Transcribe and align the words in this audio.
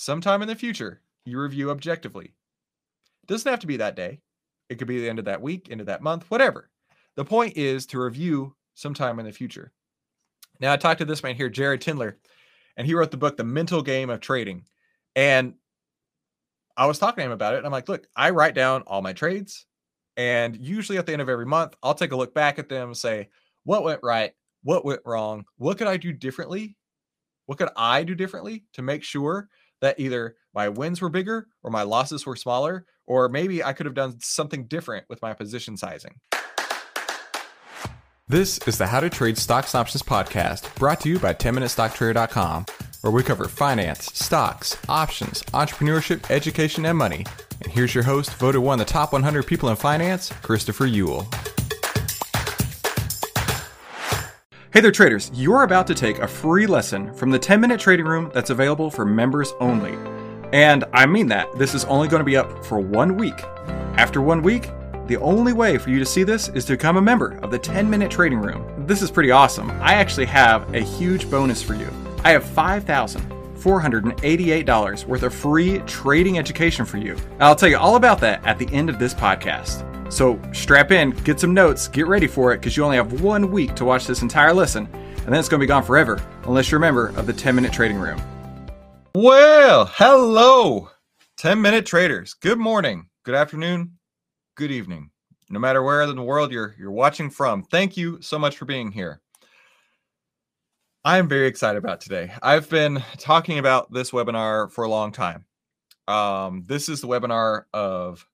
sometime 0.00 0.40
in 0.40 0.48
the 0.48 0.54
future, 0.54 1.02
you 1.26 1.38
review 1.38 1.70
objectively. 1.70 2.24
It 2.24 3.26
doesn't 3.26 3.50
have 3.50 3.60
to 3.60 3.66
be 3.66 3.76
that 3.76 3.96
day. 3.96 4.22
It 4.70 4.76
could 4.76 4.88
be 4.88 4.98
the 4.98 5.10
end 5.10 5.18
of 5.18 5.26
that 5.26 5.42
week, 5.42 5.68
end 5.70 5.80
of 5.80 5.88
that 5.88 6.02
month, 6.02 6.30
whatever. 6.30 6.70
The 7.16 7.24
point 7.24 7.58
is 7.58 7.84
to 7.86 8.00
review 8.00 8.56
sometime 8.74 9.18
in 9.18 9.26
the 9.26 9.32
future. 9.32 9.72
Now, 10.58 10.72
I 10.72 10.78
talked 10.78 11.00
to 11.00 11.04
this 11.04 11.22
man 11.22 11.34
here, 11.34 11.50
Jared 11.50 11.82
Tendler, 11.82 12.14
and 12.78 12.86
he 12.86 12.94
wrote 12.94 13.10
the 13.10 13.18
book, 13.18 13.36
The 13.36 13.44
Mental 13.44 13.82
Game 13.82 14.08
of 14.08 14.20
Trading. 14.20 14.64
And 15.16 15.54
I 16.78 16.86
was 16.86 16.98
talking 16.98 17.20
to 17.20 17.26
him 17.26 17.32
about 17.32 17.52
it. 17.52 17.58
And 17.58 17.66
I'm 17.66 17.72
like, 17.72 17.90
look, 17.90 18.06
I 18.16 18.30
write 18.30 18.54
down 18.54 18.82
all 18.86 19.02
my 19.02 19.12
trades. 19.12 19.66
And 20.16 20.56
usually 20.56 20.96
at 20.96 21.04
the 21.04 21.12
end 21.12 21.20
of 21.20 21.28
every 21.28 21.46
month, 21.46 21.74
I'll 21.82 21.94
take 21.94 22.12
a 22.12 22.16
look 22.16 22.32
back 22.32 22.58
at 22.58 22.70
them 22.70 22.88
and 22.88 22.96
say, 22.96 23.28
what 23.64 23.84
went 23.84 24.00
right? 24.02 24.32
What 24.62 24.86
went 24.86 25.02
wrong? 25.04 25.44
What 25.58 25.76
could 25.76 25.88
I 25.88 25.98
do 25.98 26.10
differently? 26.10 26.78
What 27.44 27.58
could 27.58 27.70
I 27.76 28.02
do 28.02 28.14
differently 28.14 28.64
to 28.74 28.82
make 28.82 29.02
sure 29.02 29.48
that 29.80 29.98
either 29.98 30.36
my 30.54 30.68
wins 30.68 31.00
were 31.00 31.08
bigger 31.08 31.48
or 31.62 31.70
my 31.70 31.82
losses 31.82 32.26
were 32.26 32.36
smaller, 32.36 32.86
or 33.06 33.28
maybe 33.28 33.62
I 33.62 33.72
could 33.72 33.86
have 33.86 33.94
done 33.94 34.20
something 34.20 34.66
different 34.66 35.06
with 35.08 35.22
my 35.22 35.34
position 35.34 35.76
sizing? 35.76 36.20
This 38.28 38.58
is 38.68 38.78
the 38.78 38.86
How 38.86 39.00
to 39.00 39.10
Trade 39.10 39.36
Stocks 39.36 39.74
and 39.74 39.80
Options 39.80 40.04
podcast 40.04 40.72
brought 40.76 41.00
to 41.00 41.08
you 41.08 41.18
by 41.18 41.34
10MinuteStockTrader.com, 41.34 42.66
where 43.00 43.10
we 43.10 43.24
cover 43.24 43.48
finance, 43.48 44.06
stocks, 44.14 44.76
options, 44.88 45.42
entrepreneurship, 45.44 46.30
education, 46.30 46.86
and 46.86 46.96
money. 46.96 47.26
And 47.60 47.72
here's 47.72 47.92
your 47.92 48.04
host, 48.04 48.32
voted 48.34 48.60
one 48.60 48.80
of 48.80 48.86
the 48.86 48.92
top 48.92 49.12
100 49.12 49.48
people 49.48 49.68
in 49.68 49.74
finance, 49.74 50.32
Christopher 50.42 50.86
Uhl. 50.86 51.59
Hey 54.72 54.80
there, 54.80 54.92
traders. 54.92 55.32
You're 55.34 55.64
about 55.64 55.88
to 55.88 55.96
take 55.96 56.20
a 56.20 56.28
free 56.28 56.64
lesson 56.64 57.12
from 57.14 57.32
the 57.32 57.38
10 57.40 57.60
Minute 57.60 57.80
Trading 57.80 58.06
Room 58.06 58.30
that's 58.32 58.50
available 58.50 58.88
for 58.88 59.04
members 59.04 59.52
only. 59.58 59.98
And 60.52 60.84
I 60.92 61.06
mean 61.06 61.26
that. 61.26 61.48
This 61.58 61.74
is 61.74 61.84
only 61.86 62.06
going 62.06 62.20
to 62.20 62.24
be 62.24 62.36
up 62.36 62.64
for 62.64 62.78
one 62.78 63.16
week. 63.16 63.42
After 63.96 64.22
one 64.22 64.42
week, 64.42 64.70
the 65.08 65.16
only 65.16 65.52
way 65.52 65.76
for 65.76 65.90
you 65.90 65.98
to 65.98 66.06
see 66.06 66.22
this 66.22 66.50
is 66.50 66.64
to 66.66 66.74
become 66.74 66.98
a 66.98 67.02
member 67.02 67.36
of 67.42 67.50
the 67.50 67.58
10 67.58 67.90
Minute 67.90 68.12
Trading 68.12 68.38
Room. 68.38 68.86
This 68.86 69.02
is 69.02 69.10
pretty 69.10 69.32
awesome. 69.32 69.72
I 69.82 69.94
actually 69.94 70.26
have 70.26 70.72
a 70.72 70.78
huge 70.78 71.28
bonus 71.28 71.64
for 71.64 71.74
you. 71.74 71.92
I 72.22 72.30
have 72.30 72.44
$5,488 72.44 75.04
worth 75.04 75.22
of 75.24 75.34
free 75.34 75.80
trading 75.80 76.38
education 76.38 76.84
for 76.84 76.98
you. 76.98 77.14
And 77.14 77.42
I'll 77.42 77.56
tell 77.56 77.68
you 77.68 77.78
all 77.78 77.96
about 77.96 78.20
that 78.20 78.46
at 78.46 78.60
the 78.60 78.72
end 78.72 78.88
of 78.88 79.00
this 79.00 79.14
podcast. 79.14 79.84
So 80.10 80.40
strap 80.52 80.90
in, 80.90 81.10
get 81.22 81.38
some 81.38 81.54
notes, 81.54 81.86
get 81.86 82.08
ready 82.08 82.26
for 82.26 82.52
it 82.52 82.58
because 82.58 82.76
you 82.76 82.84
only 82.84 82.96
have 82.96 83.22
one 83.22 83.52
week 83.52 83.76
to 83.76 83.84
watch 83.84 84.08
this 84.08 84.22
entire 84.22 84.52
lesson, 84.52 84.88
and 84.92 85.26
then 85.26 85.34
it's 85.34 85.48
going 85.48 85.60
to 85.60 85.64
be 85.64 85.68
gone 85.68 85.84
forever 85.84 86.20
unless 86.42 86.68
you're 86.68 86.78
a 86.78 86.80
member 86.80 87.10
of 87.10 87.26
the 87.28 87.32
10 87.32 87.54
Minute 87.54 87.72
Trading 87.72 87.96
Room. 87.96 88.20
Well, 89.14 89.86
hello, 89.86 90.90
10 91.36 91.62
Minute 91.62 91.86
Traders. 91.86 92.34
Good 92.34 92.58
morning, 92.58 93.08
good 93.24 93.36
afternoon, 93.36 93.98
good 94.56 94.72
evening. 94.72 95.10
No 95.48 95.60
matter 95.60 95.80
where 95.80 96.02
in 96.02 96.16
the 96.16 96.22
world 96.22 96.50
you're 96.50 96.74
you're 96.76 96.90
watching 96.90 97.30
from, 97.30 97.62
thank 97.62 97.96
you 97.96 98.20
so 98.20 98.36
much 98.36 98.56
for 98.56 98.64
being 98.64 98.90
here. 98.90 99.20
I 101.04 101.18
am 101.18 101.28
very 101.28 101.46
excited 101.46 101.78
about 101.78 102.00
today. 102.00 102.32
I've 102.42 102.68
been 102.68 103.02
talking 103.18 103.60
about 103.60 103.92
this 103.92 104.10
webinar 104.10 104.72
for 104.72 104.82
a 104.82 104.88
long 104.88 105.12
time. 105.12 105.44
Um, 106.08 106.64
this 106.66 106.88
is 106.88 107.00
the 107.00 107.06
webinar 107.06 107.62
of 107.72 108.26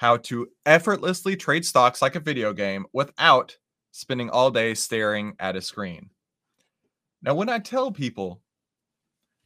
how 0.00 0.16
to 0.16 0.48
effortlessly 0.64 1.36
trade 1.36 1.62
stocks 1.62 2.00
like 2.00 2.16
a 2.16 2.20
video 2.20 2.54
game 2.54 2.86
without 2.94 3.54
spending 3.90 4.30
all 4.30 4.50
day 4.50 4.72
staring 4.72 5.34
at 5.38 5.56
a 5.56 5.60
screen. 5.60 6.08
Now, 7.20 7.34
when 7.34 7.50
I 7.50 7.58
tell 7.58 7.92
people 7.92 8.40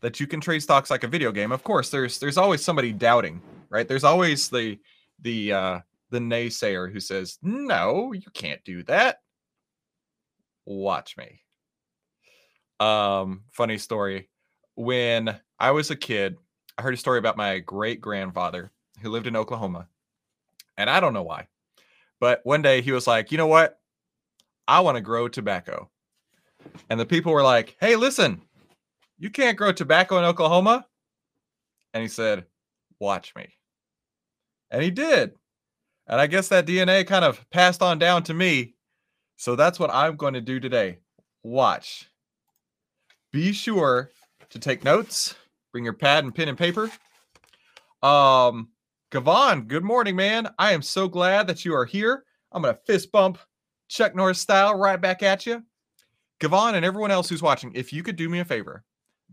that 0.00 0.20
you 0.20 0.28
can 0.28 0.40
trade 0.40 0.62
stocks 0.62 0.92
like 0.92 1.02
a 1.02 1.08
video 1.08 1.32
game, 1.32 1.50
of 1.50 1.64
course, 1.64 1.90
there's 1.90 2.20
there's 2.20 2.36
always 2.36 2.64
somebody 2.64 2.92
doubting, 2.92 3.42
right? 3.68 3.88
There's 3.88 4.04
always 4.04 4.48
the 4.48 4.78
the 5.22 5.52
uh, 5.52 5.80
the 6.10 6.20
naysayer 6.20 6.92
who 6.92 7.00
says, 7.00 7.36
"No, 7.42 8.12
you 8.12 8.30
can't 8.32 8.62
do 8.62 8.84
that." 8.84 9.22
Watch 10.66 11.16
me. 11.16 11.40
Um, 12.78 13.42
funny 13.50 13.78
story. 13.78 14.28
When 14.76 15.36
I 15.58 15.72
was 15.72 15.90
a 15.90 15.96
kid, 15.96 16.36
I 16.78 16.82
heard 16.82 16.94
a 16.94 16.96
story 16.96 17.18
about 17.18 17.36
my 17.36 17.58
great 17.58 18.00
grandfather 18.00 18.70
who 19.02 19.10
lived 19.10 19.26
in 19.26 19.34
Oklahoma, 19.34 19.88
and 20.76 20.88
I 20.90 21.00
don't 21.00 21.12
know 21.12 21.22
why, 21.22 21.48
but 22.20 22.40
one 22.44 22.62
day 22.62 22.80
he 22.80 22.92
was 22.92 23.06
like, 23.06 23.32
"You 23.32 23.38
know 23.38 23.46
what? 23.46 23.78
I 24.66 24.80
want 24.80 24.96
to 24.96 25.00
grow 25.00 25.28
tobacco," 25.28 25.90
and 26.90 26.98
the 26.98 27.06
people 27.06 27.32
were 27.32 27.42
like, 27.42 27.76
"Hey, 27.80 27.96
listen, 27.96 28.42
you 29.18 29.30
can't 29.30 29.58
grow 29.58 29.72
tobacco 29.72 30.18
in 30.18 30.24
Oklahoma," 30.24 30.86
and 31.92 32.02
he 32.02 32.08
said, 32.08 32.46
"Watch 32.98 33.34
me." 33.34 33.48
And 34.70 34.82
he 34.82 34.90
did. 34.90 35.34
And 36.06 36.20
I 36.20 36.26
guess 36.26 36.48
that 36.48 36.66
DNA 36.66 37.06
kind 37.06 37.24
of 37.24 37.48
passed 37.50 37.82
on 37.82 37.98
down 37.98 38.22
to 38.24 38.34
me. 38.34 38.74
So 39.36 39.56
that's 39.56 39.78
what 39.78 39.90
I'm 39.92 40.16
going 40.16 40.34
to 40.34 40.40
do 40.40 40.60
today. 40.60 40.98
Watch. 41.42 42.08
Be 43.32 43.52
sure 43.52 44.10
to 44.50 44.58
take 44.58 44.84
notes. 44.84 45.34
Bring 45.72 45.84
your 45.84 45.94
pad 45.94 46.24
and 46.24 46.34
pen 46.34 46.48
and 46.48 46.58
paper. 46.58 46.90
Um, 48.02 48.68
Gavon, 49.14 49.68
good 49.68 49.84
morning, 49.84 50.16
man. 50.16 50.48
I 50.58 50.72
am 50.72 50.82
so 50.82 51.06
glad 51.06 51.46
that 51.46 51.64
you 51.64 51.72
are 51.72 51.84
here. 51.84 52.24
I'm 52.50 52.62
going 52.62 52.74
to 52.74 52.80
fist 52.84 53.12
bump 53.12 53.38
Chuck 53.86 54.12
Norris 54.12 54.40
style 54.40 54.76
right 54.76 55.00
back 55.00 55.22
at 55.22 55.46
you. 55.46 55.62
Gavon 56.40 56.74
and 56.74 56.84
everyone 56.84 57.12
else 57.12 57.28
who's 57.28 57.40
watching, 57.40 57.70
if 57.76 57.92
you 57.92 58.02
could 58.02 58.16
do 58.16 58.28
me 58.28 58.40
a 58.40 58.44
favor, 58.44 58.82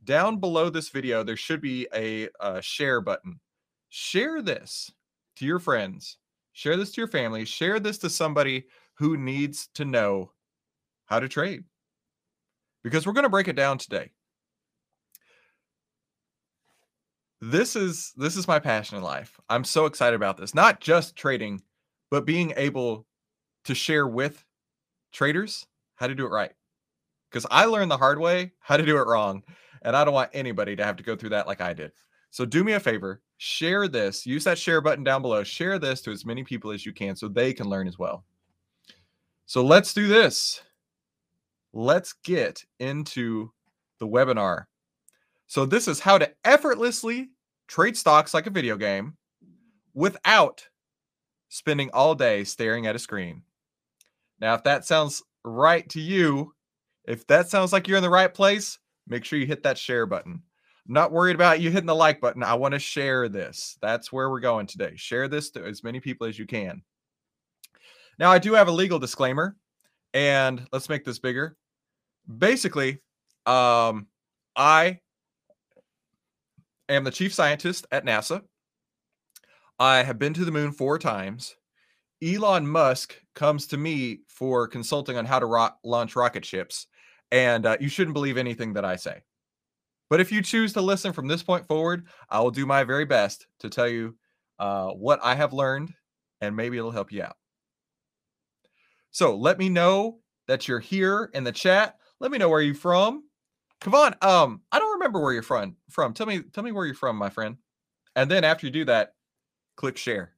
down 0.03 0.37
below 0.37 0.69
this 0.69 0.89
video, 0.89 1.23
there 1.23 1.35
should 1.35 1.61
be 1.61 1.87
a, 1.95 2.29
a 2.39 2.61
share 2.61 3.01
button. 3.01 3.39
Share 3.89 4.43
this 4.43 4.91
to 5.37 5.47
your 5.47 5.57
friends, 5.57 6.17
share 6.53 6.77
this 6.77 6.91
to 6.91 7.01
your 7.01 7.07
family, 7.07 7.43
share 7.43 7.79
this 7.79 7.97
to 7.97 8.09
somebody 8.11 8.65
who 8.99 9.17
needs 9.17 9.67
to 9.73 9.83
know 9.83 10.31
how 11.07 11.19
to 11.19 11.27
trade. 11.27 11.63
Because 12.83 13.07
we're 13.07 13.13
going 13.13 13.23
to 13.23 13.29
break 13.29 13.47
it 13.47 13.55
down 13.55 13.79
today. 13.79 14.11
This 17.41 17.75
is 17.75 18.13
this 18.15 18.37
is 18.37 18.47
my 18.47 18.59
passion 18.59 18.97
in 18.97 19.03
life. 19.03 19.39
I'm 19.49 19.63
so 19.63 19.85
excited 19.85 20.15
about 20.15 20.37
this. 20.37 20.53
Not 20.53 20.79
just 20.79 21.15
trading, 21.15 21.61
but 22.11 22.25
being 22.25 22.53
able 22.55 23.07
to 23.65 23.73
share 23.73 24.07
with 24.07 24.45
traders 25.11 25.65
how 25.95 26.07
to 26.07 26.15
do 26.15 26.25
it 26.25 26.31
right. 26.31 26.51
Because 27.29 27.47
I 27.49 27.65
learned 27.65 27.89
the 27.89 27.97
hard 27.97 28.19
way 28.19 28.51
how 28.59 28.77
to 28.77 28.85
do 28.85 28.97
it 28.97 29.07
wrong. 29.07 29.43
And 29.81 29.95
I 29.95 30.03
don't 30.03 30.13
want 30.13 30.29
anybody 30.33 30.75
to 30.75 30.85
have 30.85 30.97
to 30.97 31.03
go 31.03 31.15
through 31.15 31.29
that 31.29 31.47
like 31.47 31.61
I 31.61 31.73
did. 31.73 31.91
So 32.29 32.45
do 32.45 32.63
me 32.63 32.73
a 32.73 32.79
favor, 32.79 33.21
share 33.37 33.87
this, 33.87 34.25
use 34.25 34.43
that 34.43 34.57
share 34.57 34.79
button 34.79 35.03
down 35.03 35.21
below, 35.21 35.43
share 35.43 35.79
this 35.79 36.01
to 36.03 36.11
as 36.11 36.25
many 36.25 36.43
people 36.43 36.71
as 36.71 36.85
you 36.85 36.93
can 36.93 37.15
so 37.15 37.27
they 37.27 37.53
can 37.53 37.67
learn 37.67 37.87
as 37.87 37.97
well. 37.97 38.23
So 39.47 39.65
let's 39.65 39.93
do 39.93 40.07
this. 40.07 40.61
Let's 41.73 42.13
get 42.13 42.63
into 42.79 43.51
the 43.99 44.07
webinar. 44.07 44.65
So 45.51 45.65
this 45.65 45.89
is 45.89 45.99
how 45.99 46.17
to 46.17 46.31
effortlessly 46.45 47.31
trade 47.67 47.97
stocks 47.97 48.33
like 48.33 48.47
a 48.47 48.51
video 48.51 48.77
game 48.77 49.17
without 49.93 50.65
spending 51.49 51.89
all 51.91 52.15
day 52.15 52.45
staring 52.45 52.87
at 52.87 52.95
a 52.95 52.99
screen. 52.99 53.41
Now, 54.39 54.53
if 54.53 54.63
that 54.63 54.85
sounds 54.85 55.21
right 55.43 55.89
to 55.89 55.99
you, 55.99 56.53
if 57.03 57.27
that 57.27 57.49
sounds 57.49 57.73
like 57.73 57.85
you're 57.85 57.97
in 57.97 58.01
the 58.01 58.09
right 58.09 58.33
place, 58.33 58.79
make 59.09 59.25
sure 59.25 59.39
you 59.39 59.45
hit 59.45 59.61
that 59.63 59.77
share 59.77 60.05
button. 60.05 60.41
I'm 60.87 60.93
not 60.93 61.11
worried 61.11 61.35
about 61.35 61.59
you 61.59 61.69
hitting 61.69 61.85
the 61.85 61.93
like 61.93 62.21
button. 62.21 62.43
I 62.43 62.53
want 62.53 62.73
to 62.73 62.79
share 62.79 63.27
this. 63.27 63.77
That's 63.81 64.09
where 64.09 64.29
we're 64.29 64.39
going 64.39 64.67
today. 64.67 64.93
Share 64.95 65.27
this 65.27 65.49
to 65.49 65.65
as 65.65 65.83
many 65.83 65.99
people 65.99 66.27
as 66.27 66.39
you 66.39 66.47
can. 66.47 66.81
Now, 68.17 68.31
I 68.31 68.39
do 68.39 68.53
have 68.53 68.69
a 68.69 68.71
legal 68.71 68.99
disclaimer, 68.99 69.57
and 70.13 70.65
let's 70.71 70.87
make 70.87 71.03
this 71.03 71.19
bigger. 71.19 71.57
Basically, 72.37 73.01
um, 73.45 74.07
I 74.55 75.01
am 76.93 77.03
the 77.03 77.11
chief 77.11 77.33
scientist 77.33 77.85
at 77.91 78.05
NASA. 78.05 78.41
I 79.79 80.03
have 80.03 80.19
been 80.19 80.33
to 80.35 80.45
the 80.45 80.51
moon 80.51 80.71
four 80.71 80.99
times. 80.99 81.55
Elon 82.23 82.67
Musk 82.67 83.15
comes 83.33 83.65
to 83.67 83.77
me 83.77 84.19
for 84.27 84.67
consulting 84.67 85.17
on 85.17 85.25
how 85.25 85.39
to 85.39 85.45
ro- 85.45 85.69
launch 85.83 86.15
rocket 86.15 86.45
ships, 86.45 86.87
and 87.31 87.65
uh, 87.65 87.77
you 87.79 87.89
shouldn't 87.89 88.13
believe 88.13 88.37
anything 88.37 88.73
that 88.73 88.85
I 88.85 88.95
say. 88.95 89.23
But 90.09 90.19
if 90.19 90.31
you 90.31 90.41
choose 90.41 90.73
to 90.73 90.81
listen 90.81 91.13
from 91.13 91.27
this 91.27 91.41
point 91.41 91.67
forward, 91.67 92.07
I 92.29 92.41
will 92.41 92.51
do 92.51 92.65
my 92.65 92.83
very 92.83 93.05
best 93.05 93.47
to 93.59 93.69
tell 93.69 93.87
you 93.87 94.15
uh, 94.59 94.89
what 94.89 95.19
I 95.23 95.33
have 95.35 95.53
learned, 95.53 95.93
and 96.41 96.55
maybe 96.55 96.77
it'll 96.77 96.91
help 96.91 97.11
you 97.11 97.23
out. 97.23 97.37
So 99.09 99.35
let 99.35 99.57
me 99.57 99.69
know 99.69 100.19
that 100.47 100.67
you're 100.67 100.79
here 100.79 101.31
in 101.33 101.43
the 101.43 101.51
chat. 101.51 101.95
Let 102.19 102.29
me 102.29 102.37
know 102.37 102.49
where 102.49 102.61
you're 102.61 102.75
from. 102.75 103.23
Come 103.81 103.95
on. 103.95 104.15
Um, 104.21 104.61
I 104.71 104.79
don't 104.79 104.93
remember 104.93 105.19
where 105.19 105.33
you're 105.33 105.41
from. 105.41 105.75
From 105.89 106.13
tell 106.13 106.27
me, 106.27 106.41
tell 106.53 106.63
me 106.63 106.71
where 106.71 106.85
you're 106.85 106.95
from, 106.95 107.17
my 107.17 107.29
friend. 107.29 107.57
And 108.15 108.29
then 108.29 108.43
after 108.43 108.67
you 108.67 108.71
do 108.71 108.85
that, 108.85 109.15
click 109.75 109.97
share. 109.97 110.33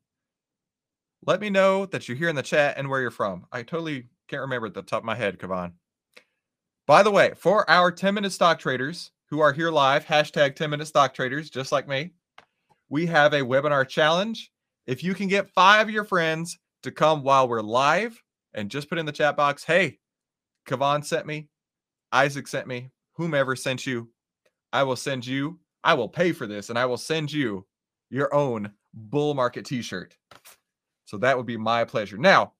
Let 1.25 1.41
me 1.41 1.49
know 1.49 1.85
that 1.87 2.07
you're 2.07 2.17
here 2.17 2.29
in 2.29 2.35
the 2.35 2.41
chat 2.41 2.77
and 2.77 2.89
where 2.89 3.01
you're 3.01 3.11
from. 3.11 3.45
I 3.51 3.63
totally 3.63 4.07
can't 4.27 4.41
remember 4.41 4.67
at 4.67 4.73
the 4.73 4.81
top 4.81 5.01
of 5.01 5.05
my 5.05 5.15
head, 5.15 5.37
Kavan. 5.37 5.73
By 6.87 7.03
the 7.03 7.11
way, 7.11 7.33
for 7.37 7.69
our 7.69 7.91
10 7.91 8.13
minute 8.13 8.31
stock 8.31 8.59
traders 8.59 9.11
who 9.29 9.39
are 9.39 9.53
here 9.53 9.71
live, 9.71 10.05
hashtag 10.05 10.55
10 10.55 10.69
minute 10.69 10.87
stock 10.87 11.13
traders, 11.13 11.49
just 11.49 11.71
like 11.71 11.87
me, 11.87 12.13
we 12.89 13.05
have 13.07 13.33
a 13.33 13.41
webinar 13.41 13.87
challenge. 13.87 14.51
If 14.85 15.03
you 15.03 15.13
can 15.13 15.27
get 15.27 15.49
five 15.49 15.87
of 15.87 15.93
your 15.93 16.03
friends 16.03 16.59
to 16.83 16.91
come 16.91 17.23
while 17.23 17.47
we're 17.47 17.61
live 17.61 18.21
and 18.53 18.69
just 18.69 18.89
put 18.89 18.97
in 18.97 19.05
the 19.05 19.11
chat 19.11 19.35
box, 19.35 19.63
hey, 19.63 19.99
Kavan 20.67 21.05
sent 21.05 21.25
me, 21.25 21.47
Isaac 22.11 22.47
sent 22.47 22.67
me, 22.67 22.91
whomever 23.13 23.55
sent 23.55 23.85
you, 23.85 24.09
I 24.71 24.83
will 24.83 24.95
send 24.95 25.25
you, 25.25 25.59
I 25.83 25.93
will 25.93 26.09
pay 26.09 26.31
for 26.31 26.47
this 26.47 26.69
and 26.69 26.79
I 26.79 26.85
will 26.85 26.97
send 26.97 27.31
you 27.31 27.65
your 28.09 28.33
own 28.33 28.71
bull 28.93 29.33
market 29.33 29.65
t 29.65 29.81
shirt. 29.81 30.15
So 31.05 31.17
that 31.17 31.37
would 31.37 31.45
be 31.45 31.57
my 31.57 31.83
pleasure. 31.85 32.17
Now, 32.17 32.53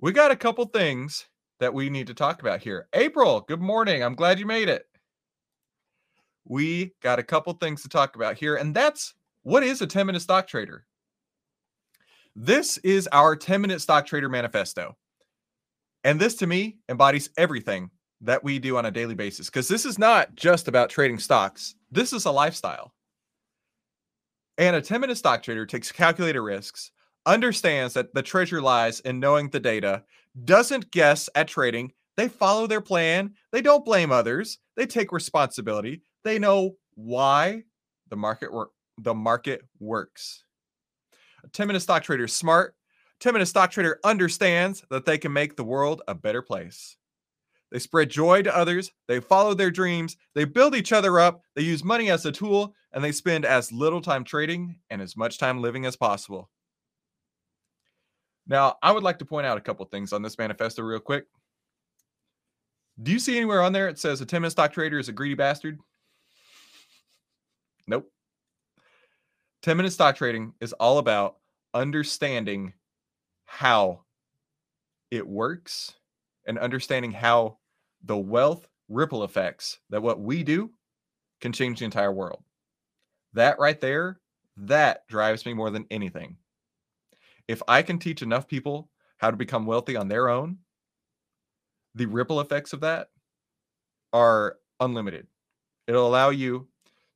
we 0.00 0.12
got 0.12 0.30
a 0.30 0.36
couple 0.36 0.64
things 0.66 1.26
that 1.60 1.72
we 1.72 1.88
need 1.88 2.06
to 2.08 2.14
talk 2.14 2.40
about 2.40 2.60
here. 2.60 2.88
April, 2.92 3.40
good 3.40 3.60
morning. 3.60 4.02
I'm 4.02 4.14
glad 4.14 4.38
you 4.38 4.46
made 4.46 4.68
it. 4.68 4.86
We 6.44 6.92
got 7.02 7.18
a 7.18 7.22
couple 7.22 7.52
things 7.54 7.82
to 7.82 7.88
talk 7.88 8.16
about 8.16 8.36
here, 8.36 8.56
and 8.56 8.74
that's 8.74 9.14
what 9.44 9.62
is 9.62 9.80
a 9.80 9.86
10 9.86 10.06
minute 10.06 10.20
stock 10.20 10.46
trader? 10.46 10.84
This 12.36 12.78
is 12.78 13.08
our 13.12 13.36
10 13.36 13.60
minute 13.60 13.80
stock 13.80 14.06
trader 14.06 14.28
manifesto. 14.28 14.96
And 16.02 16.20
this 16.20 16.34
to 16.36 16.46
me 16.46 16.78
embodies 16.88 17.30
everything 17.36 17.90
that 18.20 18.42
we 18.42 18.58
do 18.58 18.76
on 18.76 18.86
a 18.86 18.90
daily 18.90 19.14
basis 19.14 19.46
because 19.46 19.68
this 19.68 19.84
is 19.84 19.98
not 19.98 20.34
just 20.34 20.68
about 20.68 20.90
trading 20.90 21.18
stocks, 21.18 21.74
this 21.90 22.12
is 22.12 22.24
a 22.24 22.30
lifestyle. 22.30 22.92
And 24.56 24.76
a 24.76 24.80
10 24.80 25.00
minute 25.00 25.16
stock 25.16 25.42
trader 25.42 25.66
takes 25.66 25.90
calculated 25.90 26.40
risks, 26.40 26.92
understands 27.26 27.94
that 27.94 28.14
the 28.14 28.22
treasure 28.22 28.62
lies 28.62 29.00
in 29.00 29.20
knowing 29.20 29.48
the 29.48 29.60
data, 29.60 30.04
doesn't 30.44 30.90
guess 30.90 31.28
at 31.34 31.48
trading. 31.48 31.92
They 32.16 32.28
follow 32.28 32.66
their 32.66 32.80
plan. 32.80 33.34
They 33.50 33.60
don't 33.60 33.84
blame 33.84 34.12
others. 34.12 34.58
They 34.76 34.86
take 34.86 35.10
responsibility. 35.10 36.02
They 36.22 36.38
know 36.38 36.76
why 36.94 37.64
the 38.08 38.16
market 38.16 38.52
work 38.52 38.70
the 38.98 39.14
market 39.14 39.62
works. 39.80 40.44
A 41.42 41.48
10 41.48 41.66
minute 41.66 41.80
stock 41.80 42.04
trader 42.04 42.24
is 42.24 42.32
smart. 42.32 42.76
10 43.20 43.32
minute 43.32 43.46
stock 43.46 43.70
trader 43.70 43.98
understands 44.04 44.84
that 44.90 45.04
they 45.04 45.18
can 45.18 45.32
make 45.32 45.56
the 45.56 45.64
world 45.64 46.02
a 46.06 46.14
better 46.14 46.42
place. 46.42 46.96
They 47.74 47.80
spread 47.80 48.08
joy 48.08 48.42
to 48.42 48.56
others. 48.56 48.92
They 49.08 49.18
follow 49.18 49.52
their 49.52 49.72
dreams. 49.72 50.16
They 50.36 50.44
build 50.44 50.76
each 50.76 50.92
other 50.92 51.18
up. 51.18 51.42
They 51.56 51.62
use 51.62 51.82
money 51.82 52.08
as 52.08 52.24
a 52.24 52.30
tool 52.30 52.72
and 52.92 53.02
they 53.02 53.10
spend 53.10 53.44
as 53.44 53.72
little 53.72 54.00
time 54.00 54.22
trading 54.22 54.76
and 54.90 55.02
as 55.02 55.16
much 55.16 55.38
time 55.38 55.60
living 55.60 55.84
as 55.84 55.96
possible. 55.96 56.48
Now, 58.46 58.76
I 58.80 58.92
would 58.92 59.02
like 59.02 59.18
to 59.18 59.24
point 59.24 59.48
out 59.48 59.58
a 59.58 59.60
couple 59.60 59.84
things 59.86 60.12
on 60.12 60.22
this 60.22 60.38
manifesto 60.38 60.82
real 60.84 61.00
quick. 61.00 61.24
Do 63.02 63.10
you 63.10 63.18
see 63.18 63.36
anywhere 63.36 63.60
on 63.60 63.72
there 63.72 63.88
it 63.88 63.98
says 63.98 64.20
a 64.20 64.26
10 64.26 64.42
minute 64.42 64.52
stock 64.52 64.72
trader 64.72 65.00
is 65.00 65.08
a 65.08 65.12
greedy 65.12 65.34
bastard? 65.34 65.80
Nope. 67.88 68.08
10 69.62 69.76
minute 69.76 69.92
stock 69.92 70.14
trading 70.14 70.52
is 70.60 70.72
all 70.74 70.98
about 70.98 71.38
understanding 71.74 72.72
how 73.46 74.04
it 75.10 75.26
works 75.26 75.94
and 76.46 76.56
understanding 76.56 77.10
how 77.10 77.58
the 78.04 78.16
wealth 78.16 78.66
ripple 78.88 79.24
effects 79.24 79.78
that 79.90 80.02
what 80.02 80.20
we 80.20 80.42
do 80.42 80.70
can 81.40 81.52
change 81.52 81.78
the 81.78 81.84
entire 81.84 82.12
world. 82.12 82.42
That 83.32 83.58
right 83.58 83.80
there, 83.80 84.20
that 84.56 85.06
drives 85.08 85.44
me 85.46 85.54
more 85.54 85.70
than 85.70 85.86
anything. 85.90 86.36
If 87.48 87.62
I 87.66 87.82
can 87.82 87.98
teach 87.98 88.22
enough 88.22 88.46
people 88.46 88.90
how 89.18 89.30
to 89.30 89.36
become 89.36 89.66
wealthy 89.66 89.96
on 89.96 90.08
their 90.08 90.28
own, 90.28 90.58
the 91.94 92.06
ripple 92.06 92.40
effects 92.40 92.72
of 92.72 92.80
that 92.80 93.08
are 94.12 94.56
unlimited. 94.80 95.26
It'll 95.86 96.06
allow 96.06 96.30
you 96.30 96.68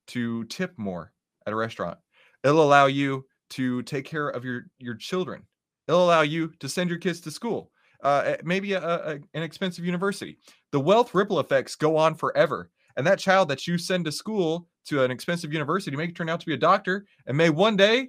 to 0.08 0.44
tip 0.44 0.74
more 0.76 1.12
at 1.46 1.52
a 1.52 1.56
restaurant. 1.56 1.98
It'll 2.44 2.62
allow 2.62 2.86
you 2.86 3.26
to 3.50 3.82
take 3.82 4.04
care 4.04 4.28
of 4.28 4.44
your 4.44 4.66
your 4.78 4.94
children. 4.94 5.44
It'll 5.86 6.04
allow 6.04 6.20
you 6.20 6.52
to 6.60 6.68
send 6.68 6.90
your 6.90 6.98
kids 6.98 7.20
to 7.22 7.30
school 7.30 7.72
uh, 8.02 8.36
maybe 8.44 8.72
a, 8.72 8.82
a, 8.82 9.18
an 9.34 9.42
expensive 9.42 9.84
university. 9.84 10.38
The 10.72 10.80
wealth 10.80 11.14
ripple 11.14 11.40
effects 11.40 11.74
go 11.76 11.96
on 11.96 12.14
forever. 12.14 12.70
And 12.96 13.06
that 13.06 13.18
child 13.18 13.48
that 13.48 13.66
you 13.66 13.78
send 13.78 14.04
to 14.06 14.12
school 14.12 14.68
to 14.86 15.04
an 15.04 15.10
expensive 15.10 15.52
university 15.52 15.96
may 15.96 16.10
turn 16.10 16.28
out 16.28 16.40
to 16.40 16.46
be 16.46 16.54
a 16.54 16.58
doctor 16.58 17.06
and 17.26 17.36
may 17.36 17.50
one 17.50 17.76
day, 17.76 18.08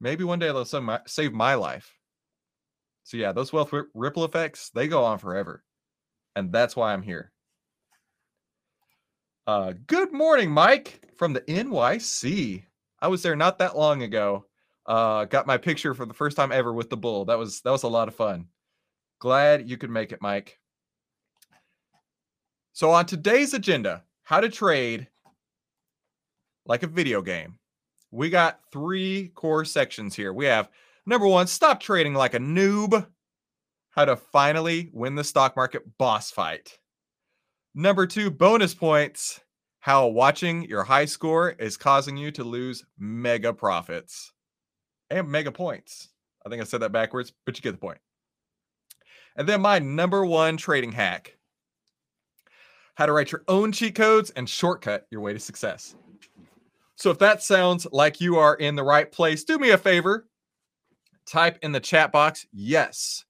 maybe 0.00 0.24
one 0.24 0.38
day 0.38 0.46
they'll 0.46 1.00
save 1.06 1.32
my 1.32 1.54
life. 1.54 1.94
So 3.04 3.16
yeah, 3.16 3.32
those 3.32 3.52
wealth 3.52 3.72
ripple 3.94 4.24
effects, 4.24 4.70
they 4.74 4.88
go 4.88 5.04
on 5.04 5.18
forever. 5.18 5.64
And 6.36 6.52
that's 6.52 6.76
why 6.76 6.92
I'm 6.92 7.02
here. 7.02 7.32
Uh, 9.46 9.72
good 9.86 10.12
morning, 10.12 10.50
Mike 10.50 11.08
from 11.18 11.32
the 11.32 11.40
NYC. 11.42 12.64
I 13.00 13.08
was 13.08 13.22
there 13.22 13.36
not 13.36 13.58
that 13.58 13.76
long 13.76 14.02
ago. 14.02 14.46
Uh, 14.86 15.24
got 15.24 15.46
my 15.46 15.58
picture 15.58 15.94
for 15.94 16.06
the 16.06 16.14
first 16.14 16.36
time 16.36 16.52
ever 16.52 16.72
with 16.72 16.88
the 16.88 16.96
bull. 16.96 17.26
That 17.26 17.38
was 17.38 17.60
that 17.62 17.70
was 17.70 17.82
a 17.82 17.88
lot 17.88 18.08
of 18.08 18.14
fun. 18.14 18.46
Glad 19.18 19.68
you 19.68 19.76
could 19.76 19.90
make 19.90 20.12
it, 20.12 20.22
Mike. 20.22 20.58
So, 22.72 22.90
on 22.90 23.06
today's 23.06 23.54
agenda, 23.54 24.04
how 24.22 24.40
to 24.40 24.48
trade 24.48 25.08
like 26.66 26.82
a 26.82 26.86
video 26.86 27.22
game. 27.22 27.58
We 28.10 28.30
got 28.30 28.60
three 28.72 29.32
core 29.34 29.64
sections 29.64 30.14
here. 30.14 30.32
We 30.32 30.44
have 30.44 30.68
number 31.06 31.26
one, 31.26 31.46
stop 31.46 31.80
trading 31.80 32.14
like 32.14 32.34
a 32.34 32.38
noob, 32.38 33.06
how 33.90 34.04
to 34.04 34.16
finally 34.16 34.90
win 34.92 35.14
the 35.14 35.24
stock 35.24 35.56
market 35.56 35.82
boss 35.98 36.30
fight. 36.30 36.78
Number 37.74 38.06
two, 38.06 38.30
bonus 38.30 38.74
points, 38.74 39.40
how 39.80 40.06
watching 40.06 40.64
your 40.64 40.84
high 40.84 41.06
score 41.06 41.50
is 41.50 41.76
causing 41.76 42.16
you 42.16 42.30
to 42.32 42.44
lose 42.44 42.84
mega 42.98 43.52
profits 43.52 44.32
and 45.10 45.28
mega 45.28 45.50
points. 45.50 46.08
I 46.44 46.48
think 46.48 46.62
I 46.62 46.64
said 46.64 46.80
that 46.80 46.92
backwards, 46.92 47.32
but 47.44 47.56
you 47.56 47.62
get 47.62 47.72
the 47.72 47.78
point. 47.78 47.98
And 49.38 49.48
then 49.48 49.62
my 49.62 49.78
number 49.78 50.26
one 50.26 50.58
trading 50.58 50.92
hack 50.92 51.38
how 52.98 53.06
to 53.06 53.12
write 53.12 53.30
your 53.30 53.44
own 53.46 53.70
cheat 53.70 53.94
codes 53.94 54.30
and 54.30 54.48
shortcut 54.48 55.06
your 55.12 55.20
way 55.20 55.32
to 55.32 55.38
success. 55.38 55.94
So 56.96 57.10
if 57.10 57.18
that 57.20 57.44
sounds 57.44 57.86
like 57.92 58.20
you 58.20 58.38
are 58.38 58.56
in 58.56 58.74
the 58.74 58.82
right 58.82 59.10
place, 59.10 59.44
do 59.44 59.56
me 59.56 59.70
a 59.70 59.78
favor. 59.78 60.26
Type 61.24 61.60
in 61.62 61.70
the 61.70 61.78
chat 61.78 62.10
box, 62.10 62.44
yes. 62.52 63.24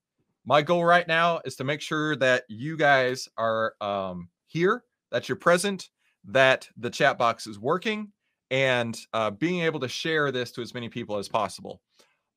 My 0.47 0.63
goal 0.63 0.87
right 0.87 1.07
now 1.07 1.43
is 1.45 1.55
to 1.57 1.65
make 1.65 1.83
sure 1.83 2.17
that 2.17 2.45
you 2.49 2.79
guys 2.79 3.29
are 3.37 3.75
um, 3.83 4.31
here, 4.47 4.85
that 5.11 5.29
you're 5.29 5.37
present, 5.37 5.91
that 6.25 6.67
the 6.79 6.89
chat 6.89 7.19
box 7.19 7.47
is 7.47 7.59
working, 7.59 8.11
and 8.51 8.99
uh, 9.13 9.33
being 9.33 9.61
able 9.61 9.81
to 9.81 9.89
share 9.89 10.33
this 10.33 10.51
to 10.53 10.63
as 10.63 10.73
many 10.73 10.89
people 10.89 11.19
as 11.19 11.29
possible. 11.29 11.83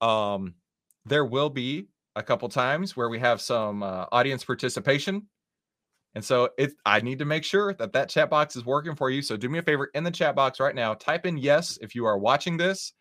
Um, 0.02 0.56
there 1.06 1.24
will 1.24 1.50
be 1.50 1.88
a 2.16 2.24
couple 2.24 2.50
times 2.50 2.96
where 2.96 3.10
we 3.10 3.20
have 3.20 3.42
some 3.42 3.84
uh, 3.84 4.06
audience 4.12 4.44
participation. 4.44 5.28
And 6.14 6.24
so 6.24 6.50
it 6.58 6.74
I 6.86 7.00
need 7.00 7.20
to 7.20 7.26
make 7.26 7.44
sure 7.44 7.74
that 7.76 7.94
that 7.94 8.10
chat 8.10 8.30
box 8.30 8.56
is 8.56 8.66
working 8.66 8.96
for 8.96 9.10
you. 9.10 9.22
So 9.22 9.38
do 9.38 9.48
me 9.50 9.60
a 9.60 9.62
favor 9.62 9.90
in 9.94 10.04
the 10.04 10.12
chat 10.12 10.36
box 10.36 10.60
right 10.60 10.76
now, 10.76 10.94
type 10.94 11.26
in 11.26 11.38
yes 11.38 11.78
if 11.82 11.96
you 11.96 12.06
are 12.06 12.18
watching 12.18 12.58
this, 12.58 12.94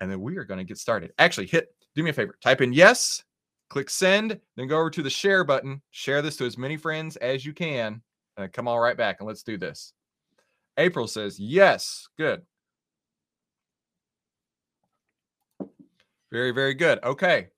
and 0.00 0.10
then 0.10 0.20
we 0.20 0.36
are 0.36 0.44
going 0.44 0.58
to 0.58 0.64
get 0.64 0.78
started. 0.78 1.12
Actually, 1.18 1.46
hit 1.46 1.68
do 1.94 2.02
me 2.02 2.10
a 2.10 2.12
favor, 2.12 2.36
type 2.42 2.60
in 2.60 2.72
yes, 2.72 3.22
click 3.70 3.88
send, 3.88 4.38
then 4.56 4.68
go 4.68 4.78
over 4.78 4.90
to 4.90 5.02
the 5.02 5.10
share 5.10 5.42
button, 5.42 5.80
share 5.90 6.20
this 6.20 6.36
to 6.36 6.44
as 6.44 6.58
many 6.58 6.76
friends 6.76 7.16
as 7.16 7.46
you 7.46 7.54
can, 7.54 8.02
and 8.36 8.52
come 8.52 8.68
all 8.68 8.78
right 8.78 8.96
back 8.96 9.16
and 9.20 9.26
let's 9.26 9.42
do 9.42 9.56
this. 9.56 9.94
April 10.76 11.08
says 11.08 11.40
yes, 11.40 12.08
good. 12.18 12.42
Very, 16.30 16.50
very 16.50 16.74
good. 16.74 17.02
Okay. 17.02 17.48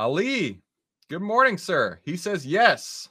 Ali, 0.00 0.62
good 1.10 1.20
morning, 1.20 1.58
sir. 1.58 2.00
He 2.02 2.16
says 2.16 2.46
yes. 2.46 3.10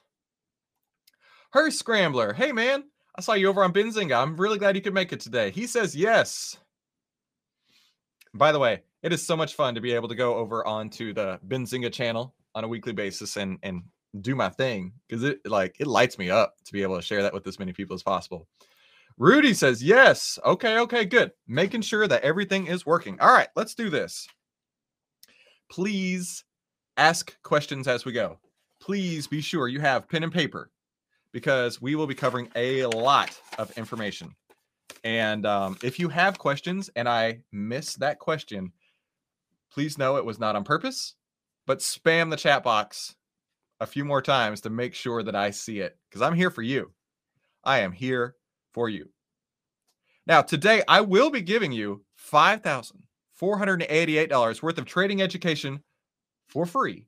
Her 1.52 1.70
Scrambler, 1.70 2.34
hey 2.34 2.52
man, 2.52 2.86
I 3.16 3.22
saw 3.22 3.34
you 3.34 3.48
over 3.48 3.64
on 3.64 3.72
Benzinga. 3.72 4.20
I'm 4.20 4.36
really 4.36 4.58
glad 4.58 4.76
you 4.76 4.82
could 4.82 4.96
make 4.96 5.14
it 5.14 5.20
today. 5.20 5.52
He 5.52 5.68
says 5.68 5.96
yes. 5.96 6.58
By 8.34 8.52
the 8.52 8.58
way, 8.58 8.82
it 9.04 9.14
is 9.14 9.24
so 9.24 9.38
much 9.38 9.54
fun 9.54 9.76
to 9.76 9.82
be 9.82 9.92
able 9.92 10.08
to 10.08 10.16
go 10.16 10.34
over 10.34 10.66
onto 10.66 11.14
the 11.14 11.40
Benzinga 11.48 11.94
channel 11.94 12.34
on 12.56 12.64
a 12.64 12.68
weekly 12.68 12.94
basis 12.94 13.38
and 13.38 13.60
and 13.62 13.84
do 14.22 14.34
my 14.34 14.50
thing 14.50 14.92
because 15.08 15.24
it 15.24 15.46
like 15.46 15.76
it 15.80 15.86
lights 15.86 16.18
me 16.18 16.32
up 16.32 16.56
to 16.66 16.74
be 16.74 16.82
able 16.82 16.96
to 16.96 17.04
share 17.04 17.22
that 17.22 17.36
with 17.36 17.46
as 17.46 17.60
many 17.60 17.72
people 17.72 17.94
as 17.94 18.02
possible. 18.02 18.48
Rudy 19.20 19.54
says 19.54 19.84
yes. 19.84 20.40
Okay, 20.44 20.80
okay, 20.80 21.06
good. 21.06 21.34
Making 21.48 21.82
sure 21.82 22.08
that 22.08 22.24
everything 22.24 22.66
is 22.66 22.84
working. 22.84 23.20
All 23.20 23.32
right, 23.32 23.50
let's 23.56 23.76
do 23.76 23.92
this. 23.92 24.28
Please 25.70 26.46
ask 27.00 27.42
questions 27.44 27.88
as 27.88 28.04
we 28.04 28.12
go. 28.12 28.38
Please 28.82 29.26
be 29.26 29.40
sure 29.42 29.70
you 29.70 29.80
have 29.80 30.10
pen 30.10 30.24
and 30.24 30.34
paper 30.34 30.70
because 31.32 31.82
we 31.82 31.96
will 31.96 32.08
be 32.08 32.14
covering 32.14 32.50
a 32.56 32.86
lot 32.88 33.40
of 33.58 33.72
information. 33.78 34.36
And 35.04 35.46
um, 35.46 35.78
if 35.82 35.98
you 35.98 36.10
have 36.10 36.38
questions 36.38 36.90
and 36.98 37.08
I 37.08 37.40
miss 37.54 37.96
that 37.96 38.20
question, 38.20 38.74
please 39.72 39.98
know 39.98 40.18
it 40.18 40.26
was 40.26 40.40
not 40.40 40.58
on 40.58 40.66
purpose, 40.66 41.16
but 41.66 41.80
spam 41.80 42.30
the 42.30 42.36
chat 42.36 42.64
box 42.64 43.16
a 43.80 43.88
few 43.88 44.04
more 44.04 44.22
times 44.22 44.60
to 44.62 44.70
make 44.70 44.94
sure 44.94 45.24
that 45.24 45.38
I 45.38 45.52
see 45.52 45.80
it 45.80 45.98
because 46.10 46.22
I'm 46.22 46.36
here 46.36 46.52
for 46.52 46.64
you. 46.64 46.92
I 47.64 47.80
am 47.80 47.94
here 47.94 48.36
for 48.74 48.90
you. 48.90 49.08
Now, 50.28 50.42
today 50.42 50.84
I 50.88 51.00
will 51.00 51.30
be 51.30 51.42
giving 51.42 51.72
you 51.72 52.04
$5,488 52.32 54.62
worth 54.62 54.78
of 54.78 54.86
trading 54.86 55.22
education 55.22 55.82
for 56.50 56.66
free. 56.66 57.06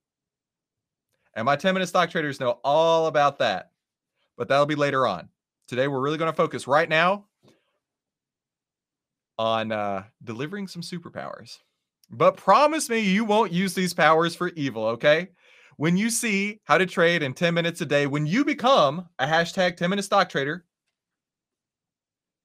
And 1.34 1.46
my 1.46 1.56
10 1.56 1.74
minute 1.74 1.88
stock 1.88 2.10
traders 2.10 2.40
know 2.40 2.60
all 2.64 3.08
about 3.08 3.40
that, 3.40 3.72
but 4.38 4.48
that'll 4.48 4.66
be 4.66 4.76
later 4.76 5.06
on. 5.06 5.30
Today, 5.68 5.88
we're 5.88 6.02
really 6.02 6.18
going 6.18 6.32
to 6.32 6.36
focus 6.36 6.68
right 6.68 6.90
now 6.90 7.26
on 9.38 9.72
uh, 9.72 10.04
delivering 10.24 10.68
some 10.68 10.82
superpowers. 10.82 11.60
But 12.10 12.36
promise 12.36 12.90
me 12.90 13.00
you 13.00 13.24
won't 13.24 13.54
use 13.54 13.74
these 13.74 13.94
powers 13.94 14.36
for 14.36 14.50
evil, 14.50 14.86
okay? 14.88 15.30
When 15.78 15.96
you 15.96 16.10
see 16.10 16.60
how 16.66 16.78
to 16.78 16.86
trade 16.86 17.24
in 17.24 17.34
10 17.34 17.54
minutes 17.54 17.80
a 17.82 17.86
day, 17.86 18.06
when 18.06 18.28
you 18.28 18.44
become 18.44 19.08
a 19.18 19.26
hashtag 19.26 19.78
10 19.78 19.90
minute 19.90 20.04
stock 20.04 20.30
trader, 20.30 20.66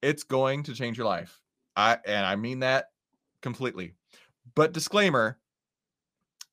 it's 0.00 0.23
going 0.23 0.62
to 0.62 0.75
change 0.75 0.97
your 0.97 1.07
life. 1.07 1.41
I 1.75 1.99
and 2.07 2.25
I 2.25 2.37
mean 2.37 2.61
that 2.61 2.91
completely. 3.43 3.93
But 4.55 4.73
disclaimer, 4.73 5.38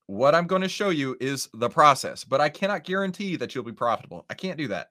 what 0.06 0.34
I'm 0.34 0.46
going 0.46 0.62
to 0.62 0.68
show 0.68 0.90
you 0.90 1.16
is 1.20 1.48
the 1.54 1.68
process, 1.68 2.24
but 2.24 2.40
I 2.40 2.48
cannot 2.48 2.84
guarantee 2.84 3.36
that 3.36 3.54
you'll 3.54 3.64
be 3.64 3.72
profitable. 3.72 4.26
I 4.28 4.34
can't 4.34 4.58
do 4.58 4.68
that. 4.68 4.90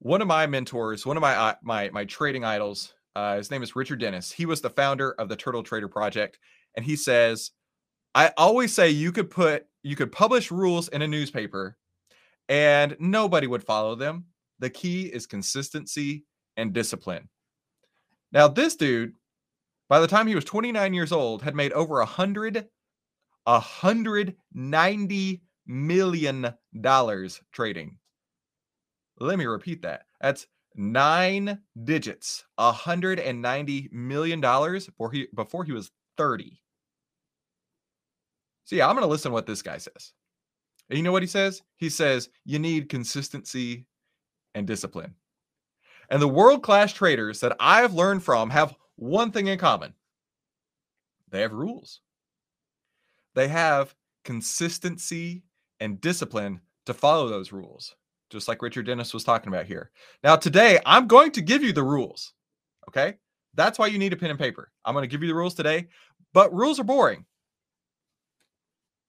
One 0.00 0.22
of 0.22 0.28
my 0.28 0.46
mentors, 0.46 1.04
one 1.04 1.16
of 1.16 1.20
my 1.20 1.34
uh, 1.34 1.54
my 1.62 1.90
my 1.90 2.04
trading 2.04 2.44
idols, 2.44 2.94
uh, 3.16 3.36
his 3.36 3.50
name 3.50 3.64
is 3.64 3.74
Richard 3.74 3.98
Dennis. 3.98 4.30
He 4.30 4.46
was 4.46 4.60
the 4.60 4.70
founder 4.70 5.12
of 5.12 5.28
the 5.28 5.34
Turtle 5.34 5.64
Trader 5.64 5.88
Project, 5.88 6.38
and 6.76 6.84
he 6.84 6.94
says, 6.94 7.50
"I 8.14 8.32
always 8.36 8.72
say 8.72 8.90
you 8.90 9.10
could 9.10 9.28
put 9.28 9.66
you 9.82 9.96
could 9.96 10.12
publish 10.12 10.52
rules 10.52 10.86
in 10.88 11.02
a 11.02 11.08
newspaper, 11.08 11.76
and 12.48 12.96
nobody 13.00 13.48
would 13.48 13.64
follow 13.64 13.96
them. 13.96 14.26
The 14.60 14.70
key 14.70 15.06
is 15.06 15.26
consistency 15.26 16.24
and 16.56 16.72
discipline." 16.72 17.28
Now, 18.30 18.46
this 18.46 18.76
dude, 18.76 19.14
by 19.88 19.98
the 19.98 20.06
time 20.06 20.28
he 20.28 20.36
was 20.36 20.44
29 20.44 20.94
years 20.94 21.10
old, 21.10 21.42
had 21.42 21.56
made 21.56 21.72
over 21.72 22.00
a 22.00 22.06
hundred, 22.06 22.68
a 23.48 23.58
hundred 23.58 24.36
ninety 24.52 25.40
million 25.66 26.54
dollars 26.80 27.40
trading. 27.50 27.96
Let 29.18 29.38
me 29.38 29.46
repeat 29.46 29.82
that. 29.82 30.02
That's 30.20 30.46
nine 30.76 31.58
digits, 31.82 32.44
$190 32.60 33.92
million 33.92 34.40
before 34.40 35.10
he, 35.10 35.26
before 35.34 35.64
he 35.64 35.72
was 35.72 35.90
30. 36.18 36.60
So, 38.64 38.76
yeah, 38.76 38.86
I'm 38.86 38.94
going 38.94 39.02
to 39.02 39.10
listen 39.10 39.30
to 39.30 39.34
what 39.34 39.46
this 39.46 39.62
guy 39.62 39.78
says. 39.78 40.12
And 40.90 40.98
you 40.98 41.02
know 41.02 41.10
what 41.10 41.22
he 41.22 41.26
says? 41.26 41.62
He 41.76 41.88
says, 41.88 42.28
you 42.44 42.58
need 42.58 42.90
consistency 42.90 43.86
and 44.54 44.66
discipline. 44.66 45.14
And 46.10 46.20
the 46.22 46.28
world 46.28 46.62
class 46.62 46.92
traders 46.92 47.40
that 47.40 47.56
I've 47.58 47.94
learned 47.94 48.22
from 48.22 48.50
have 48.50 48.76
one 48.96 49.32
thing 49.32 49.46
in 49.46 49.58
common 49.58 49.94
they 51.30 51.40
have 51.42 51.52
rules, 51.52 52.00
they 53.38 53.48
have 53.48 53.94
consistency 54.24 55.42
and 55.80 56.00
discipline 56.00 56.60
to 56.86 56.94
follow 56.94 57.28
those 57.28 57.52
rules 57.52 57.94
just 58.30 58.48
like 58.48 58.62
Richard 58.62 58.86
Dennis 58.86 59.14
was 59.14 59.24
talking 59.24 59.48
about 59.48 59.66
here. 59.66 59.90
Now, 60.22 60.36
today, 60.36 60.78
I'm 60.84 61.06
going 61.06 61.30
to 61.32 61.40
give 61.40 61.62
you 61.62 61.72
the 61.72 61.82
rules. 61.82 62.32
Okay. 62.88 63.14
That's 63.54 63.78
why 63.78 63.86
you 63.86 63.98
need 63.98 64.12
a 64.12 64.16
pen 64.16 64.30
and 64.30 64.38
paper. 64.38 64.70
I'm 64.84 64.94
going 64.94 65.02
to 65.02 65.08
give 65.08 65.22
you 65.22 65.28
the 65.28 65.34
rules 65.34 65.54
today, 65.54 65.88
but 66.32 66.52
rules 66.54 66.78
are 66.78 66.84
boring. 66.84 67.24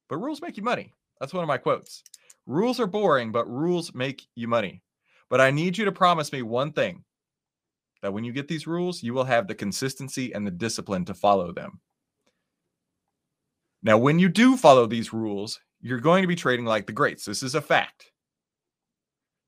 But 0.08 0.18
rules 0.18 0.42
make 0.42 0.58
you 0.58 0.64
money. 0.64 0.94
That's 1.20 1.34
one 1.34 1.44
of 1.44 1.48
my 1.48 1.58
quotes. 1.58 2.04
Rules 2.46 2.80
are 2.80 2.88
boring, 2.88 3.32
but 3.32 3.48
rules 3.48 3.94
make 3.94 4.26
you 4.36 4.48
money. 4.48 4.82
But 5.30 5.42
I 5.42 5.52
need 5.52 5.78
you 5.78 5.86
to 5.86 5.92
promise 5.92 6.32
me 6.32 6.42
one 6.42 6.72
thing 6.72 7.04
that 8.02 8.14
when 8.14 8.24
you 8.24 8.32
get 8.32 8.48
these 8.48 8.66
rules, 8.66 9.04
you 9.04 9.14
will 9.14 9.26
have 9.26 9.48
the 9.48 9.54
consistency 9.54 10.34
and 10.34 10.48
the 10.48 10.52
discipline 10.52 11.06
to 11.06 11.14
follow 11.14 11.52
them. 11.52 11.80
Now, 13.82 13.98
when 13.98 14.20
you 14.20 14.30
do 14.30 14.58
follow 14.58 14.86
these 14.86 15.14
rules, 15.14 15.60
you're 15.82 16.00
going 16.00 16.22
to 16.22 16.28
be 16.28 16.36
trading 16.36 16.66
like 16.66 16.86
the 16.86 16.94
greats. 16.94 17.26
This 17.26 17.44
is 17.44 17.56
a 17.56 17.62
fact 17.62 18.12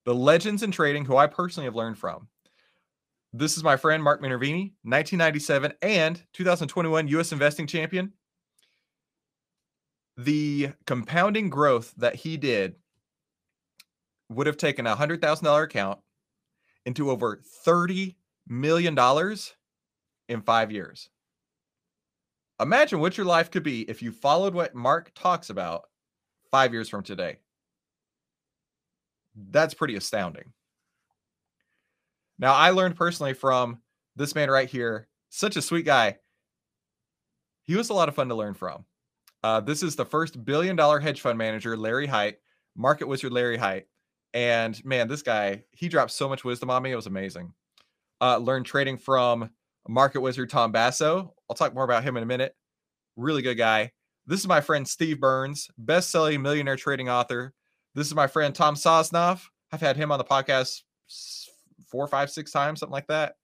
the 0.05 0.15
legends 0.15 0.63
in 0.63 0.71
trading 0.71 1.05
who 1.05 1.15
I 1.15 1.27
personally 1.27 1.65
have 1.65 1.75
learned 1.75 1.97
from. 1.97 2.27
This 3.33 3.55
is 3.55 3.63
my 3.63 3.77
friend 3.77 4.03
Mark 4.03 4.21
Minervini, 4.21 4.73
1997 4.83 5.73
and 5.81 6.21
2021 6.33 7.07
US 7.09 7.31
investing 7.31 7.67
champion. 7.67 8.13
The 10.17 10.71
compounding 10.85 11.49
growth 11.49 11.93
that 11.97 12.15
he 12.15 12.35
did 12.37 12.75
would 14.29 14.47
have 14.47 14.57
taken 14.57 14.87
a 14.87 14.95
$100,000 14.95 15.63
account 15.63 15.99
into 16.85 17.09
over 17.09 17.41
$30 17.65 18.15
million 18.47 18.97
in 20.27 20.41
five 20.41 20.71
years. 20.71 21.09
Imagine 22.61 22.99
what 22.99 23.17
your 23.17 23.25
life 23.25 23.49
could 23.49 23.63
be 23.63 23.81
if 23.89 24.03
you 24.03 24.11
followed 24.11 24.53
what 24.53 24.75
Mark 24.75 25.11
talks 25.15 25.49
about 25.49 25.83
five 26.51 26.73
years 26.73 26.89
from 26.89 27.01
today. 27.01 27.39
That's 29.35 29.73
pretty 29.73 29.95
astounding. 29.95 30.53
Now, 32.37 32.53
I 32.53 32.69
learned 32.71 32.95
personally 32.95 33.33
from 33.33 33.79
this 34.15 34.35
man 34.35 34.49
right 34.49 34.69
here, 34.69 35.07
such 35.29 35.55
a 35.55 35.61
sweet 35.61 35.85
guy. 35.85 36.17
He 37.63 37.75
was 37.75 37.89
a 37.89 37.93
lot 37.93 38.09
of 38.09 38.15
fun 38.15 38.29
to 38.29 38.35
learn 38.35 38.53
from. 38.53 38.85
Uh, 39.43 39.61
this 39.61 39.81
is 39.81 39.95
the 39.95 40.05
first 40.05 40.43
billion 40.45 40.75
dollar 40.75 40.99
hedge 40.99 41.21
fund 41.21 41.37
manager, 41.37 41.75
Larry 41.75 42.05
Hite, 42.07 42.37
market 42.75 43.07
wizard 43.07 43.31
Larry 43.31 43.57
Hite. 43.57 43.87
And 44.33 44.83
man, 44.85 45.07
this 45.07 45.23
guy, 45.23 45.63
he 45.71 45.87
dropped 45.87 46.11
so 46.11 46.29
much 46.29 46.43
wisdom 46.43 46.69
on 46.69 46.83
me. 46.83 46.91
It 46.91 46.95
was 46.95 47.07
amazing. 47.07 47.53
Uh, 48.19 48.37
learned 48.37 48.65
trading 48.67 48.97
from 48.97 49.49
market 49.87 50.21
wizard 50.21 50.49
Tom 50.49 50.71
Basso. 50.71 51.33
I'll 51.51 51.55
talk 51.55 51.73
more 51.73 51.83
about 51.83 52.03
him 52.03 52.15
in 52.15 52.23
a 52.23 52.25
minute. 52.25 52.55
Really 53.17 53.41
good 53.41 53.57
guy. 53.57 53.91
This 54.25 54.39
is 54.39 54.47
my 54.47 54.61
friend 54.61 54.87
Steve 54.87 55.19
Burns, 55.19 55.69
best 55.77 56.09
selling 56.09 56.41
millionaire 56.41 56.77
trading 56.77 57.09
author, 57.09 57.53
this 57.93 58.07
is 58.07 58.15
my 58.15 58.27
friend 58.27 58.55
Tom 58.55 58.75
Sosnoff. 58.75 59.47
I've 59.73 59.81
had 59.81 59.97
him 59.97 60.13
on 60.13 60.17
the 60.17 60.23
podcast 60.23 60.81
four, 61.89 62.07
five, 62.07 62.31
six 62.31 62.51
times, 62.51 62.79
something 62.79 62.93
like 62.93 63.07
that. 63.07 63.35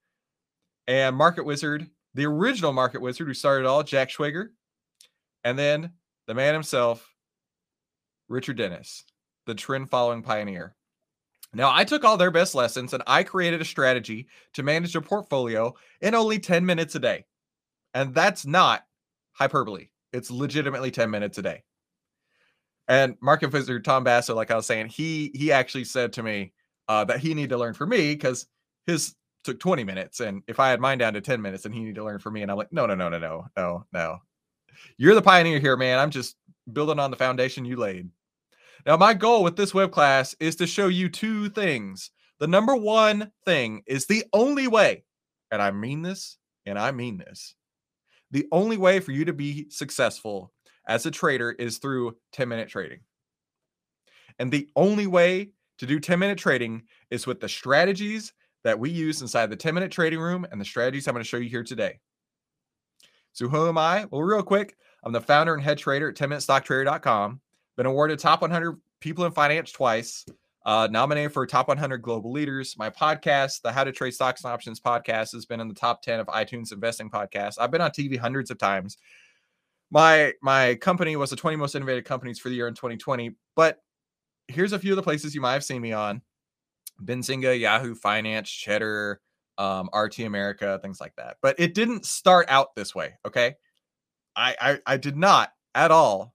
And 0.88 1.18
Market 1.18 1.44
Wizard, 1.44 1.86
the 2.14 2.26
original 2.26 2.72
Market 2.72 3.02
Wizard 3.02 3.28
who 3.28 3.34
started 3.34 3.68
all, 3.68 3.84
Jack 3.84 4.10
Schwager. 4.10 4.48
And 5.44 5.60
then 5.60 5.92
the 6.28 6.34
man 6.34 6.54
himself, 6.54 7.14
Richard 8.30 8.56
Dennis, 8.56 9.04
the 9.48 9.56
trend 9.56 9.90
following 9.90 10.22
pioneer. 10.22 10.76
Now, 11.54 11.74
I 11.74 11.84
took 11.84 12.06
all 12.06 12.16
their 12.16 12.32
best 12.32 12.56
lessons 12.56 12.94
and 12.94 13.04
I 13.06 13.24
created 13.24 13.60
a 13.60 13.66
strategy 13.66 14.28
to 14.54 14.64
manage 14.64 14.96
a 14.96 15.02
portfolio 15.02 15.74
in 16.00 16.16
only 16.16 16.40
10 16.40 16.66
minutes 16.66 16.96
a 16.96 17.00
day. 17.00 17.26
And 17.98 18.14
that's 18.14 18.46
not 18.46 18.86
hyperbole. 19.32 19.88
It's 20.14 20.30
legitimately 20.30 20.92
10 20.92 21.10
minutes 21.10 21.40
a 21.40 21.42
day. 21.42 21.64
And 22.88 23.16
market 23.22 23.52
wizard 23.52 23.84
Tom 23.84 24.04
Basso, 24.04 24.36
like 24.36 24.52
I 24.52 24.56
was 24.56 24.68
saying, 24.68 24.90
he 24.90 25.32
he 25.34 25.52
actually 25.52 25.84
said 25.84 26.14
to 26.14 26.24
me 26.24 26.54
uh, 26.88 27.06
that 27.06 27.20
he 27.20 27.34
needed 27.34 27.50
to 27.50 27.58
learn 27.58 27.74
from 27.74 27.90
me 27.90 28.14
because 28.14 28.46
his 28.86 29.16
took 29.44 29.60
20 29.60 29.84
minutes, 29.84 30.20
and 30.20 30.44
if 30.48 30.60
I 30.60 30.70
had 30.70 30.80
mine 30.80 31.00
down 31.00 31.14
to 31.14 31.22
10 31.22 31.42
minutes, 31.42 31.66
and 31.66 31.74
he 31.74 31.80
needed 31.80 31.96
to 31.96 32.04
learn 32.04 32.20
from 32.20 32.34
me. 32.34 32.44
And 32.44 32.52
I'm 32.52 32.58
like, 32.58 32.72
no, 32.72 32.86
no, 32.86 32.94
no, 32.94 33.10
no, 33.10 33.18
no, 33.18 33.48
no, 33.58 33.86
no. 33.92 34.18
You're 34.98 35.16
the 35.16 35.22
pioneer 35.22 35.60
here, 35.60 35.76
man. 35.76 35.98
I'm 35.98 36.12
just 36.12 36.36
building 36.72 37.00
on 37.00 37.10
the 37.10 37.18
foundation 37.18 37.66
you 37.66 37.78
laid. 37.78 38.10
Now, 38.86 38.96
my 38.96 39.16
goal 39.16 39.44
with 39.44 39.56
this 39.56 39.74
web 39.74 39.92
class 39.92 40.36
is 40.40 40.56
to 40.58 40.68
show 40.68 40.88
you 40.88 41.10
two 41.10 41.50
things. 41.50 42.12
The 42.40 42.48
number 42.48 42.76
one 42.76 43.32
thing 43.44 43.82
is 43.88 44.06
the 44.06 44.24
only 44.34 44.68
way, 44.68 45.04
and 45.50 45.64
I 45.64 45.72
mean 45.72 46.04
this, 46.04 46.38
and 46.68 46.78
I 46.78 46.92
mean 46.92 47.18
this. 47.18 47.56
The 48.32 48.48
only 48.52 48.78
way 48.78 49.00
for 49.00 49.12
you 49.12 49.26
to 49.26 49.34
be 49.34 49.68
successful 49.70 50.52
as 50.88 51.06
a 51.06 51.12
trader 51.12 51.52
is 51.52 51.78
through 51.78 52.18
10 52.34 52.48
minute 52.48 52.70
trading. 52.70 53.00
And 54.40 54.52
the 54.52 54.70
only 54.76 55.08
way 55.08 55.52
to 55.80 55.86
do 55.86 56.00
10 56.00 56.20
minute 56.20 56.38
trading 56.38 56.84
is 57.10 57.28
with 57.28 57.40
the 57.40 57.50
strategies 57.50 58.34
that 58.64 58.80
we 58.80 58.90
use 58.90 59.22
inside 59.22 59.50
the 59.50 59.56
10 59.56 59.74
minute 59.74 59.92
trading 59.92 60.20
room 60.20 60.46
and 60.52 60.60
the 60.60 60.66
strategies 60.66 61.08
I'm 61.08 61.14
going 61.14 61.24
to 61.24 61.28
show 61.28 61.38
you 61.38 61.50
here 61.50 61.64
today. 61.64 62.00
So, 63.34 63.48
who 63.48 63.68
am 63.68 63.78
I? 63.78 64.06
Well, 64.10 64.24
real 64.24 64.44
quick, 64.44 64.76
I'm 65.04 65.14
the 65.14 65.22
founder 65.22 65.54
and 65.54 65.64
head 65.64 65.78
trader 65.78 66.10
at 66.10 66.16
10minutestocktrader.com. 66.16 67.40
Been 67.76 67.86
awarded 67.86 68.20
top 68.20 68.42
100 68.42 68.78
people 69.00 69.26
in 69.26 69.32
finance 69.32 69.72
twice. 69.72 70.26
Uh, 70.68 70.88
nominated 70.92 71.32
for 71.32 71.48
top 71.48 71.70
100 71.70 72.02
global 72.02 72.32
leaders. 72.32 72.76
My 72.78 72.90
podcast, 72.90 73.62
the 73.62 73.72
How 73.72 73.86
to 73.86 73.92
Trade 73.92 74.12
Stocks 74.12 74.44
and 74.44 74.52
Options 74.52 74.80
podcast, 74.80 75.32
has 75.32 75.46
been 75.46 75.62
in 75.62 75.70
the 75.70 75.74
top 75.74 76.02
10 76.02 76.20
of 76.20 76.28
iTunes 76.28 76.74
investing 76.74 77.10
podcasts. 77.10 77.56
I've 77.58 77.72
been 77.72 77.80
on 77.80 77.92
TV 77.92 78.18
hundreds 78.18 78.52
of 78.52 78.58
times 78.58 78.98
my 79.92 80.34
my 80.42 80.76
company 80.76 81.16
was 81.16 81.30
the 81.30 81.36
20 81.36 81.58
most 81.58 81.76
innovative 81.76 82.04
companies 82.04 82.40
for 82.40 82.50
the 82.50 82.56
year 82.56 82.68
in 82.68 82.74
2020 82.74 83.36
but 83.56 83.80
here's 84.48 84.74
a 84.74 84.80
few 84.80 84.92
of 84.92 84.96
the 84.96 85.04
places 85.04 85.34
you 85.34 85.42
might 85.42 85.54
have 85.54 85.64
seen 85.64 85.82
me 85.82 85.94
on 85.94 86.22
benzinga 87.04 87.58
yahoo 87.58 87.96
finance 87.96 88.50
cheddar 88.50 89.22
um, 89.58 89.90
rt 89.96 90.20
america 90.20 90.80
things 90.82 91.00
like 91.00 91.16
that 91.16 91.38
but 91.42 91.56
it 91.60 91.74
didn't 91.74 92.06
start 92.06 92.48
out 92.50 92.76
this 92.76 92.94
way 92.94 93.14
okay 93.26 93.56
I, 94.36 94.56
I 94.60 94.94
i 94.94 94.98
did 94.98 95.18
not 95.18 95.52
at 95.74 95.92
all 95.92 96.34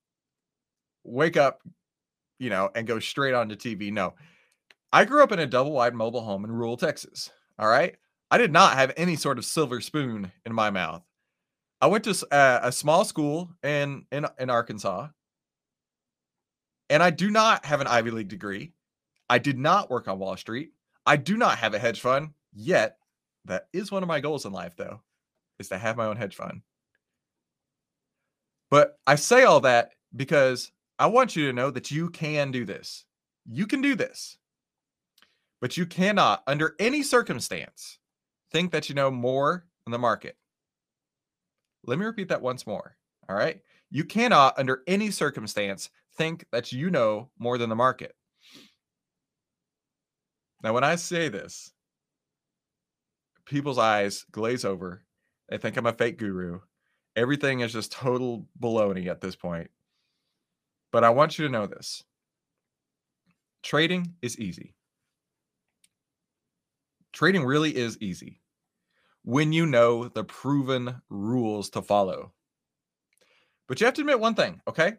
wake 1.05 1.37
up 1.37 1.61
you 2.42 2.50
know 2.50 2.70
and 2.75 2.87
go 2.87 2.99
straight 2.99 3.34
onto 3.34 3.54
tv 3.54 3.92
no 3.92 4.14
I 4.92 5.06
grew 5.06 5.22
up 5.22 5.32
in 5.32 5.38
a 5.38 5.46
double 5.46 5.72
wide 5.72 5.94
mobile 5.94 6.20
home 6.20 6.44
in 6.44 6.52
rural 6.52 6.76
Texas. 6.76 7.30
All 7.58 7.68
right. 7.68 7.96
I 8.30 8.38
did 8.38 8.52
not 8.52 8.75
have 8.75 8.92
any 8.96 9.16
sort 9.16 9.38
of 9.38 9.44
silver 9.44 9.80
spoon 9.80 10.30
in 10.44 10.52
my 10.52 10.70
mouth. 10.70 11.02
I 11.80 11.87
went 11.87 12.04
to 12.04 12.26
a, 12.30 12.34
uh, 12.34 12.61
a 12.64 12.72
small 12.72 13.04
school 13.04 13.50
in, 13.62 14.06
in 14.12 14.26
in 14.38 14.50
Arkansas, 14.50 15.08
and 16.88 17.02
I 17.02 17.11
do 17.11 17.30
not 17.30 17.64
have 17.64 17.80
an 17.80 17.87
Ivy 17.87 18.11
League 18.11 18.28
degree. 18.28 18.72
I 19.28 19.38
did 19.38 19.58
not 19.58 19.90
work 19.90 20.08
on 20.08 20.18
Wall 20.18 20.37
Street. 20.37 20.72
I 21.06 21.16
do 21.16 21.37
not 21.37 21.58
have 21.58 21.75
a 21.75 21.78
hedge 21.78 22.00
fund 22.00 22.30
yet. 22.52 22.99
That 23.46 23.66
is 23.72 23.90
one 23.90 24.02
of 24.02 24.08
my 24.08 24.20
goals 24.20 24.46
in 24.46 24.52
life, 24.52 24.76
though, 24.76 25.00
is 25.58 25.68
to 25.70 25.78
have 25.78 25.96
my 25.96 26.06
own 26.06 26.16
hedge 26.16 26.37
fund. 26.37 26.62
But 28.70 28.99
I 29.06 29.16
say 29.16 29.42
all 29.42 29.61
that 29.61 29.90
because 30.14 30.70
I 31.02 31.06
want 31.06 31.35
you 31.35 31.49
to 31.49 31.52
know 31.52 31.68
that 31.73 31.90
you 31.90 32.11
can 32.11 32.52
do 32.52 32.64
this. 32.64 33.06
You 33.44 33.66
can 33.66 33.82
do 33.82 33.97
this. 33.97 34.38
But 35.61 35.76
you 35.76 35.85
cannot, 35.85 36.44
under 36.47 36.76
any 36.78 37.02
circumstance, 37.02 37.99
think 38.52 38.71
that 38.71 38.88
you 38.88 38.94
know 38.94 39.11
more 39.11 39.66
than 39.85 39.90
the 39.90 39.99
market. 39.99 40.37
Let 41.85 41.99
me 41.99 42.04
repeat 42.04 42.28
that 42.28 42.40
once 42.40 42.68
more. 42.68 42.94
All 43.28 43.35
right. 43.35 43.61
You 43.90 44.04
cannot, 44.04 44.56
under 44.61 44.85
any 44.87 45.11
circumstance, 45.11 45.90
think 46.14 46.47
that 46.52 46.71
you 46.71 46.88
know 46.88 47.30
more 47.37 47.59
than 47.59 47.68
the 47.68 47.75
market. 47.75 48.14
Now, 50.62 50.73
when 50.73 50.85
I 50.85 50.94
say 50.94 51.28
this, 51.28 51.73
people's 53.44 53.78
eyes 53.78 54.25
glaze 54.30 54.64
over. 54.64 55.02
They 55.49 55.59
think 55.59 55.76
I'm 55.76 55.87
a 55.87 55.92
fake 55.92 56.18
guru. 56.18 56.61
Everything 57.16 57.59
is 57.59 57.73
just 57.73 57.90
total 57.90 58.47
baloney 58.61 59.09
at 59.09 59.21
this 59.21 59.35
point. 59.35 59.68
But 60.92 61.04
I 61.04 61.11
want 61.11 61.38
you 61.38 61.46
to 61.46 61.52
know 61.52 61.66
this 61.66 62.04
trading 63.62 64.14
is 64.22 64.38
easy. 64.38 64.75
Trading 67.12 67.44
really 67.44 67.75
is 67.75 67.99
easy 68.00 68.40
when 69.25 69.52
you 69.52 69.66
know 69.66 70.08
the 70.08 70.25
proven 70.25 71.00
rules 71.08 71.70
to 71.70 71.82
follow. 71.82 72.32
But 73.68 73.80
you 73.80 73.87
have 73.87 73.94
to 73.94 74.00
admit 74.02 74.20
one 74.20 74.34
thing, 74.34 74.61
okay? 74.68 74.94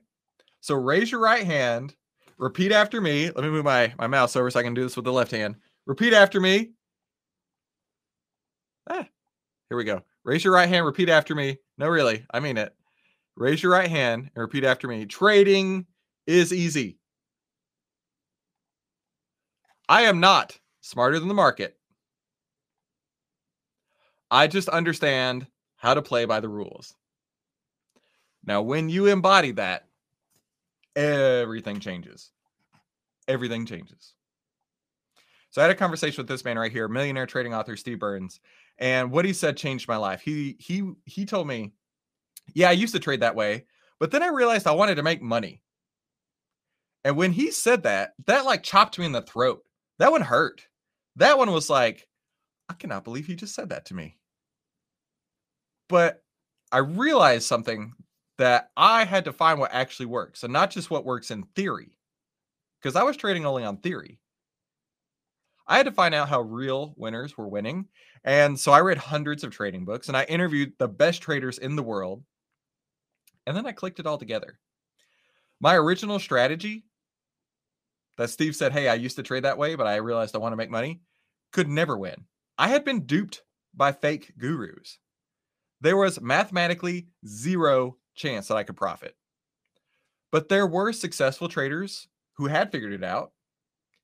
So 0.62 0.75
raise 0.75 1.12
your 1.12 1.21
right 1.21 1.45
hand, 1.45 1.95
repeat 2.38 2.71
after 2.71 3.01
me. 3.01 3.25
Let 3.25 3.43
me 3.43 3.50
move 3.50 3.65
my, 3.65 3.93
my 4.00 4.07
mouse 4.07 4.35
over 4.35 4.50
so 4.50 4.59
I 4.59 4.63
can 4.63 4.73
do 4.73 4.83
this 4.83 4.95
with 4.95 5.05
the 5.05 5.12
left 5.12 5.31
hand. 5.31 5.55
Repeat 5.85 6.13
after 6.13 6.39
me. 6.39 6.71
Ah, 8.89 9.05
here 9.69 9.77
we 9.77 9.83
go. 9.83 10.01
Raise 10.23 10.43
your 10.43 10.53
right 10.53 10.69
hand, 10.69 10.85
repeat 10.85 11.09
after 11.09 11.35
me. 11.35 11.57
No, 11.77 11.88
really, 11.88 12.25
I 12.31 12.39
mean 12.39 12.57
it. 12.57 12.73
Raise 13.36 13.63
your 13.63 13.72
right 13.72 13.90
hand 13.90 14.30
and 14.36 14.42
repeat 14.42 14.63
after 14.63 14.88
me. 14.88 15.06
Trading 15.06 15.86
is 16.28 16.54
easy. 16.54 16.98
I 19.90 20.04
am 20.04 20.20
not 20.20 20.58
smarter 20.82 21.20
than 21.20 21.28
the 21.28 21.34
market. 21.34 21.78
I 24.30 24.48
just 24.48 24.70
understand 24.70 25.48
how 25.75 25.94
to 25.94 26.02
play 26.02 26.25
by 26.25 26.40
the 26.40 26.50
rules. 26.50 26.96
Now, 28.46 28.62
when 28.62 28.90
you 28.90 29.08
embody 29.08 29.52
that, 29.52 29.88
everything 30.96 31.80
changes. 31.80 32.32
Everything 33.28 33.66
changes. 33.66 34.13
So 35.50 35.62
I 35.62 35.66
had 35.66 35.72
a 35.72 35.75
conversation 35.75 36.22
with 36.22 36.28
this 36.28 36.44
man 36.44 36.58
right 36.58 36.72
here, 36.72 36.88
millionaire 36.88 37.28
trading 37.28 37.54
author 37.54 37.78
Steve 37.78 38.00
Burns, 38.00 38.40
and 38.80 39.12
what 39.12 39.24
he 39.25 39.34
said 39.34 39.56
changed 39.56 39.88
my 39.88 39.98
life. 39.98 40.22
He 40.22 40.56
he 40.60 40.92
he 41.06 41.25
told 41.25 41.48
me, 41.48 41.74
"Yeah, 42.53 42.69
I 42.69 42.73
used 42.73 42.93
to 42.93 43.00
trade 43.00 43.21
that 43.21 43.35
way, 43.35 43.65
but 44.00 44.12
then 44.12 44.23
I 44.23 44.27
realized 44.27 44.67
I 44.67 44.71
wanted 44.71 44.95
to 44.95 45.03
make 45.03 45.21
money." 45.21 45.62
And 47.03 47.17
when 47.17 47.31
he 47.33 47.51
said 47.51 47.83
that, 47.83 48.13
that 48.27 48.45
like 48.45 48.63
chopped 48.63 48.97
me 48.97 49.05
in 49.05 49.12
the 49.12 49.21
throat. 49.21 49.63
That 50.00 50.12
one 50.12 50.21
hurt. 50.21 50.67
That 51.17 51.38
one 51.38 51.51
was 51.51 51.69
like, 51.69 52.07
I 52.69 52.73
cannot 52.73 53.03
believe 53.03 53.27
he 53.27 53.35
just 53.35 53.55
said 53.55 53.69
that 53.69 53.85
to 53.85 53.93
me. 53.93 54.17
But 55.89 56.23
I 56.71 56.79
realized 56.79 57.45
something 57.45 57.93
that 58.38 58.71
I 58.75 59.06
had 59.06 59.25
to 59.25 59.34
find 59.34 59.60
what 59.60 59.73
actually 59.73 60.08
works 60.08 60.43
and 60.43 60.51
not 60.51 60.71
just 60.71 60.89
what 60.89 61.06
works 61.06 61.29
in 61.29 61.43
theory. 61.56 61.97
Because 62.82 62.95
I 62.95 63.03
was 63.03 63.17
trading 63.17 63.45
only 63.45 63.63
on 63.63 63.77
theory. 63.77 64.19
I 65.67 65.77
had 65.77 65.86
to 65.86 65.91
find 65.91 66.15
out 66.15 66.29
how 66.29 66.41
real 66.41 66.93
winners 66.97 67.38
were 67.38 67.47
winning. 67.47 67.88
And 68.23 68.60
so 68.60 68.71
I 68.71 68.82
read 68.82 68.97
hundreds 68.97 69.43
of 69.43 69.51
trading 69.51 69.86
books 69.86 70.08
and 70.08 70.17
I 70.17 70.23
interviewed 70.23 70.73
the 70.79 70.88
best 70.88 71.21
traders 71.21 71.60
in 71.60 71.75
the 71.75 71.84
world. 71.84 72.23
And 73.45 73.56
then 73.56 73.65
I 73.65 73.71
clicked 73.71 73.99
it 73.99 74.08
all 74.08 74.17
together. 74.17 74.60
My 75.60 75.75
original 75.75 76.19
strategy 76.19 76.86
that 78.17 78.29
Steve 78.29 78.56
said, 78.56 78.71
Hey, 78.71 78.88
I 78.88 78.95
used 78.95 79.15
to 79.17 79.23
trade 79.23 79.43
that 79.43 79.58
way, 79.58 79.75
but 79.75 79.88
I 79.88 79.95
realized 79.97 80.36
I 80.36 80.39
want 80.39 80.53
to 80.53 80.58
make 80.58 80.69
money, 80.69 81.01
could 81.51 81.67
never 81.67 81.97
win. 81.97 82.25
I 82.58 82.67
had 82.67 82.86
been 82.86 83.06
duped 83.06 83.43
by 83.73 83.91
fake 83.91 84.34
gurus 84.38 84.99
there 85.84 85.97
was 85.97 86.21
mathematically 86.21 87.08
zero 87.27 87.97
chance 88.15 88.47
that 88.47 88.56
I 88.56 88.63
could 88.63 88.77
profit. 88.77 89.15
But 90.32 90.47
there 90.47 90.65
were 90.65 90.93
successful 90.93 91.49
traders 91.49 92.08
who 92.38 92.47
had 92.47 92.71
figured 92.71 92.93
it 92.93 93.03
out. 93.03 93.34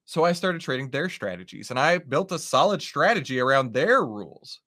So 0.03 0.25
I 0.25 0.33
started 0.33 0.59
trading 0.59 0.89
their 0.89 1.07
strategies 1.07 1.69
and 1.69 1.79
I 1.79 1.99
built 1.99 2.33
a 2.33 2.39
solid 2.39 2.81
strategy 2.81 3.39
around 3.39 3.71
their 3.71 4.05
rules. 4.05 4.59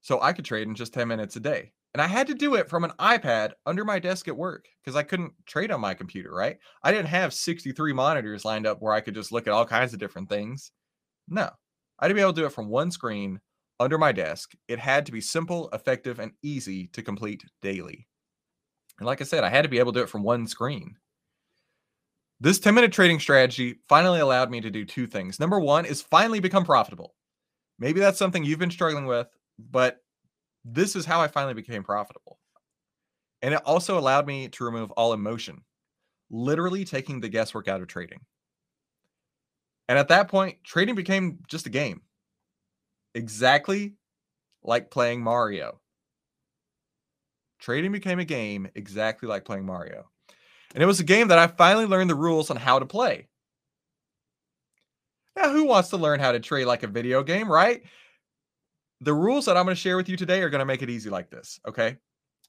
So 0.00 0.20
I 0.20 0.32
could 0.32 0.44
trade 0.44 0.66
in 0.66 0.74
just 0.74 0.92
10 0.92 1.06
minutes 1.06 1.36
a 1.36 1.40
day. 1.40 1.72
And 1.94 2.02
I 2.02 2.08
had 2.08 2.26
to 2.26 2.34
do 2.34 2.56
it 2.56 2.68
from 2.68 2.82
an 2.82 2.92
iPad 2.98 3.52
under 3.66 3.84
my 3.84 4.00
desk 4.00 4.26
at 4.26 4.36
work 4.36 4.66
because 4.82 4.96
I 4.96 5.04
couldn't 5.04 5.32
trade 5.46 5.70
on 5.70 5.80
my 5.80 5.94
computer, 5.94 6.34
right? 6.34 6.58
I 6.82 6.90
didn't 6.90 7.06
have 7.06 7.32
63 7.32 7.92
monitors 7.92 8.44
lined 8.44 8.66
up 8.66 8.82
where 8.82 8.92
I 8.92 9.00
could 9.00 9.14
just 9.14 9.30
look 9.30 9.46
at 9.46 9.52
all 9.52 9.64
kinds 9.64 9.92
of 9.92 10.00
different 10.00 10.28
things. 10.28 10.72
No, 11.28 11.48
I 12.00 12.04
had 12.04 12.08
to 12.08 12.14
be 12.14 12.20
able 12.20 12.32
to 12.32 12.40
do 12.40 12.46
it 12.46 12.52
from 12.52 12.68
one 12.68 12.90
screen 12.90 13.40
under 13.78 13.96
my 13.96 14.10
desk. 14.10 14.54
It 14.66 14.80
had 14.80 15.06
to 15.06 15.12
be 15.12 15.20
simple, 15.20 15.70
effective, 15.72 16.18
and 16.18 16.32
easy 16.42 16.88
to 16.88 17.02
complete 17.02 17.44
daily. 17.62 18.08
And 18.98 19.06
like 19.06 19.20
I 19.20 19.24
said, 19.24 19.44
I 19.44 19.48
had 19.48 19.62
to 19.62 19.68
be 19.68 19.78
able 19.78 19.92
to 19.92 20.00
do 20.00 20.04
it 20.04 20.10
from 20.10 20.24
one 20.24 20.48
screen. 20.48 20.96
This 22.40 22.58
10 22.58 22.74
minute 22.74 22.92
trading 22.92 23.20
strategy 23.20 23.76
finally 23.88 24.18
allowed 24.18 24.50
me 24.50 24.60
to 24.60 24.70
do 24.70 24.84
two 24.84 25.06
things. 25.06 25.38
Number 25.38 25.60
one 25.60 25.86
is 25.86 26.02
finally 26.02 26.40
become 26.40 26.64
profitable. 26.64 27.14
Maybe 27.78 28.00
that's 28.00 28.18
something 28.18 28.42
you've 28.42 28.58
been 28.58 28.70
struggling 28.70 29.06
with, 29.06 29.28
but 29.58 30.03
this 30.64 30.96
is 30.96 31.04
how 31.04 31.20
I 31.20 31.28
finally 31.28 31.54
became 31.54 31.82
profitable. 31.82 32.38
And 33.42 33.54
it 33.54 33.62
also 33.64 33.98
allowed 33.98 34.26
me 34.26 34.48
to 34.48 34.64
remove 34.64 34.90
all 34.92 35.12
emotion, 35.12 35.62
literally 36.30 36.84
taking 36.84 37.20
the 37.20 37.28
guesswork 37.28 37.68
out 37.68 37.82
of 37.82 37.88
trading. 37.88 38.20
And 39.88 39.98
at 39.98 40.08
that 40.08 40.28
point, 40.28 40.64
trading 40.64 40.94
became 40.94 41.40
just 41.46 41.66
a 41.66 41.70
game 41.70 42.00
exactly 43.14 43.94
like 44.62 44.90
playing 44.90 45.22
Mario. 45.22 45.80
Trading 47.58 47.92
became 47.92 48.18
a 48.18 48.24
game 48.24 48.68
exactly 48.74 49.28
like 49.28 49.44
playing 49.44 49.66
Mario. 49.66 50.10
And 50.74 50.82
it 50.82 50.86
was 50.86 51.00
a 51.00 51.04
game 51.04 51.28
that 51.28 51.38
I 51.38 51.46
finally 51.46 51.86
learned 51.86 52.10
the 52.10 52.14
rules 52.14 52.50
on 52.50 52.56
how 52.56 52.78
to 52.78 52.86
play. 52.86 53.28
Now, 55.36 55.50
who 55.50 55.64
wants 55.64 55.90
to 55.90 55.96
learn 55.96 56.20
how 56.20 56.32
to 56.32 56.40
trade 56.40 56.64
like 56.64 56.82
a 56.82 56.88
video 56.88 57.22
game, 57.22 57.50
right? 57.50 57.82
The 59.00 59.14
rules 59.14 59.46
that 59.46 59.56
I'm 59.56 59.64
going 59.64 59.74
to 59.74 59.80
share 59.80 59.96
with 59.96 60.08
you 60.08 60.16
today 60.16 60.42
are 60.42 60.50
going 60.50 60.60
to 60.60 60.64
make 60.64 60.82
it 60.82 60.90
easy 60.90 61.10
like 61.10 61.30
this. 61.30 61.60
Okay. 61.66 61.96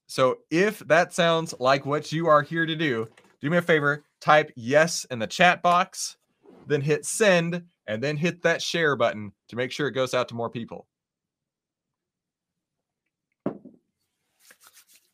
So 0.07 0.39
if 0.51 0.79
that 0.79 1.13
sounds 1.13 1.53
like 1.59 1.85
what 1.85 2.11
you 2.11 2.27
are 2.27 2.41
here 2.41 2.65
to 2.65 2.75
do, 2.75 3.07
do 3.41 3.49
me 3.49 3.57
a 3.57 3.61
favor, 3.61 4.03
type 4.21 4.51
yes 4.55 5.05
in 5.05 5.19
the 5.19 5.27
chat 5.27 5.61
box, 5.61 6.17
then 6.67 6.81
hit 6.81 7.05
send 7.05 7.63
and 7.87 8.01
then 8.01 8.17
hit 8.17 8.41
that 8.43 8.61
share 8.61 8.95
button 8.95 9.31
to 9.49 9.55
make 9.55 9.71
sure 9.71 9.87
it 9.87 9.93
goes 9.93 10.13
out 10.13 10.27
to 10.29 10.35
more 10.35 10.49
people. 10.49 10.87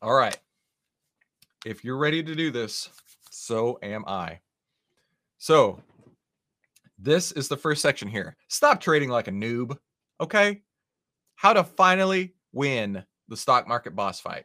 All 0.00 0.14
right. 0.14 0.36
If 1.64 1.84
you're 1.84 1.98
ready 1.98 2.22
to 2.22 2.34
do 2.34 2.50
this, 2.50 2.90
so 3.30 3.78
am 3.82 4.04
I. 4.06 4.40
So, 5.38 5.80
this 6.98 7.32
is 7.32 7.48
the 7.48 7.56
first 7.56 7.82
section 7.82 8.08
here. 8.08 8.36
Stop 8.48 8.80
trading 8.80 9.10
like 9.10 9.28
a 9.28 9.32
noob, 9.32 9.76
okay? 10.20 10.62
How 11.42 11.52
to 11.52 11.64
finally 11.64 12.34
win 12.52 13.04
the 13.26 13.36
stock 13.36 13.66
market 13.66 13.96
boss 13.96 14.20
fight. 14.20 14.44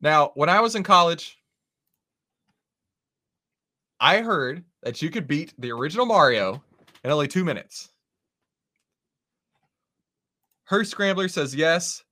Now, 0.00 0.32
when 0.34 0.48
I 0.48 0.58
was 0.58 0.74
in 0.74 0.82
college, 0.82 1.38
I 4.00 4.22
heard 4.22 4.64
that 4.82 5.00
you 5.02 5.08
could 5.08 5.28
beat 5.28 5.54
the 5.56 5.70
original 5.70 6.04
Mario 6.04 6.64
in 7.04 7.12
only 7.12 7.28
two 7.28 7.44
minutes. 7.44 7.90
Her 10.64 10.82
Scrambler 10.82 11.28
says 11.28 11.54
yes. 11.54 12.02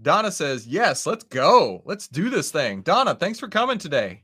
Donna 0.00 0.30
says 0.30 0.64
yes. 0.64 1.06
Let's 1.06 1.24
go. 1.24 1.82
Let's 1.84 2.06
do 2.06 2.30
this 2.30 2.52
thing. 2.52 2.82
Donna, 2.82 3.16
thanks 3.16 3.40
for 3.40 3.48
coming 3.48 3.78
today. 3.78 4.22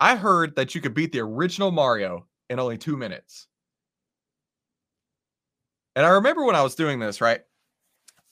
I 0.00 0.16
heard 0.16 0.56
that 0.56 0.74
you 0.74 0.80
could 0.80 0.94
beat 0.94 1.12
the 1.12 1.20
original 1.20 1.70
Mario 1.70 2.24
in 2.48 2.58
only 2.58 2.78
two 2.78 2.96
minutes. 2.96 3.46
And 5.96 6.04
I 6.04 6.10
remember 6.10 6.44
when 6.44 6.56
I 6.56 6.62
was 6.62 6.74
doing 6.74 6.98
this, 6.98 7.20
right? 7.20 7.40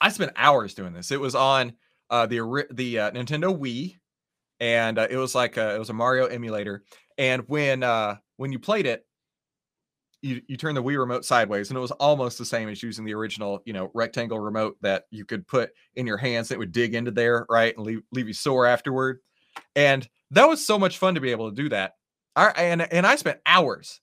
I 0.01 0.09
spent 0.09 0.33
hours 0.37 0.75
doing 0.75 0.93
this. 0.93 1.11
It 1.11 1.21
was 1.21 1.35
on 1.35 1.75
uh, 2.11 2.27
the 2.27 2.67
the 2.73 2.99
uh, 2.99 3.11
Nintendo 3.13 3.57
Wii, 3.57 3.97
and 4.61 4.99
uh, 4.99 5.07
it 5.09 5.17
was 5.17 5.35
like 5.35 5.57
a, 5.57 5.75
it 5.75 5.79
was 5.79 5.91
a 5.91 5.95
Mario 5.95 6.27
emulator. 6.27 6.83
And 7.19 7.43
when 7.47 7.83
uh, 7.83 8.17
when 8.37 8.53
you 8.53 8.59
played 8.59 8.87
it, 8.87 9.07
you, 10.23 10.41
you 10.47 10.57
turn 10.57 10.75
the 10.75 10.83
Wii 10.83 10.99
remote 10.99 11.25
sideways, 11.25 11.71
and 11.71 11.77
it 11.77 11.81
was 11.81 11.91
almost 11.93 12.39
the 12.39 12.45
same 12.45 12.69
as 12.69 12.83
using 12.83 13.05
the 13.05 13.15
original, 13.15 13.61
you 13.65 13.73
know, 13.73 13.91
rectangle 13.95 14.41
remote 14.41 14.77
that 14.83 15.05
you 15.11 15.25
could 15.25 15.47
put 15.47 15.71
in 15.95 16.07
your 16.07 16.17
hands 16.17 16.49
that 16.49 16.59
would 16.59 16.73
dig 16.73 16.95
into 16.95 17.11
there, 17.11 17.47
right, 17.49 17.77
and 17.77 17.87
leave 17.87 18.03
leave 18.13 18.29
you 18.29 18.35
sore 18.35 18.67
afterward. 18.67 19.19
And 19.77 20.09
that 20.33 20.49
was 20.49 20.65
so 20.65 20.79
much 20.79 20.99
fun 20.99 21.15
to 21.15 21.21
be 21.21 21.31
able 21.31 21.51
to 21.51 21.63
do 21.63 21.69
that. 21.69 21.93
I, 22.35 22.49
and 22.57 22.83
and 22.93 23.07
I 23.07 23.17
spent 23.17 23.41
hours 23.47 24.01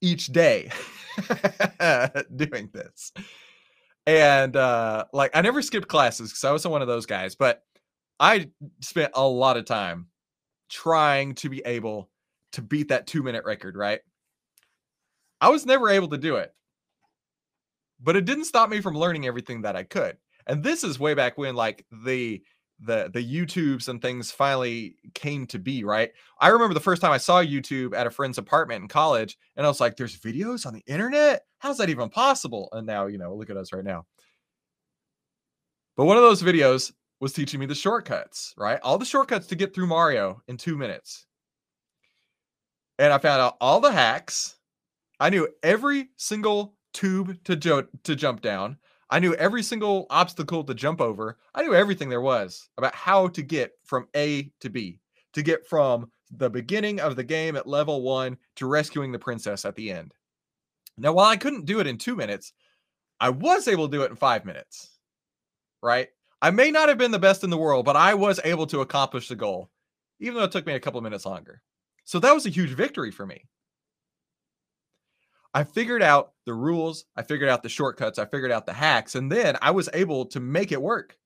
each 0.00 0.26
day 0.26 0.70
doing 2.36 2.70
this. 2.72 3.12
And 4.06 4.56
uh 4.56 5.04
like 5.12 5.32
I 5.34 5.40
never 5.40 5.62
skipped 5.62 5.88
classes 5.88 6.30
because 6.30 6.44
I 6.44 6.52
wasn't 6.52 6.72
one 6.72 6.82
of 6.82 6.88
those 6.88 7.06
guys, 7.06 7.34
but 7.34 7.62
I 8.20 8.50
spent 8.80 9.12
a 9.14 9.26
lot 9.26 9.56
of 9.56 9.64
time 9.64 10.06
trying 10.68 11.34
to 11.36 11.48
be 11.48 11.62
able 11.64 12.10
to 12.52 12.62
beat 12.62 12.88
that 12.88 13.06
two 13.06 13.22
minute 13.22 13.44
record, 13.44 13.76
right? 13.76 14.00
I 15.40 15.50
was 15.50 15.66
never 15.66 15.90
able 15.90 16.08
to 16.08 16.18
do 16.18 16.36
it, 16.36 16.54
but 18.00 18.16
it 18.16 18.24
didn't 18.24 18.46
stop 18.46 18.70
me 18.70 18.80
from 18.80 18.96
learning 18.96 19.26
everything 19.26 19.62
that 19.62 19.76
I 19.76 19.82
could. 19.82 20.16
And 20.46 20.62
this 20.62 20.84
is 20.84 20.98
way 20.98 21.14
back 21.14 21.36
when, 21.36 21.54
like 21.54 21.84
the 22.04 22.42
the 22.80 23.10
the 23.12 23.24
YouTubes 23.24 23.88
and 23.88 24.00
things 24.02 24.30
finally 24.30 24.96
came 25.14 25.46
to 25.46 25.58
be, 25.58 25.84
right? 25.84 26.10
I 26.40 26.48
remember 26.48 26.74
the 26.74 26.80
first 26.80 27.00
time 27.00 27.12
I 27.12 27.18
saw 27.18 27.42
YouTube 27.42 27.94
at 27.94 28.06
a 28.06 28.10
friend's 28.10 28.38
apartment 28.38 28.82
in 28.82 28.88
college, 28.88 29.38
and 29.56 29.64
I 29.64 29.68
was 29.68 29.80
like, 29.80 29.96
"There's 29.96 30.18
videos 30.18 30.66
on 30.66 30.74
the 30.74 30.84
internet? 30.86 31.44
How's 31.58 31.78
that 31.78 31.88
even 31.88 32.10
possible?" 32.10 32.68
And 32.72 32.86
now, 32.86 33.06
you 33.06 33.18
know, 33.18 33.34
look 33.34 33.50
at 33.50 33.56
us 33.56 33.72
right 33.72 33.84
now. 33.84 34.04
But 35.96 36.04
one 36.04 36.16
of 36.16 36.22
those 36.22 36.42
videos 36.42 36.92
was 37.20 37.32
teaching 37.32 37.60
me 37.60 37.66
the 37.66 37.74
shortcuts, 37.74 38.52
right? 38.58 38.78
All 38.82 38.98
the 38.98 39.04
shortcuts 39.06 39.46
to 39.48 39.56
get 39.56 39.74
through 39.74 39.86
Mario 39.86 40.42
in 40.48 40.56
two 40.56 40.76
minutes. 40.76 41.26
And 42.98 43.12
I 43.12 43.18
found 43.18 43.40
out 43.40 43.56
all 43.60 43.80
the 43.80 43.92
hacks. 43.92 44.56
I 45.18 45.30
knew 45.30 45.48
every 45.62 46.10
single 46.16 46.76
tube 46.92 47.42
to, 47.44 47.56
jo- 47.56 47.86
to 48.04 48.16
jump 48.16 48.42
down. 48.42 48.76
I 49.10 49.20
knew 49.20 49.34
every 49.34 49.62
single 49.62 50.06
obstacle 50.10 50.64
to 50.64 50.74
jump 50.74 51.00
over. 51.00 51.38
I 51.54 51.62
knew 51.62 51.74
everything 51.74 52.08
there 52.08 52.20
was 52.20 52.68
about 52.76 52.94
how 52.94 53.28
to 53.28 53.42
get 53.42 53.72
from 53.84 54.08
A 54.16 54.50
to 54.60 54.68
B, 54.68 54.98
to 55.32 55.42
get 55.42 55.66
from 55.66 56.10
the 56.32 56.50
beginning 56.50 57.00
of 57.00 57.14
the 57.14 57.24
game 57.24 57.56
at 57.56 57.68
level 57.68 58.02
one 58.02 58.36
to 58.56 58.66
rescuing 58.66 59.12
the 59.12 59.18
princess 59.18 59.64
at 59.64 59.76
the 59.76 59.92
end. 59.92 60.12
Now, 60.98 61.12
while 61.12 61.26
I 61.26 61.36
couldn't 61.36 61.66
do 61.66 61.78
it 61.78 61.86
in 61.86 61.98
two 61.98 62.16
minutes, 62.16 62.52
I 63.20 63.30
was 63.30 63.68
able 63.68 63.88
to 63.88 63.96
do 63.96 64.02
it 64.02 64.10
in 64.10 64.16
five 64.16 64.44
minutes, 64.44 64.98
right? 65.82 66.08
I 66.42 66.50
may 66.50 66.70
not 66.70 66.88
have 66.88 66.98
been 66.98 67.10
the 67.10 67.18
best 67.18 67.44
in 67.44 67.50
the 67.50 67.56
world, 67.56 67.84
but 67.84 67.96
I 67.96 68.14
was 68.14 68.40
able 68.44 68.66
to 68.68 68.80
accomplish 68.80 69.28
the 69.28 69.36
goal, 69.36 69.70
even 70.20 70.34
though 70.36 70.44
it 70.44 70.52
took 70.52 70.66
me 70.66 70.74
a 70.74 70.80
couple 70.80 71.00
minutes 71.00 71.26
longer. 71.26 71.62
So 72.04 72.18
that 72.18 72.34
was 72.34 72.46
a 72.46 72.50
huge 72.50 72.70
victory 72.70 73.10
for 73.10 73.26
me. 73.26 73.44
I 75.56 75.64
figured 75.64 76.02
out 76.02 76.32
the 76.44 76.52
rules, 76.52 77.06
I 77.16 77.22
figured 77.22 77.48
out 77.48 77.62
the 77.62 77.70
shortcuts, 77.70 78.18
I 78.18 78.26
figured 78.26 78.52
out 78.52 78.66
the 78.66 78.74
hacks, 78.74 79.14
and 79.14 79.32
then 79.32 79.56
I 79.62 79.70
was 79.70 79.88
able 79.94 80.26
to 80.26 80.38
make 80.38 80.70
it 80.70 80.82
work. 80.82 81.16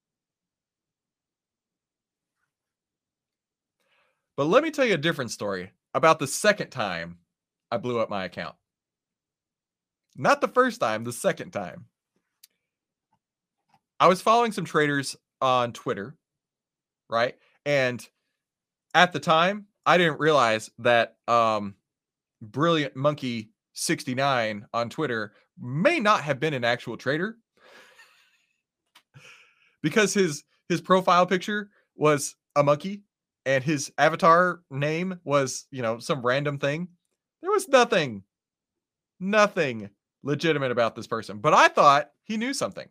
But 4.37 4.45
let 4.45 4.63
me 4.63 4.71
tell 4.71 4.85
you 4.85 4.95
a 4.95 4.99
different 4.99 5.33
story 5.33 5.73
about 5.95 6.21
the 6.21 6.29
second 6.29 6.71
time 6.71 7.19
I 7.73 7.79
blew 7.79 7.99
up 7.99 8.09
my 8.09 8.25
account. 8.25 8.55
Not 10.17 10.41
the 10.41 10.47
first 10.47 10.81
time, 10.81 11.03
the 11.03 11.13
second 11.13 11.51
time. 11.51 11.87
I 13.99 14.07
was 14.07 14.23
following 14.23 14.53
some 14.53 14.65
traders 14.65 15.17
on 15.41 15.73
Twitter, 15.73 16.15
right? 17.09 17.35
And 17.67 18.09
at 18.95 19.13
the 19.13 19.19
time, 19.19 19.67
I 19.85 19.99
didn't 19.99 20.21
realize 20.21 20.71
that 20.79 21.17
um, 21.27 21.75
Brilliant 22.41 22.95
Monkey 22.95 23.50
69 23.73 24.67
on 24.73 24.91
Twitter 24.91 25.33
may 25.59 26.01
not 26.01 26.23
have 26.23 26.41
been 26.41 26.55
an 26.55 26.65
actual 26.65 26.97
trader 26.97 27.37
because 29.83 30.15
his 30.15 30.45
his 30.69 30.81
profile 30.81 31.27
picture 31.27 31.71
was 31.97 32.37
a 32.57 32.63
monkey 32.63 33.03
and 33.45 33.65
his 33.65 33.93
avatar 33.99 34.61
name 34.71 35.19
was, 35.25 35.67
you 35.71 35.83
know, 35.83 35.99
some 35.99 36.25
random 36.25 36.59
thing. 36.59 36.89
There 37.43 37.51
was 37.51 37.69
nothing 37.69 38.25
nothing 39.19 39.91
legitimate 40.23 40.71
about 40.71 40.95
this 40.95 41.07
person, 41.07 41.39
but 41.39 41.55
I 41.55 41.69
thought 41.69 42.11
he 42.25 42.37
knew 42.37 42.55
something. 42.55 42.89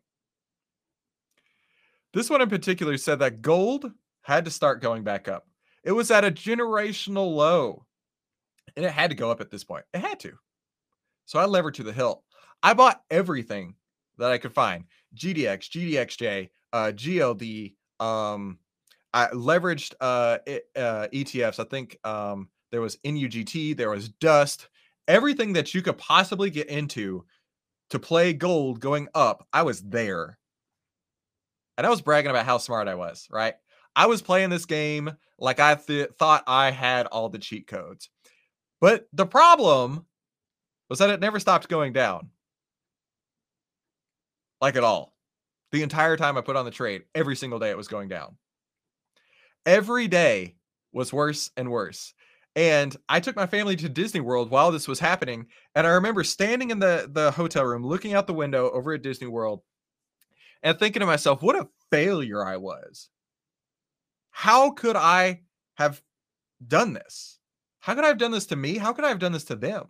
This 2.13 2.29
one 2.29 2.41
in 2.41 2.49
particular 2.49 2.97
said 2.97 3.19
that 3.19 3.41
gold 3.41 3.91
had 4.21 4.45
to 4.45 4.51
start 4.51 4.81
going 4.81 5.03
back 5.03 5.27
up. 5.27 5.47
It 5.83 5.91
was 5.91 6.11
at 6.11 6.25
a 6.25 6.31
generational 6.31 7.33
low 7.35 7.85
and 8.75 8.85
it 8.85 8.91
had 8.91 9.11
to 9.11 9.15
go 9.15 9.31
up 9.31 9.41
at 9.41 9.49
this 9.49 9.63
point. 9.63 9.85
It 9.93 10.01
had 10.01 10.19
to. 10.21 10.33
So 11.29 11.37
I 11.37 11.45
levered 11.45 11.75
to 11.75 11.83
the 11.83 11.93
hilt. 11.93 12.23
I 12.63 12.73
bought 12.73 13.03
everything 13.11 13.75
that 14.17 14.31
I 14.31 14.39
could 14.39 14.51
find 14.51 14.85
GDX, 15.15 15.69
GDXJ, 15.69 16.49
uh, 16.73 16.91
GLD. 16.95 17.75
Um, 17.99 18.57
I 19.13 19.27
leveraged 19.27 19.93
uh, 20.01 20.39
uh, 20.75 21.07
ETFs. 21.13 21.59
I 21.59 21.65
think 21.65 21.99
um, 22.03 22.49
there 22.71 22.81
was 22.81 22.97
NUGT, 23.05 23.77
there 23.77 23.91
was 23.91 24.09
Dust, 24.09 24.69
everything 25.07 25.53
that 25.53 25.75
you 25.75 25.83
could 25.83 25.99
possibly 25.99 26.49
get 26.49 26.67
into 26.67 27.23
to 27.91 27.99
play 27.99 28.33
gold 28.33 28.79
going 28.79 29.07
up. 29.13 29.47
I 29.53 29.61
was 29.61 29.81
there. 29.83 30.39
And 31.77 31.85
I 31.85 31.91
was 31.91 32.01
bragging 32.01 32.31
about 32.31 32.47
how 32.47 32.57
smart 32.57 32.87
I 32.87 32.95
was, 32.95 33.27
right? 33.29 33.53
I 33.95 34.07
was 34.07 34.23
playing 34.23 34.49
this 34.49 34.65
game 34.65 35.11
like 35.37 35.59
I 35.59 35.75
th- 35.75 36.09
thought 36.17 36.43
I 36.47 36.71
had 36.71 37.05
all 37.05 37.29
the 37.29 37.37
cheat 37.37 37.67
codes. 37.67 38.09
But 38.81 39.05
the 39.13 39.27
problem 39.27 40.07
was 40.89 40.99
that 40.99 41.09
it 41.09 41.19
never 41.19 41.39
stopped 41.39 41.69
going 41.69 41.93
down. 41.93 42.29
Like 44.59 44.75
at 44.75 44.83
all. 44.83 45.13
The 45.71 45.83
entire 45.83 46.17
time 46.17 46.37
I 46.37 46.41
put 46.41 46.55
on 46.55 46.65
the 46.65 46.71
trade, 46.71 47.03
every 47.13 47.35
single 47.35 47.59
day 47.59 47.69
it 47.69 47.77
was 47.77 47.87
going 47.87 48.09
down. 48.09 48.35
Every 49.65 50.07
day 50.07 50.55
was 50.91 51.13
worse 51.13 51.51
and 51.55 51.69
worse. 51.69 52.13
And 52.55 52.95
I 53.07 53.19
took 53.19 53.35
my 53.35 53.45
family 53.45 53.75
to 53.77 53.87
Disney 53.87 54.19
World 54.19 54.49
while 54.49 54.71
this 54.71 54.87
was 54.87 54.99
happening. 54.99 55.45
And 55.75 55.85
I 55.85 55.91
remember 55.91 56.23
standing 56.23 56.71
in 56.71 56.79
the, 56.79 57.07
the 57.11 57.31
hotel 57.31 57.63
room, 57.63 57.85
looking 57.85 58.15
out 58.15 58.25
the 58.25 58.33
window 58.33 58.69
over 58.71 58.93
at 58.93 59.03
Disney 59.03 59.27
World, 59.27 59.61
and 60.63 60.77
thinking 60.77 61.01
to 61.01 61.05
myself, 61.05 61.41
what 61.41 61.55
a 61.55 61.69
failure 61.91 62.43
I 62.43 62.57
was. 62.57 63.09
How 64.31 64.71
could 64.71 64.95
I 64.95 65.41
have 65.75 66.01
done 66.65 66.93
this? 66.93 67.39
How 67.79 67.95
could 67.95 68.03
I 68.03 68.09
have 68.09 68.17
done 68.17 68.31
this 68.31 68.47
to 68.47 68.55
me? 68.55 68.77
How 68.77 68.91
could 68.91 69.05
I 69.05 69.09
have 69.09 69.19
done 69.19 69.31
this 69.31 69.45
to 69.45 69.55
them? 69.55 69.87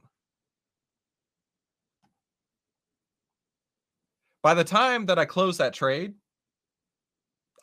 By 4.42 4.54
the 4.54 4.64
time 4.64 5.06
that 5.08 5.20
I 5.20 5.26
closed 5.26 5.60
that 5.60 5.74
trade, 5.74 6.14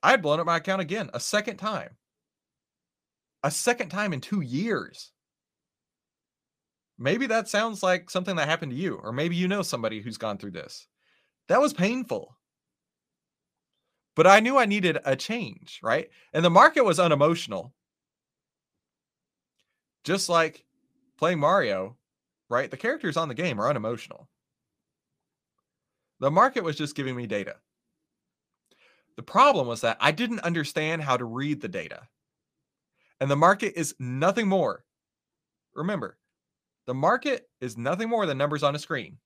I 0.03 0.11
had 0.11 0.23
blown 0.23 0.41
up 0.41 0.47
my 0.47 0.59
account 0.59 0.83
again 0.83 1.11
a 1.15 1.21
second 1.21 1.57
time. 1.57 1.97
A 3.43 3.51
second 3.51 3.89
time 3.89 4.13
in 4.13 4.21
two 4.21 4.41
years. 4.41 5.13
Maybe 6.99 7.27
that 7.27 7.49
sounds 7.49 7.83
like 7.83 8.11
something 8.11 8.37
that 8.37 8.49
happened 8.49 8.73
to 8.73 8.79
you, 8.79 8.95
or 9.03 9.13
maybe 9.13 9.37
you 9.37 9.49
know 9.49 9.63
somebody 9.63 10.01
who's 10.01 10.17
gone 10.17 10.39
through 10.39 10.53
this. 10.53 10.87
That 11.49 11.61
was 11.61 11.73
painful. 11.73 12.37
But 14.15 14.27
I 14.27 14.41
knew 14.41 14.57
I 14.57 14.65
needed 14.65 14.99
a 15.05 15.15
change, 15.15 15.79
right? 15.83 16.09
And 16.33 16.45
the 16.45 16.51
market 16.51 16.85
was 16.85 16.99
unemotional. 16.99 17.75
Just 20.05 20.29
like 20.29 20.65
playing 21.19 21.39
Mario, 21.39 21.97
right? 22.49 22.71
The 22.71 22.79
characters 22.79 23.17
on 23.17 23.29
the 23.29 23.35
game 23.35 23.61
are 23.61 23.69
unemotional. 23.69 24.29
The 26.21 26.31
market 26.31 26.65
was 26.65 26.77
just 26.77 26.97
giving 26.97 27.15
me 27.15 27.27
data. 27.27 27.57
The 29.17 29.23
problem 29.23 29.67
was 29.67 29.81
that 29.83 29.97
I 30.01 30.13
didn't 30.13 30.41
understand 30.41 31.03
how 31.03 31.17
to 31.17 31.25
read 31.25 31.61
the 31.61 31.69
data. 31.69 32.03
And 33.21 33.31
the 33.31 33.37
market 33.37 33.79
is 33.79 33.95
nothing 33.99 34.47
more. 34.47 34.85
Remember, 35.75 36.19
the 36.87 36.95
market 36.95 37.49
is 37.61 37.77
nothing 37.77 38.09
more 38.09 38.27
than 38.27 38.39
numbers 38.39 38.63
on 38.63 38.75
a 38.75 38.79
screen. 38.79 39.19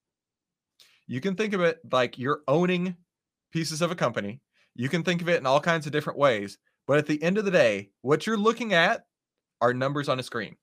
You 1.07 1.21
can 1.21 1.35
think 1.35 1.55
of 1.55 1.61
it 1.61 1.81
like 1.91 2.19
you're 2.19 2.43
owning 2.47 2.97
pieces 3.53 3.83
of 3.83 3.91
a 3.91 3.97
company. 3.97 4.41
You 4.77 4.89
can 4.89 5.03
think 5.03 5.23
of 5.23 5.29
it 5.29 5.39
in 5.39 5.47
all 5.47 5.61
kinds 5.61 5.87
of 5.87 5.93
different 5.93 6.19
ways. 6.19 6.59
But 6.87 6.99
at 6.99 7.07
the 7.07 7.23
end 7.23 7.39
of 7.39 7.45
the 7.45 7.51
day, 7.51 7.91
what 8.03 8.27
you're 8.27 8.37
looking 8.37 8.73
at 8.73 9.05
are 9.61 9.75
numbers 9.75 10.09
on 10.09 10.19
a 10.19 10.23
screen. 10.23 10.57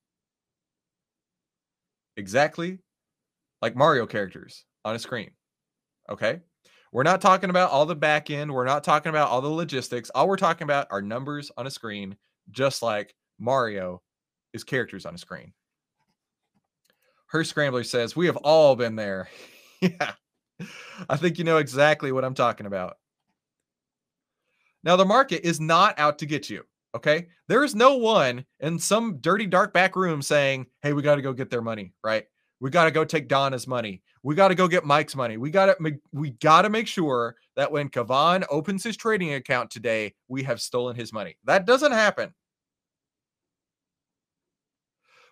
Exactly 2.15 2.79
like 3.61 3.75
Mario 3.75 4.05
characters 4.07 4.65
on 4.83 4.95
a 4.95 4.99
screen. 4.99 5.31
Okay. 6.09 6.41
We're 6.91 7.03
not 7.03 7.21
talking 7.21 7.49
about 7.49 7.71
all 7.71 7.85
the 7.85 7.95
back 7.95 8.29
end. 8.29 8.53
We're 8.53 8.65
not 8.65 8.83
talking 8.83 9.09
about 9.09 9.29
all 9.29 9.41
the 9.41 9.49
logistics. 9.49 10.09
All 10.11 10.27
we're 10.27 10.37
talking 10.37 10.63
about 10.65 10.87
are 10.89 11.01
numbers 11.01 11.51
on 11.57 11.67
a 11.67 11.71
screen, 11.71 12.15
just 12.49 12.81
like 12.81 13.13
Mario 13.39 14.01
is 14.53 14.63
characters 14.63 15.05
on 15.05 15.15
a 15.15 15.17
screen. 15.17 15.53
Her 17.27 17.43
Scrambler 17.43 17.83
says, 17.83 18.15
We 18.15 18.25
have 18.27 18.37
all 18.37 18.75
been 18.75 18.95
there. 18.95 19.29
yeah. 19.81 20.13
I 21.09 21.17
think 21.17 21.37
you 21.37 21.43
know 21.43 21.57
exactly 21.57 22.11
what 22.11 22.25
I'm 22.25 22.33
talking 22.33 22.65
about. 22.65 22.97
Now, 24.83 24.95
the 24.95 25.05
market 25.05 25.45
is 25.45 25.59
not 25.59 25.99
out 25.99 26.19
to 26.19 26.25
get 26.25 26.49
you. 26.49 26.63
Okay. 26.95 27.27
There 27.47 27.63
is 27.63 27.75
no 27.75 27.97
one 27.97 28.45
in 28.61 28.79
some 28.79 29.17
dirty, 29.19 29.45
dark 29.45 29.73
back 29.73 29.95
room 29.95 30.21
saying, 30.21 30.67
hey, 30.81 30.93
we 30.93 31.01
got 31.01 31.15
to 31.15 31.21
go 31.21 31.33
get 31.33 31.49
their 31.49 31.61
money, 31.61 31.93
right? 32.03 32.25
We 32.59 32.69
got 32.69 32.85
to 32.85 32.91
go 32.91 33.05
take 33.05 33.27
Donna's 33.27 33.67
money. 33.67 34.01
We 34.23 34.35
got 34.35 34.47
to 34.47 34.55
go 34.55 34.67
get 34.67 34.85
Mike's 34.85 35.15
money. 35.15 35.37
We 35.37 35.51
got 35.51 35.77
to 35.77 35.93
we 36.11 36.31
got 36.31 36.63
to 36.63 36.69
make 36.69 36.87
sure 36.87 37.35
that 37.55 37.71
when 37.71 37.89
Kavan 37.89 38.45
opens 38.49 38.83
his 38.83 38.97
trading 38.97 39.33
account 39.33 39.69
today, 39.69 40.15
we 40.27 40.43
have 40.43 40.59
stolen 40.59 40.95
his 40.95 41.13
money. 41.13 41.37
That 41.45 41.65
doesn't 41.65 41.91
happen. 41.91 42.33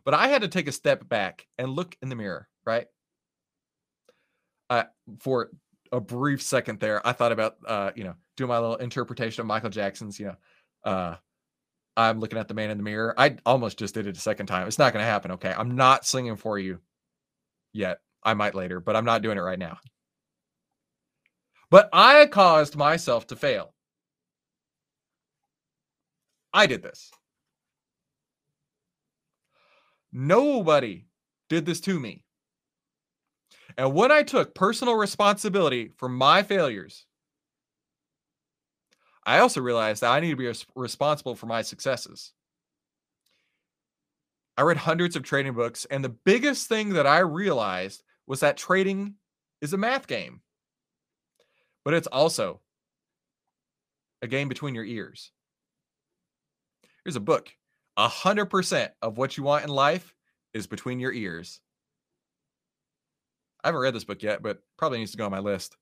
But 0.03 0.13
I 0.13 0.27
had 0.27 0.43
to 0.43 0.47
take 0.47 0.67
a 0.67 0.71
step 0.71 1.07
back 1.09 1.47
and 1.57 1.71
look 1.71 1.97
in 2.01 2.09
the 2.09 2.15
mirror, 2.15 2.47
right? 2.63 2.85
Uh, 4.69 4.83
for 5.19 5.49
a 5.91 5.99
brief 5.99 6.43
second 6.43 6.79
there, 6.79 7.05
I 7.05 7.11
thought 7.11 7.31
about 7.31 7.55
uh, 7.67 7.91
you 7.95 8.03
know, 8.03 8.13
doing 8.37 8.49
my 8.49 8.59
little 8.59 8.75
interpretation 8.75 9.41
of 9.41 9.47
Michael 9.47 9.71
Jackson's, 9.71 10.19
you 10.19 10.27
know, 10.27 10.35
uh 10.83 11.15
I'm 11.97 12.19
looking 12.19 12.37
at 12.37 12.47
the 12.47 12.53
man 12.53 12.69
in 12.69 12.77
the 12.77 12.83
mirror. 12.83 13.13
I 13.17 13.37
almost 13.45 13.79
just 13.79 13.93
did 13.93 14.05
it 14.05 14.17
a 14.17 14.19
second 14.19 14.47
time. 14.47 14.67
It's 14.67 14.77
not 14.77 14.91
going 14.91 15.01
to 15.01 15.07
happen. 15.09 15.31
Okay. 15.31 15.53
I'm 15.57 15.75
not 15.75 16.05
singing 16.05 16.35
for 16.35 16.59
you 16.59 16.81
yet. 17.75 17.99
I 18.23 18.33
might 18.33 18.55
later, 18.55 18.79
but 18.79 18.95
I'm 18.95 19.05
not 19.05 19.21
doing 19.21 19.37
it 19.37 19.41
right 19.41 19.59
now. 19.59 19.77
But 21.69 21.89
I 21.93 22.25
caused 22.25 22.75
myself 22.75 23.27
to 23.27 23.35
fail. 23.35 23.73
I 26.53 26.65
did 26.67 26.81
this. 26.81 27.11
Nobody 30.11 31.05
did 31.49 31.65
this 31.65 31.81
to 31.81 31.99
me. 31.99 32.23
And 33.77 33.93
when 33.93 34.11
I 34.11 34.23
took 34.23 34.55
personal 34.55 34.95
responsibility 34.95 35.91
for 35.97 36.07
my 36.07 36.43
failures, 36.43 37.05
I 39.25 39.39
also 39.39 39.59
realized 39.59 40.01
that 40.01 40.11
I 40.11 40.19
need 40.19 40.29
to 40.29 40.35
be 40.35 40.53
responsible 40.75 41.35
for 41.35 41.47
my 41.47 41.61
successes. 41.61 42.31
I 44.57 44.61
read 44.61 44.77
hundreds 44.77 45.15
of 45.15 45.23
trading 45.23 45.53
books, 45.53 45.85
and 45.85 46.03
the 46.03 46.09
biggest 46.09 46.67
thing 46.67 46.89
that 46.93 47.05
I 47.05 47.19
realized 47.19 48.03
was 48.25 48.39
that 48.39 48.57
trading 48.57 49.15
is 49.61 49.73
a 49.73 49.77
math 49.77 50.07
game, 50.07 50.41
but 51.83 51.93
it's 51.93 52.07
also 52.07 52.61
a 54.21 54.27
game 54.27 54.47
between 54.47 54.75
your 54.75 54.85
ears. 54.85 55.31
Here's 57.03 57.15
a 57.15 57.21
book 57.21 57.51
100% 57.97 58.89
of 59.01 59.17
what 59.17 59.37
you 59.37 59.43
want 59.43 59.63
in 59.63 59.69
life 59.69 60.13
is 60.53 60.67
between 60.67 60.99
your 60.99 61.13
ears. 61.13 61.59
I 63.63 63.67
haven't 63.67 63.81
read 63.81 63.95
this 63.95 64.03
book 64.03 64.23
yet, 64.23 64.41
but 64.41 64.59
probably 64.77 64.99
needs 64.99 65.11
to 65.11 65.17
go 65.17 65.25
on 65.25 65.31
my 65.31 65.39
list. 65.39 65.75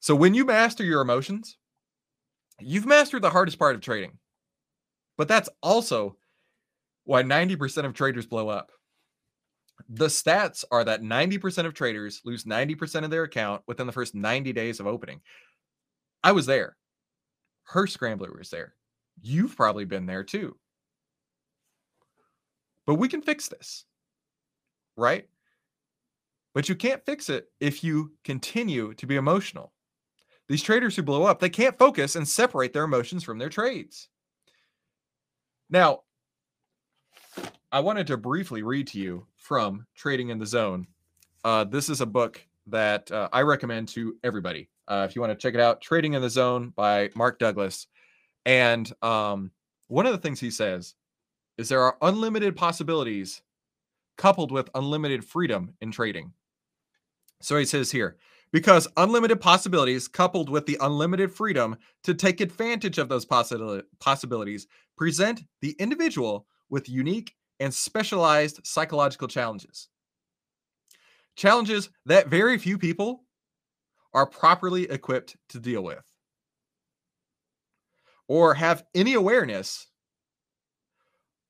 So 0.00 0.14
when 0.14 0.34
you 0.34 0.44
master 0.44 0.84
your 0.84 1.00
emotions, 1.00 1.56
you've 2.60 2.86
mastered 2.86 3.22
the 3.22 3.30
hardest 3.30 3.58
part 3.58 3.74
of 3.74 3.80
trading. 3.80 4.18
But 5.16 5.28
that's 5.28 5.48
also 5.62 6.16
why 7.04 7.22
90% 7.22 7.84
of 7.84 7.94
traders 7.94 8.26
blow 8.26 8.48
up. 8.48 8.70
The 9.88 10.06
stats 10.06 10.64
are 10.70 10.84
that 10.84 11.02
90% 11.02 11.66
of 11.66 11.74
traders 11.74 12.20
lose 12.24 12.44
90% 12.44 13.04
of 13.04 13.10
their 13.10 13.24
account 13.24 13.62
within 13.66 13.86
the 13.86 13.92
first 13.92 14.14
90 14.14 14.52
days 14.52 14.80
of 14.80 14.86
opening. 14.86 15.20
I 16.22 16.32
was 16.32 16.46
there. 16.46 16.76
Her 17.64 17.86
scrambler 17.86 18.32
was 18.36 18.50
there. 18.50 18.74
You've 19.20 19.56
probably 19.56 19.84
been 19.84 20.06
there 20.06 20.24
too. 20.24 20.56
But 22.86 22.94
we 22.94 23.08
can 23.08 23.22
fix 23.22 23.48
this, 23.48 23.84
right? 24.96 25.26
But 26.54 26.68
you 26.68 26.76
can't 26.76 27.04
fix 27.04 27.28
it 27.28 27.50
if 27.60 27.82
you 27.82 28.12
continue 28.22 28.94
to 28.94 29.06
be 29.06 29.16
emotional. 29.16 29.72
These 30.48 30.62
traders 30.62 30.94
who 30.94 31.02
blow 31.02 31.24
up, 31.24 31.40
they 31.40 31.48
can't 31.48 31.78
focus 31.78 32.16
and 32.16 32.28
separate 32.28 32.72
their 32.72 32.84
emotions 32.84 33.24
from 33.24 33.38
their 33.38 33.48
trades. 33.48 34.08
Now, 35.70 36.03
I 37.72 37.80
wanted 37.80 38.06
to 38.08 38.16
briefly 38.16 38.62
read 38.62 38.86
to 38.88 38.98
you 38.98 39.26
from 39.36 39.86
Trading 39.94 40.28
in 40.28 40.38
the 40.38 40.46
Zone. 40.46 40.86
Uh, 41.44 41.64
this 41.64 41.88
is 41.88 42.00
a 42.00 42.06
book 42.06 42.40
that 42.68 43.10
uh, 43.10 43.28
I 43.32 43.42
recommend 43.42 43.88
to 43.88 44.16
everybody. 44.22 44.68
Uh, 44.86 45.06
if 45.08 45.16
you 45.16 45.20
want 45.20 45.32
to 45.32 45.42
check 45.42 45.54
it 45.54 45.60
out, 45.60 45.80
Trading 45.80 46.14
in 46.14 46.22
the 46.22 46.30
Zone 46.30 46.72
by 46.76 47.10
Mark 47.14 47.38
Douglas. 47.38 47.88
And 48.46 48.90
um, 49.02 49.50
one 49.88 50.06
of 50.06 50.12
the 50.12 50.18
things 50.18 50.40
he 50.40 50.50
says 50.50 50.94
is 51.58 51.68
there 51.68 51.82
are 51.82 51.96
unlimited 52.02 52.56
possibilities 52.56 53.42
coupled 54.16 54.52
with 54.52 54.70
unlimited 54.74 55.24
freedom 55.24 55.74
in 55.80 55.90
trading. 55.90 56.32
So 57.40 57.56
he 57.56 57.64
says 57.64 57.90
here 57.90 58.16
because 58.52 58.86
unlimited 58.96 59.40
possibilities 59.40 60.06
coupled 60.06 60.48
with 60.48 60.64
the 60.64 60.78
unlimited 60.80 61.32
freedom 61.32 61.76
to 62.04 62.14
take 62.14 62.40
advantage 62.40 62.98
of 62.98 63.08
those 63.08 63.26
possi- 63.26 63.82
possibilities 63.98 64.68
present 64.96 65.42
the 65.60 65.74
individual 65.80 66.46
with 66.70 66.88
unique 66.88 67.34
and 67.60 67.72
specialized 67.72 68.60
psychological 68.64 69.28
challenges. 69.28 69.88
Challenges 71.36 71.90
that 72.06 72.28
very 72.28 72.58
few 72.58 72.78
people 72.78 73.24
are 74.12 74.26
properly 74.26 74.84
equipped 74.84 75.36
to 75.48 75.58
deal 75.58 75.82
with 75.82 76.04
or 78.28 78.54
have 78.54 78.84
any 78.94 79.14
awareness 79.14 79.88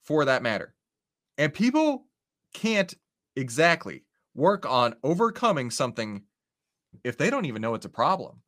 for 0.03 0.25
that 0.25 0.43
matter. 0.43 0.75
And 1.39 1.53
people 1.53 2.07
can't 2.53 2.95
exactly 3.37 4.05
work 4.35 4.67
on 4.67 4.95
overcoming 5.03 5.71
something 5.71 6.23
if 7.03 7.17
they 7.17 7.31
don't 7.31 7.47
even 7.47 7.63
know 7.63 7.75
it's 7.75 7.87
a 7.87 7.91
problem. 7.91 8.41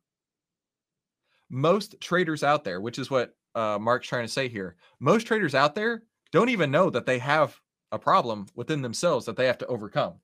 Most 1.50 2.00
traders 2.00 2.42
out 2.42 2.64
there, 2.64 2.81
which 2.81 2.98
is 2.98 3.11
what 3.11 3.35
uh, 3.55 3.79
Mark's 3.81 4.09
trying 4.09 4.24
to 4.26 4.33
say 4.33 4.48
here, 4.48 4.76
most 5.00 5.26
traders 5.26 5.55
out 5.55 5.74
there 5.74 6.02
don't 6.32 6.48
even 6.48 6.70
know 6.70 6.90
that 6.90 7.06
they 7.06 7.18
have 7.18 7.58
a 7.92 7.98
problem 7.98 8.46
within 8.54 8.82
themselves 8.82 9.26
that 9.26 9.36
they 9.36 9.46
have 9.46 9.58
to 9.58 9.66
overcome. 9.66 10.14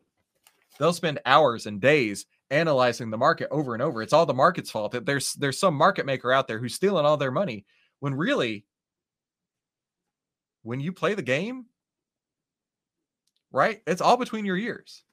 They'll 0.79 0.93
spend 0.93 1.21
hours 1.25 1.67
and 1.67 1.81
days 1.81 2.27
analyzing 2.51 3.11
the 3.11 3.19
market 3.19 3.49
over 3.51 3.75
and 3.75 3.83
over. 3.83 4.03
It's 4.03 4.13
all 4.13 4.27
the 4.27 4.35
market's 4.35 4.71
fault. 4.71 4.93
That 4.93 5.07
there's 5.07 5.35
there's 5.35 5.59
some 5.59 5.75
market 5.75 6.07
maker 6.07 6.33
out 6.33 6.49
there 6.49 6.59
who's 6.59 6.75
stealing 6.75 7.07
all 7.07 7.17
their 7.17 7.31
money 7.31 7.65
when 8.01 8.15
really 8.15 8.65
when 10.63 10.81
you 10.81 10.93
play 10.93 11.15
the 11.15 11.23
game, 11.23 11.67
right? 13.51 13.81
It's 13.87 14.01
all 14.01 14.17
between 14.17 14.45
your 14.45 14.57
ears. 14.57 15.05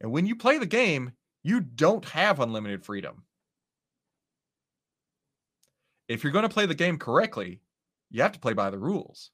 And 0.00 0.12
when 0.12 0.26
you 0.26 0.36
play 0.36 0.58
the 0.58 0.66
game, 0.66 1.12
you 1.42 1.60
don't 1.60 2.04
have 2.06 2.40
unlimited 2.40 2.84
freedom. 2.84 3.24
If 6.08 6.24
you're 6.24 6.32
going 6.32 6.48
to 6.48 6.48
play 6.48 6.66
the 6.66 6.74
game 6.74 6.98
correctly, 6.98 7.60
you 8.10 8.22
have 8.22 8.32
to 8.32 8.40
play 8.40 8.52
by 8.52 8.70
the 8.70 8.78
rules. 8.78 9.30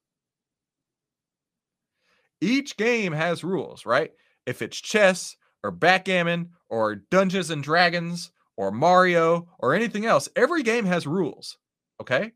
Each 2.41 2.77
game 2.77 3.13
has 3.13 3.43
rules, 3.43 3.87
right? 3.87 4.13
If 4.45 4.63
it's 4.63 4.81
chess 4.81 5.37
or 5.63 5.71
backgammon 5.71 6.51
or 6.69 6.97
Dungeons 6.97 7.51
and 7.51 7.63
Dragons 7.63 8.31
or 8.57 8.71
Mario 8.71 9.49
or 9.59 9.75
anything 9.75 10.07
else, 10.07 10.29
every 10.37 10.63
game 10.63 10.85
has 10.85 11.07
rules, 11.07 11.57
okay? 12.01 12.33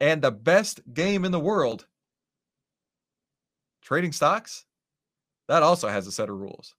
And 0.00 0.22
the 0.22 0.30
best 0.30 0.80
game 0.92 1.24
in 1.24 1.32
the 1.32 1.40
world, 1.40 1.86
trading 3.82 4.12
stocks, 4.12 4.64
that 5.48 5.62
also 5.62 5.88
has 5.88 6.06
a 6.06 6.12
set 6.12 6.28
of 6.28 6.36
rules. 6.36 6.74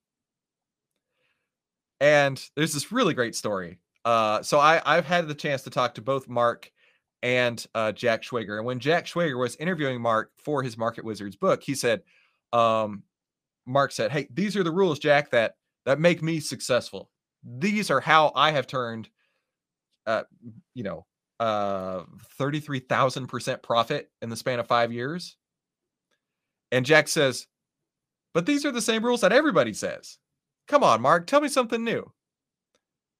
And 1.99 2.41
there's 2.55 2.73
this 2.73 2.91
really 2.91 3.13
great 3.13 3.35
story. 3.35 3.79
Uh, 4.05 4.41
so 4.41 4.59
I, 4.59 4.81
I've 4.85 5.05
had 5.05 5.27
the 5.27 5.35
chance 5.35 5.63
to 5.63 5.69
talk 5.69 5.95
to 5.95 6.01
both 6.01 6.29
Mark 6.29 6.71
and 7.21 7.65
uh, 7.75 7.91
Jack 7.91 8.23
Schwager. 8.23 8.57
And 8.57 8.65
when 8.65 8.79
Jack 8.79 9.05
Schwager 9.05 9.37
was 9.37 9.55
interviewing 9.57 10.01
Mark 10.01 10.31
for 10.37 10.63
his 10.63 10.77
Market 10.77 11.03
Wizards 11.03 11.35
book, 11.35 11.63
he 11.63 11.75
said, 11.75 12.01
um, 12.53 13.03
Mark 13.65 13.91
said, 13.91 14.11
Hey, 14.11 14.27
these 14.33 14.55
are 14.55 14.63
the 14.63 14.71
rules, 14.71 14.99
Jack, 14.99 15.31
that 15.31 15.55
that 15.85 15.99
make 15.99 16.21
me 16.21 16.39
successful. 16.39 17.09
These 17.43 17.89
are 17.89 17.99
how 17.99 18.31
I 18.35 18.51
have 18.51 18.67
turned 18.67 19.09
uh, 20.05 20.23
you 20.73 20.83
know, 20.83 21.05
uh 21.39 22.03
33,000% 22.37 23.61
profit 23.63 24.09
in 24.21 24.29
the 24.29 24.35
span 24.35 24.59
of 24.59 24.67
5 24.67 24.91
years. 24.91 25.37
And 26.71 26.85
Jack 26.85 27.07
says, 27.07 27.47
"But 28.33 28.45
these 28.45 28.65
are 28.65 28.71
the 28.71 28.81
same 28.81 29.03
rules 29.05 29.21
that 29.21 29.31
everybody 29.31 29.73
says." 29.73 30.17
Come 30.67 30.83
on, 30.83 31.01
Mark, 31.01 31.25
tell 31.25 31.41
me 31.41 31.47
something 31.47 31.83
new. 31.83 32.11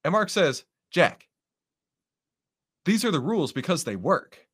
And 0.04 0.12
Mark 0.12 0.30
says, 0.30 0.66
Jack, 0.92 1.28
these 2.86 3.06
are 3.06 3.12
the 3.12 3.20
rules 3.20 3.52
because 3.52 3.84
they 3.84 3.96
work. 3.96 4.46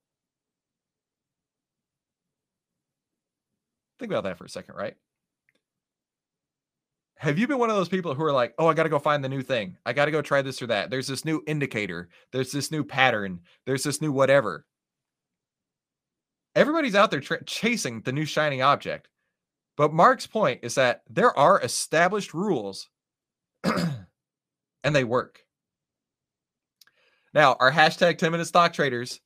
Think 4.00 4.12
about 4.12 4.24
that 4.26 4.38
for 4.38 4.46
a 4.46 4.50
second, 4.50 4.76
right? 4.76 4.96
Have 7.18 7.40
you 7.40 7.48
been 7.48 7.60
one 7.60 7.70
of 7.70 7.78
those 7.78 7.88
people 7.88 8.14
who 8.14 8.24
are 8.24 8.32
like, 8.32 8.54
oh, 8.60 8.68
I 8.68 8.74
got 8.74 8.84
to 8.84 8.90
go 8.90 9.00
find 9.00 9.24
the 9.24 9.30
new 9.30 9.42
thing. 9.42 9.78
I 9.86 9.94
got 9.94 10.06
to 10.06 10.12
go 10.12 10.22
try 10.22 10.42
this 10.42 10.62
or 10.62 10.68
that. 10.68 10.90
There's 10.90 11.08
this 11.08 11.24
new 11.24 11.42
indicator. 11.48 12.10
There's 12.34 12.52
this 12.52 12.72
new 12.72 12.84
pattern. 12.84 13.40
There's 13.66 13.84
this 13.84 14.02
new 14.02 14.12
whatever. 14.12 14.66
Everybody's 16.56 16.96
out 16.96 17.12
there 17.12 17.22
tra- 17.22 17.44
chasing 17.46 18.02
the 18.02 18.12
new 18.12 18.26
shining 18.26 18.62
object. 18.62 19.08
But 19.78 19.94
Mark's 19.94 20.28
point 20.28 20.60
is 20.64 20.76
that 20.76 21.04
there 21.10 21.38
are 21.38 21.62
established 21.62 22.34
rules 22.34 22.90
and 23.64 24.96
they 24.96 25.04
work. 25.04 25.45
Now, 27.36 27.58
our 27.60 27.72
hashtag 27.72 28.18
10 28.18 28.32
minute 28.32 28.46
stock 28.46 28.72
traders, 28.74 29.20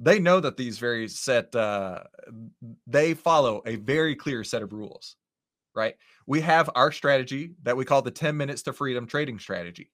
they 0.00 0.18
know 0.18 0.40
that 0.40 0.56
these 0.56 0.78
very 0.78 1.06
set, 1.06 1.54
uh, 1.54 2.00
they 2.86 3.14
follow 3.14 3.62
a 3.64 3.76
very 3.76 4.16
clear 4.16 4.42
set 4.42 4.62
of 4.62 4.72
rules, 4.72 5.14
right? 5.74 5.94
We 6.26 6.40
have 6.40 6.68
our 6.74 6.90
strategy 6.90 7.54
that 7.62 7.76
we 7.76 7.84
call 7.84 8.02
the 8.02 8.10
10 8.10 8.36
minutes 8.36 8.62
to 8.62 8.72
freedom 8.72 9.06
trading 9.06 9.38
strategy. 9.38 9.92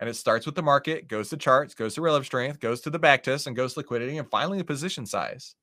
And 0.00 0.08
it 0.08 0.14
starts 0.14 0.46
with 0.46 0.54
the 0.54 0.62
market, 0.62 1.06
goes 1.06 1.28
to 1.30 1.36
charts, 1.36 1.74
goes 1.74 1.94
to 1.94 2.00
relative 2.00 2.26
strength, 2.26 2.60
goes 2.60 2.80
to 2.82 2.90
the 2.90 3.00
back 3.00 3.24
test, 3.24 3.46
and 3.46 3.56
goes 3.56 3.74
to 3.74 3.80
liquidity, 3.80 4.16
and 4.16 4.30
finally 4.30 4.58
the 4.58 4.64
position 4.64 5.04
size. 5.04 5.54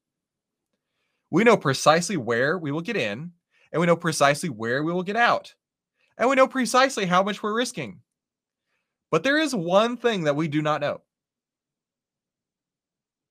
We 1.32 1.44
know 1.44 1.58
precisely 1.58 2.18
where 2.18 2.60
we 2.60 2.72
will 2.72 2.82
get 2.82 2.98
in, 2.98 3.32
and 3.72 3.80
we 3.80 3.88
know 3.88 3.96
precisely 3.96 4.50
where 4.50 4.84
we 4.84 4.94
will 4.94 5.04
get 5.04 5.16
out. 5.16 5.56
And 6.18 6.30
we 6.30 6.36
know 6.36 6.48
precisely 6.48 7.06
how 7.06 7.24
much 7.24 7.42
we're 7.42 7.56
risking. 7.56 8.02
But 9.16 9.24
there 9.24 9.38
is 9.38 9.56
one 9.56 9.96
thing 9.96 10.26
that 10.26 10.36
we 10.36 10.50
do 10.50 10.62
not 10.62 10.82
know. 10.82 11.00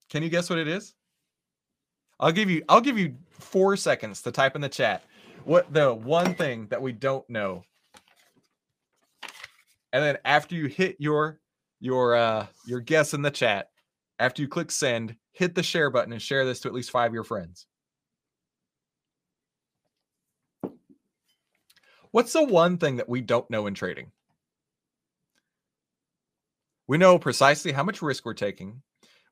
Can 0.08 0.22
you 0.22 0.30
guess 0.30 0.48
what 0.48 0.58
it 0.58 0.66
is? 0.66 0.94
I'll 2.18 2.32
give 2.32 2.48
you 2.48 2.62
I'll 2.70 2.80
give 2.80 2.96
you 2.96 3.16
4 3.38 3.76
seconds 3.76 4.22
to 4.22 4.32
type 4.32 4.54
in 4.54 4.62
the 4.62 4.70
chat 4.70 5.04
what 5.44 5.70
the 5.74 5.92
one 5.92 6.36
thing 6.36 6.68
that 6.68 6.80
we 6.80 6.92
don't 6.92 7.28
know. 7.28 7.64
And 9.92 10.02
then 10.02 10.16
after 10.24 10.54
you 10.54 10.68
hit 10.68 10.96
your 11.00 11.38
your 11.80 12.14
uh 12.14 12.46
your 12.66 12.80
guess 12.80 13.12
in 13.12 13.20
the 13.20 13.30
chat, 13.30 13.68
after 14.18 14.40
you 14.40 14.48
click 14.48 14.70
send, 14.70 15.16
hit 15.32 15.54
the 15.54 15.62
share 15.62 15.90
button 15.90 16.14
and 16.14 16.22
share 16.22 16.46
this 16.46 16.60
to 16.60 16.68
at 16.68 16.74
least 16.74 16.92
5 16.92 17.10
of 17.10 17.14
your 17.14 17.24
friends. 17.24 17.66
What's 22.10 22.32
the 22.32 22.42
one 22.42 22.78
thing 22.78 22.96
that 22.96 23.08
we 23.10 23.20
don't 23.20 23.50
know 23.50 23.66
in 23.66 23.74
trading? 23.74 24.12
We 26.86 26.98
know 26.98 27.18
precisely 27.18 27.72
how 27.72 27.82
much 27.82 28.02
risk 28.02 28.24
we're 28.24 28.34
taking. 28.34 28.82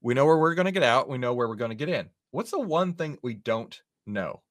We 0.00 0.14
know 0.14 0.24
where 0.24 0.38
we're 0.38 0.54
going 0.54 0.66
to 0.66 0.72
get 0.72 0.82
out. 0.82 1.08
We 1.08 1.18
know 1.18 1.34
where 1.34 1.48
we're 1.48 1.54
going 1.56 1.70
to 1.70 1.76
get 1.76 1.88
in. 1.88 2.08
What's 2.30 2.50
the 2.50 2.60
one 2.60 2.94
thing 2.94 3.18
we 3.22 3.34
don't 3.34 3.78
know? 4.06 4.42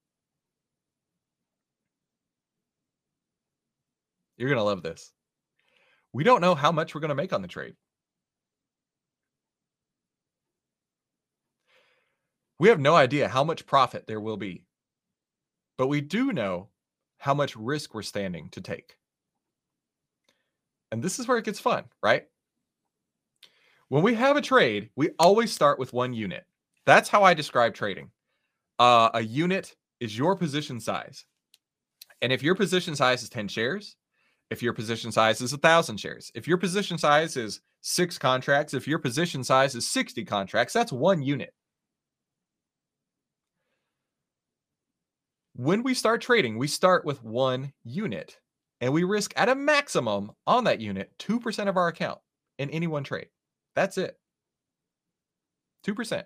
You're 4.36 4.48
going 4.48 4.58
to 4.58 4.64
love 4.64 4.82
this. 4.82 5.12
We 6.12 6.24
don't 6.24 6.40
know 6.40 6.54
how 6.54 6.72
much 6.72 6.94
we're 6.94 7.00
going 7.00 7.10
to 7.10 7.14
make 7.14 7.32
on 7.32 7.42
the 7.42 7.48
trade. 7.48 7.74
We 12.58 12.68
have 12.68 12.80
no 12.80 12.94
idea 12.94 13.28
how 13.28 13.42
much 13.42 13.66
profit 13.66 14.06
there 14.06 14.20
will 14.20 14.36
be. 14.36 14.64
But 15.76 15.88
we 15.88 16.00
do 16.00 16.32
know 16.32 16.68
how 17.18 17.34
much 17.34 17.56
risk 17.56 17.94
we're 17.94 18.02
standing 18.02 18.50
to 18.50 18.60
take. 18.60 18.96
And 20.92 21.02
this 21.02 21.18
is 21.18 21.26
where 21.26 21.38
it 21.38 21.44
gets 21.44 21.58
fun, 21.58 21.84
right? 22.02 22.26
When 23.92 24.02
we 24.02 24.14
have 24.14 24.38
a 24.38 24.40
trade, 24.40 24.88
we 24.96 25.10
always 25.18 25.52
start 25.52 25.78
with 25.78 25.92
one 25.92 26.14
unit. 26.14 26.46
That's 26.86 27.10
how 27.10 27.24
I 27.24 27.34
describe 27.34 27.74
trading. 27.74 28.10
Uh, 28.78 29.10
a 29.12 29.20
unit 29.20 29.76
is 30.00 30.16
your 30.16 30.34
position 30.34 30.80
size. 30.80 31.26
And 32.22 32.32
if 32.32 32.42
your 32.42 32.54
position 32.54 32.96
size 32.96 33.22
is 33.22 33.28
10 33.28 33.48
shares, 33.48 33.96
if 34.48 34.62
your 34.62 34.72
position 34.72 35.12
size 35.12 35.42
is 35.42 35.52
1,000 35.52 35.98
shares, 35.98 36.32
if 36.34 36.48
your 36.48 36.56
position 36.56 36.96
size 36.96 37.36
is 37.36 37.60
six 37.82 38.16
contracts, 38.16 38.72
if 38.72 38.88
your 38.88 38.98
position 38.98 39.44
size 39.44 39.74
is 39.74 39.86
60 39.90 40.24
contracts, 40.24 40.72
that's 40.72 40.90
one 40.90 41.20
unit. 41.20 41.52
When 45.54 45.82
we 45.82 45.92
start 45.92 46.22
trading, 46.22 46.56
we 46.56 46.66
start 46.66 47.04
with 47.04 47.22
one 47.22 47.74
unit 47.84 48.38
and 48.80 48.94
we 48.94 49.04
risk 49.04 49.34
at 49.36 49.50
a 49.50 49.54
maximum 49.54 50.32
on 50.46 50.64
that 50.64 50.80
unit 50.80 51.12
2% 51.18 51.68
of 51.68 51.76
our 51.76 51.88
account 51.88 52.20
in 52.58 52.70
any 52.70 52.86
one 52.86 53.04
trade. 53.04 53.26
That's 53.74 53.98
it. 53.98 54.18
2%. 55.86 56.24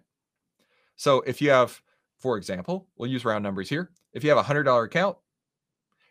So 0.97 1.21
if 1.23 1.41
you 1.41 1.51
have, 1.51 1.81
for 2.19 2.37
example, 2.37 2.89
we'll 2.97 3.11
use 3.11 3.25
round 3.25 3.43
numbers 3.43 3.69
here. 3.69 3.91
If 4.13 4.25
you 4.25 4.31
have 4.31 4.39
a 4.39 4.49
$100 4.49 4.85
account 4.85 5.17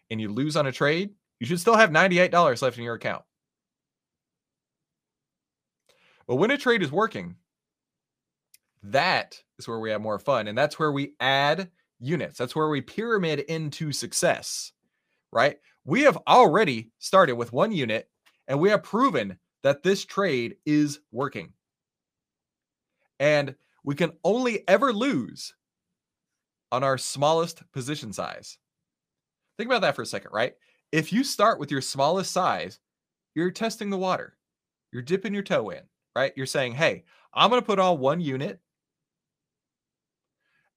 and 0.10 0.22
you 0.22 0.30
lose 0.30 0.56
on 0.56 0.68
a 0.68 0.72
trade, 0.72 1.12
you 1.40 1.48
should 1.48 1.60
still 1.60 1.76
have 1.76 1.90
$98 1.90 2.62
left 2.62 2.78
in 2.78 2.84
your 2.84 2.96
account. 2.96 3.24
But 6.28 6.36
when 6.36 6.52
a 6.52 6.58
trade 6.58 6.82
is 6.82 6.92
working, 6.92 7.36
that 8.84 9.42
is 9.60 9.68
where 9.68 9.80
we 9.80 9.92
have 9.92 10.02
more 10.02 10.20
fun. 10.20 10.48
And 10.48 10.58
that's 10.58 10.80
where 10.80 10.92
we 10.92 11.14
add 11.20 11.70
units. 12.00 12.38
That's 12.38 12.56
where 12.56 12.70
we 12.70 12.82
pyramid 12.82 13.40
into 13.40 13.92
success, 13.92 14.72
right? 15.32 15.58
We 15.84 16.02
have 16.02 16.18
already 16.28 16.92
started 17.00 17.36
with 17.36 17.54
one 17.54 17.72
unit 17.72 18.10
and 18.48 18.60
we 18.60 18.70
have 18.70 18.84
proven 18.84 19.38
that 19.66 19.82
this 19.82 20.06
trade 20.06 20.58
is 20.68 21.00
working. 21.12 21.52
And 23.20 23.56
we 23.84 23.96
can 23.96 24.12
only 24.24 24.64
ever 24.68 24.94
lose 24.94 25.56
on 26.72 26.84
our 26.84 27.00
smallest 27.00 27.64
position 27.72 28.14
size. 28.14 28.60
Think 29.58 29.68
about 29.68 29.82
that 29.82 29.96
for 29.96 30.04
a 30.04 30.06
second, 30.06 30.30
right? 30.32 30.54
If 30.92 31.12
you 31.12 31.24
start 31.24 31.60
with 31.60 31.72
your 31.72 31.82
smallest 31.82 32.32
size, 32.32 32.80
you're 33.34 33.50
testing 33.50 33.90
the 33.90 33.98
water. 33.98 34.38
You're 34.94 35.02
dipping 35.02 35.34
your 35.34 35.42
toe 35.42 35.72
in, 35.72 35.82
right? 36.16 36.32
You're 36.36 36.46
saying, 36.46 36.74
hey, 36.74 37.04
I'm 37.34 37.50
going 37.50 37.60
to 37.60 37.66
put 37.66 37.80
on 37.80 37.98
one 37.98 38.22
unit 38.22 38.60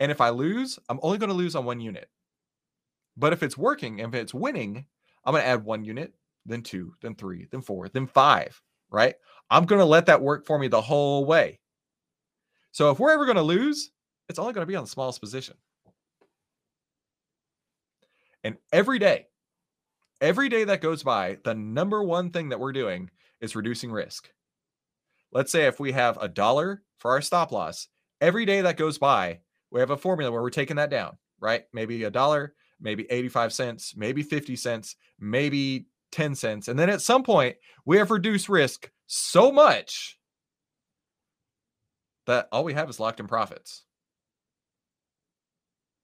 and 0.00 0.10
if 0.10 0.22
I 0.22 0.30
lose, 0.30 0.78
I'm 0.88 0.98
only 1.02 1.18
going 1.18 1.28
to 1.28 1.34
lose 1.34 1.54
on 1.54 1.66
one 1.66 1.82
unit. 1.82 2.08
But 3.18 3.34
if 3.34 3.42
it's 3.42 3.58
working, 3.58 4.00
and 4.00 4.14
if 4.14 4.18
it's 4.18 4.32
winning, 4.32 4.86
I'm 5.26 5.34
going 5.34 5.42
to 5.42 5.46
add 5.46 5.62
one 5.62 5.84
unit, 5.84 6.14
then 6.46 6.62
two, 6.62 6.94
then 7.02 7.16
three, 7.16 7.48
then 7.50 7.60
four, 7.60 7.90
then 7.90 8.06
five, 8.06 8.62
right? 8.90 9.14
I'm 9.50 9.64
going 9.64 9.80
to 9.80 9.84
let 9.84 10.06
that 10.06 10.22
work 10.22 10.46
for 10.46 10.58
me 10.58 10.68
the 10.68 10.80
whole 10.80 11.24
way. 11.24 11.60
So 12.72 12.90
if 12.90 12.98
we're 12.98 13.12
ever 13.12 13.24
going 13.24 13.36
to 13.36 13.42
lose, 13.42 13.90
it's 14.28 14.38
only 14.38 14.52
going 14.52 14.62
to 14.62 14.70
be 14.70 14.76
on 14.76 14.84
the 14.84 14.90
smallest 14.90 15.20
position. 15.20 15.56
And 18.44 18.56
every 18.72 18.98
day, 18.98 19.26
every 20.20 20.48
day 20.48 20.64
that 20.64 20.80
goes 20.80 21.02
by, 21.02 21.38
the 21.44 21.54
number 21.54 22.02
one 22.02 22.30
thing 22.30 22.50
that 22.50 22.60
we're 22.60 22.72
doing 22.72 23.10
is 23.40 23.56
reducing 23.56 23.90
risk. 23.90 24.30
Let's 25.32 25.52
say 25.52 25.66
if 25.66 25.80
we 25.80 25.92
have 25.92 26.18
a 26.20 26.28
dollar 26.28 26.82
for 26.98 27.10
our 27.12 27.22
stop 27.22 27.52
loss, 27.52 27.88
every 28.20 28.46
day 28.46 28.60
that 28.62 28.76
goes 28.76 28.98
by, 28.98 29.40
we 29.70 29.80
have 29.80 29.90
a 29.90 29.96
formula 29.96 30.30
where 30.30 30.42
we're 30.42 30.50
taking 30.50 30.76
that 30.76 30.90
down, 30.90 31.18
right? 31.40 31.64
Maybe 31.72 32.04
a 32.04 32.10
dollar, 32.10 32.54
maybe 32.80 33.06
85 33.10 33.52
cents, 33.52 33.94
maybe 33.96 34.22
50 34.22 34.56
cents, 34.56 34.96
maybe 35.18 35.86
10 36.12 36.34
cents. 36.34 36.68
And 36.68 36.78
then 36.78 36.90
at 36.90 37.02
some 37.02 37.22
point, 37.22 37.56
we 37.84 37.98
have 37.98 38.10
reduced 38.10 38.48
risk 38.48 38.90
so 39.06 39.50
much 39.52 40.18
that 42.26 42.48
all 42.52 42.64
we 42.64 42.74
have 42.74 42.90
is 42.90 43.00
locked 43.00 43.20
in 43.20 43.26
profits. 43.26 43.84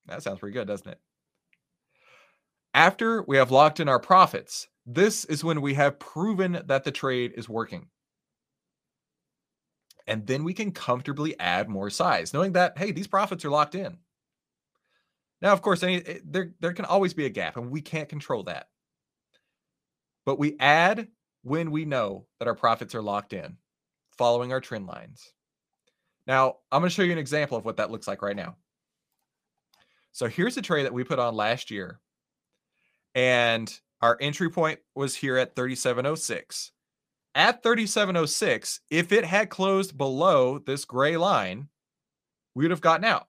That 0.06 0.22
sounds 0.22 0.40
pretty 0.40 0.54
good, 0.54 0.68
doesn't 0.68 0.88
it? 0.88 1.00
After 2.72 3.22
we 3.22 3.36
have 3.36 3.50
locked 3.50 3.80
in 3.80 3.88
our 3.88 4.00
profits, 4.00 4.68
this 4.84 5.24
is 5.24 5.44
when 5.44 5.60
we 5.60 5.74
have 5.74 5.98
proven 5.98 6.62
that 6.66 6.84
the 6.84 6.90
trade 6.90 7.32
is 7.36 7.48
working 7.48 7.88
and 10.06 10.26
then 10.26 10.44
we 10.44 10.54
can 10.54 10.72
comfortably 10.72 11.38
add 11.38 11.68
more 11.68 11.90
size, 11.90 12.34
knowing 12.34 12.52
that 12.52 12.76
hey, 12.78 12.92
these 12.92 13.06
profits 13.06 13.44
are 13.44 13.50
locked 13.50 13.74
in. 13.74 13.98
Now, 15.40 15.52
of 15.52 15.62
course, 15.62 15.82
any 15.82 16.04
eh, 16.04 16.18
there 16.24 16.52
there 16.60 16.72
can 16.72 16.84
always 16.84 17.14
be 17.14 17.26
a 17.26 17.30
gap, 17.30 17.56
and 17.56 17.70
we 17.70 17.80
can't 17.80 18.08
control 18.08 18.44
that. 18.44 18.68
But 20.24 20.38
we 20.38 20.56
add 20.58 21.08
when 21.42 21.70
we 21.70 21.84
know 21.84 22.26
that 22.38 22.48
our 22.48 22.54
profits 22.54 22.94
are 22.94 23.02
locked 23.02 23.32
in, 23.32 23.56
following 24.16 24.52
our 24.52 24.60
trend 24.60 24.86
lines. 24.86 25.32
Now, 26.26 26.56
I'm 26.72 26.80
going 26.80 26.88
to 26.88 26.94
show 26.94 27.02
you 27.02 27.12
an 27.12 27.18
example 27.18 27.58
of 27.58 27.64
what 27.64 27.76
that 27.76 27.90
looks 27.90 28.08
like 28.08 28.22
right 28.22 28.36
now. 28.36 28.56
So 30.12 30.26
here's 30.26 30.56
a 30.56 30.62
trade 30.62 30.86
that 30.86 30.94
we 30.94 31.04
put 31.04 31.18
on 31.18 31.34
last 31.34 31.70
year, 31.70 32.00
and 33.14 33.72
our 34.00 34.16
entry 34.20 34.48
point 34.48 34.78
was 34.94 35.14
here 35.14 35.36
at 35.36 35.56
3706 35.56 36.72
at 37.34 37.62
3706, 37.62 38.80
if 38.90 39.12
it 39.12 39.24
had 39.24 39.50
closed 39.50 39.98
below 39.98 40.58
this 40.58 40.84
gray 40.84 41.16
line, 41.16 41.68
we 42.54 42.64
would 42.64 42.70
have 42.70 42.80
gotten 42.80 43.04
out. 43.04 43.26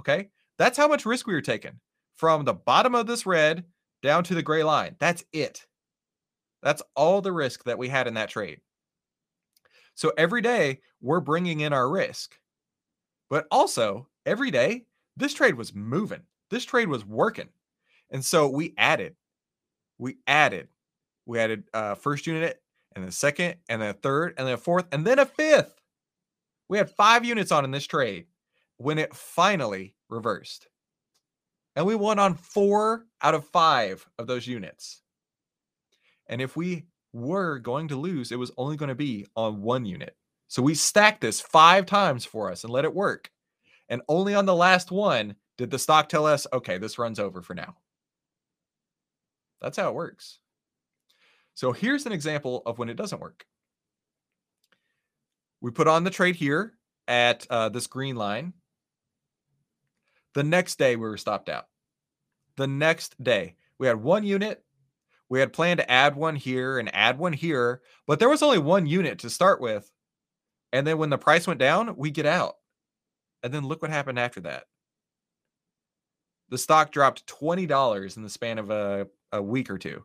Okay. 0.00 0.28
That's 0.58 0.76
how 0.76 0.88
much 0.88 1.06
risk 1.06 1.26
we 1.26 1.34
were 1.34 1.40
taking 1.40 1.80
from 2.16 2.44
the 2.44 2.54
bottom 2.54 2.94
of 2.94 3.06
this 3.06 3.26
red 3.26 3.64
down 4.02 4.24
to 4.24 4.34
the 4.34 4.42
gray 4.42 4.62
line. 4.62 4.96
That's 4.98 5.24
it. 5.32 5.66
That's 6.66 6.82
all 6.96 7.20
the 7.20 7.30
risk 7.30 7.62
that 7.62 7.78
we 7.78 7.88
had 7.88 8.08
in 8.08 8.14
that 8.14 8.28
trade. 8.28 8.58
So 9.94 10.12
every 10.18 10.40
day 10.40 10.80
we're 11.00 11.20
bringing 11.20 11.60
in 11.60 11.72
our 11.72 11.88
risk. 11.88 12.40
But 13.30 13.46
also, 13.52 14.08
every 14.26 14.50
day, 14.50 14.86
this 15.16 15.32
trade 15.32 15.54
was 15.54 15.72
moving. 15.76 16.22
This 16.50 16.64
trade 16.64 16.88
was 16.88 17.06
working. 17.06 17.50
And 18.10 18.24
so 18.24 18.48
we 18.48 18.74
added, 18.76 19.14
we 19.96 20.16
added, 20.26 20.66
we 21.24 21.38
added 21.38 21.68
uh, 21.72 21.94
first 21.94 22.26
unit 22.26 22.60
and 22.96 23.04
then 23.04 23.12
second, 23.12 23.54
and 23.68 23.80
then 23.80 23.90
a 23.90 23.92
third, 23.92 24.34
and 24.36 24.44
then 24.48 24.54
a 24.54 24.58
fourth, 24.58 24.86
and 24.90 25.06
then 25.06 25.20
a 25.20 25.26
fifth. 25.26 25.80
We 26.68 26.78
had 26.78 26.90
five 26.90 27.24
units 27.24 27.52
on 27.52 27.64
in 27.64 27.70
this 27.70 27.86
trade 27.86 28.26
when 28.78 28.98
it 28.98 29.14
finally 29.14 29.94
reversed. 30.08 30.66
And 31.76 31.86
we 31.86 31.94
won 31.94 32.18
on 32.18 32.34
four 32.34 33.06
out 33.22 33.36
of 33.36 33.46
five 33.46 34.04
of 34.18 34.26
those 34.26 34.48
units. 34.48 35.02
And 36.28 36.40
if 36.40 36.56
we 36.56 36.86
were 37.12 37.58
going 37.58 37.88
to 37.88 37.96
lose, 37.96 38.32
it 38.32 38.38
was 38.38 38.50
only 38.56 38.76
going 38.76 38.88
to 38.88 38.94
be 38.94 39.26
on 39.36 39.62
one 39.62 39.86
unit. 39.86 40.16
So 40.48 40.62
we 40.62 40.74
stacked 40.74 41.20
this 41.20 41.40
five 41.40 41.86
times 41.86 42.24
for 42.24 42.50
us 42.50 42.64
and 42.64 42.72
let 42.72 42.84
it 42.84 42.94
work. 42.94 43.30
And 43.88 44.02
only 44.08 44.34
on 44.34 44.46
the 44.46 44.54
last 44.54 44.90
one 44.90 45.36
did 45.56 45.70
the 45.70 45.78
stock 45.78 46.08
tell 46.08 46.26
us, 46.26 46.46
okay, 46.52 46.78
this 46.78 46.98
runs 46.98 47.18
over 47.18 47.42
for 47.42 47.54
now. 47.54 47.76
That's 49.60 49.76
how 49.76 49.88
it 49.88 49.94
works. 49.94 50.38
So 51.54 51.72
here's 51.72 52.04
an 52.04 52.12
example 52.12 52.62
of 52.66 52.78
when 52.78 52.90
it 52.90 52.96
doesn't 52.96 53.20
work. 53.20 53.46
We 55.60 55.70
put 55.70 55.88
on 55.88 56.04
the 56.04 56.10
trade 56.10 56.36
here 56.36 56.74
at 57.08 57.46
uh, 57.48 57.70
this 57.70 57.86
green 57.86 58.16
line. 58.16 58.52
The 60.34 60.44
next 60.44 60.78
day, 60.78 60.96
we 60.96 61.08
were 61.08 61.16
stopped 61.16 61.48
out. 61.48 61.66
The 62.56 62.66
next 62.66 63.22
day, 63.22 63.56
we 63.78 63.86
had 63.86 64.02
one 64.02 64.22
unit. 64.22 64.62
We 65.28 65.40
had 65.40 65.52
planned 65.52 65.78
to 65.78 65.90
add 65.90 66.14
one 66.16 66.36
here 66.36 66.78
and 66.78 66.94
add 66.94 67.18
one 67.18 67.32
here, 67.32 67.82
but 68.06 68.18
there 68.18 68.28
was 68.28 68.42
only 68.42 68.58
one 68.58 68.86
unit 68.86 69.18
to 69.20 69.30
start 69.30 69.60
with. 69.60 69.90
And 70.72 70.86
then 70.86 70.98
when 70.98 71.10
the 71.10 71.18
price 71.18 71.46
went 71.46 71.60
down, 71.60 71.96
we 71.96 72.10
get 72.10 72.26
out. 72.26 72.56
And 73.42 73.52
then 73.52 73.66
look 73.66 73.82
what 73.82 73.90
happened 73.90 74.18
after 74.18 74.40
that. 74.42 74.64
The 76.48 76.58
stock 76.58 76.92
dropped 76.92 77.26
$20 77.26 78.16
in 78.16 78.22
the 78.22 78.30
span 78.30 78.58
of 78.58 78.70
a, 78.70 79.08
a 79.32 79.42
week 79.42 79.68
or 79.68 79.78
two. 79.78 80.04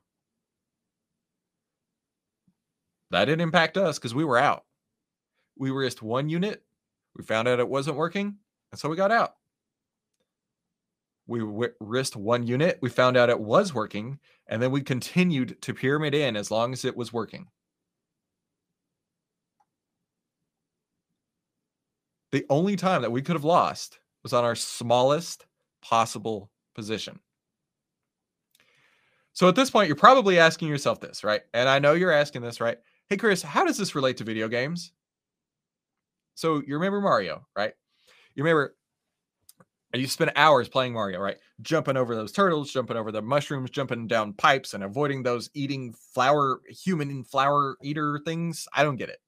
That 3.12 3.26
didn't 3.26 3.42
impact 3.42 3.78
us 3.78 4.00
because 4.00 4.16
we 4.16 4.24
were 4.24 4.38
out. 4.38 4.64
We 5.58 5.70
risked 5.70 6.02
one 6.02 6.30
unit. 6.30 6.64
We 7.16 7.24
found 7.24 7.48
out 7.48 7.60
it 7.60 7.68
wasn't 7.68 7.98
working. 7.98 8.38
And 8.72 8.80
so 8.80 8.90
we 8.90 8.96
got 8.96 9.12
out. 9.12 9.36
We 11.32 11.72
risked 11.80 12.18
one 12.18 12.46
unit. 12.46 12.78
We 12.82 12.90
found 12.90 13.16
out 13.16 13.30
it 13.30 13.40
was 13.40 13.74
working. 13.74 14.20
And 14.48 14.62
then 14.62 14.70
we 14.70 14.82
continued 14.82 15.62
to 15.62 15.74
pyramid 15.74 16.14
in 16.14 16.36
as 16.36 16.52
long 16.52 16.74
as 16.74 16.84
it 16.84 16.98
was 16.98 17.14
working. 17.14 17.48
The 22.34 22.46
only 22.50 22.76
time 22.76 23.02
that 23.02 23.12
we 23.12 23.22
could 23.22 23.36
have 23.36 23.46
lost 23.46 24.00
was 24.24 24.34
on 24.34 24.44
our 24.44 24.56
smallest 24.56 25.46
possible 25.82 26.52
position. 26.76 27.18
So 29.32 29.48
at 29.48 29.56
this 29.56 29.70
point, 29.70 29.88
you're 29.88 29.96
probably 29.96 30.38
asking 30.38 30.68
yourself 30.68 31.00
this, 31.00 31.24
right? 31.24 31.42
And 31.54 31.70
I 31.70 31.80
know 31.80 31.94
you're 31.94 32.12
asking 32.12 32.42
this, 32.42 32.60
right? 32.60 32.78
Hey, 33.08 33.16
Chris, 33.16 33.42
how 33.42 33.66
does 33.66 33.78
this 33.78 33.96
relate 33.96 34.18
to 34.18 34.26
video 34.26 34.50
games? 34.50 34.92
So 36.36 36.62
you 36.68 36.74
remember 36.74 37.00
Mario, 37.00 37.48
right? 37.56 37.74
You 38.36 38.44
remember 38.44 38.76
and 39.94 40.02
you 40.02 40.08
spend 40.08 40.32
hours 40.36 40.70
playing 40.70 40.94
Mario, 40.94 41.20
right? 41.20 41.38
Jumping 41.62 41.98
over 41.98 42.16
those 42.16 42.32
turtles, 42.32 42.72
jumping 42.72 42.98
over 42.98 43.12
the 43.12 43.22
mushrooms, 43.22 43.70
jumping 43.70 44.08
down 44.08 44.34
pipes, 44.34 44.74
and 44.74 44.84
avoiding 44.84 45.22
those 45.22 45.50
eating 45.54 45.94
flower, 45.94 46.62
human 46.70 47.24
flower 47.24 47.78
eater 47.82 48.20
things. 48.26 48.68
I 48.74 48.84
don't 48.84 48.96
get 48.96 49.10
it. 49.10 49.20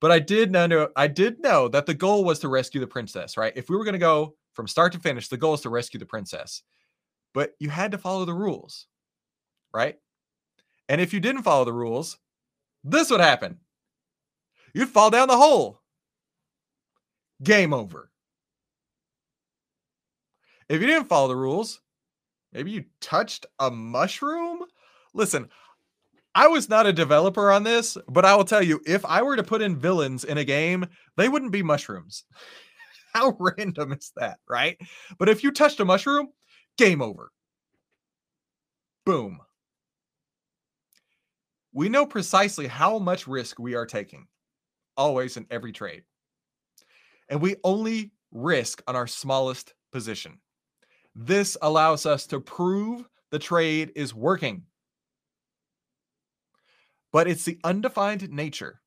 But 0.00 0.10
I 0.10 0.18
did 0.18 0.50
know 0.50 0.88
I 0.96 1.06
did 1.06 1.40
know 1.40 1.68
that 1.68 1.86
the 1.86 1.94
goal 1.94 2.24
was 2.24 2.40
to 2.40 2.48
rescue 2.48 2.80
the 2.80 2.86
princess, 2.88 3.36
right? 3.36 3.52
If 3.54 3.70
we 3.70 3.76
were 3.76 3.84
going 3.84 3.92
to 3.92 3.98
go 3.98 4.34
from 4.52 4.66
start 4.66 4.92
to 4.94 4.98
finish, 4.98 5.28
the 5.28 5.36
goal 5.36 5.54
is 5.54 5.60
to 5.60 5.70
rescue 5.70 6.00
the 6.00 6.06
princess. 6.06 6.62
But 7.32 7.52
you 7.60 7.70
had 7.70 7.92
to 7.92 7.98
follow 7.98 8.24
the 8.24 8.34
rules, 8.34 8.88
right? 9.72 9.96
And 10.88 11.00
if 11.00 11.14
you 11.14 11.20
didn't 11.20 11.44
follow 11.44 11.64
the 11.64 11.72
rules, 11.72 12.18
this 12.82 13.10
would 13.10 13.20
happen. 13.20 13.60
You'd 14.74 14.88
fall 14.88 15.10
down 15.10 15.28
the 15.28 15.36
hole. 15.36 15.80
Game 17.42 17.72
over. 17.72 18.11
If 20.72 20.80
you 20.80 20.86
didn't 20.86 21.10
follow 21.10 21.28
the 21.28 21.36
rules, 21.36 21.82
maybe 22.50 22.70
you 22.70 22.86
touched 22.98 23.44
a 23.58 23.70
mushroom. 23.70 24.60
Listen, 25.12 25.50
I 26.34 26.48
was 26.48 26.70
not 26.70 26.86
a 26.86 26.94
developer 26.94 27.52
on 27.52 27.62
this, 27.62 27.98
but 28.08 28.24
I 28.24 28.34
will 28.34 28.46
tell 28.46 28.62
you 28.62 28.80
if 28.86 29.04
I 29.04 29.20
were 29.20 29.36
to 29.36 29.42
put 29.42 29.60
in 29.60 29.78
villains 29.78 30.24
in 30.24 30.38
a 30.38 30.46
game, 30.46 30.86
they 31.18 31.28
wouldn't 31.28 31.52
be 31.52 31.62
mushrooms. 31.62 32.24
How 33.12 33.36
random 33.38 33.92
is 33.92 34.12
that, 34.16 34.38
right? 34.48 34.78
But 35.18 35.28
if 35.28 35.44
you 35.44 35.52
touched 35.52 35.78
a 35.80 35.84
mushroom, 35.84 36.28
game 36.78 37.02
over. 37.02 37.30
Boom. 39.04 39.40
We 41.74 41.90
know 41.90 42.06
precisely 42.06 42.66
how 42.66 42.98
much 42.98 43.26
risk 43.26 43.58
we 43.58 43.74
are 43.74 43.84
taking, 43.84 44.26
always 44.96 45.36
in 45.36 45.46
every 45.50 45.72
trade. 45.72 46.04
And 47.28 47.42
we 47.42 47.56
only 47.62 48.12
risk 48.30 48.82
on 48.86 48.96
our 48.96 49.06
smallest 49.06 49.74
position. 49.92 50.38
This 51.14 51.56
allows 51.60 52.06
us 52.06 52.26
to 52.28 52.40
prove 52.40 53.08
the 53.30 53.38
trade 53.38 53.92
is 53.94 54.14
working. 54.14 54.62
But 57.12 57.28
it's 57.28 57.44
the 57.44 57.58
undefined 57.64 58.30
nature 58.30 58.80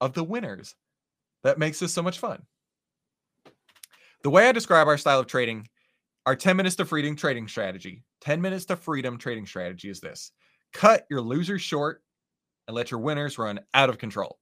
of 0.00 0.14
the 0.14 0.24
winners 0.24 0.74
that 1.44 1.58
makes 1.58 1.78
this 1.78 1.92
so 1.92 2.02
much 2.02 2.18
fun. 2.18 2.42
The 4.22 4.30
way 4.30 4.48
I 4.48 4.52
describe 4.52 4.86
our 4.86 4.96
style 4.96 5.20
of 5.20 5.26
trading, 5.26 5.68
our 6.24 6.36
10 6.36 6.56
minutes 6.56 6.76
to 6.76 6.84
freedom 6.84 7.16
trading 7.16 7.48
strategy, 7.48 8.04
10 8.20 8.40
minutes 8.40 8.64
to 8.66 8.76
freedom 8.76 9.18
trading 9.18 9.46
strategy 9.46 9.90
is 9.90 10.00
this 10.00 10.32
cut 10.72 11.04
your 11.10 11.20
losers 11.20 11.60
short 11.60 12.02
and 12.66 12.74
let 12.74 12.90
your 12.90 13.00
winners 13.00 13.36
run 13.36 13.60
out 13.74 13.90
of 13.90 13.98
control. 13.98 14.38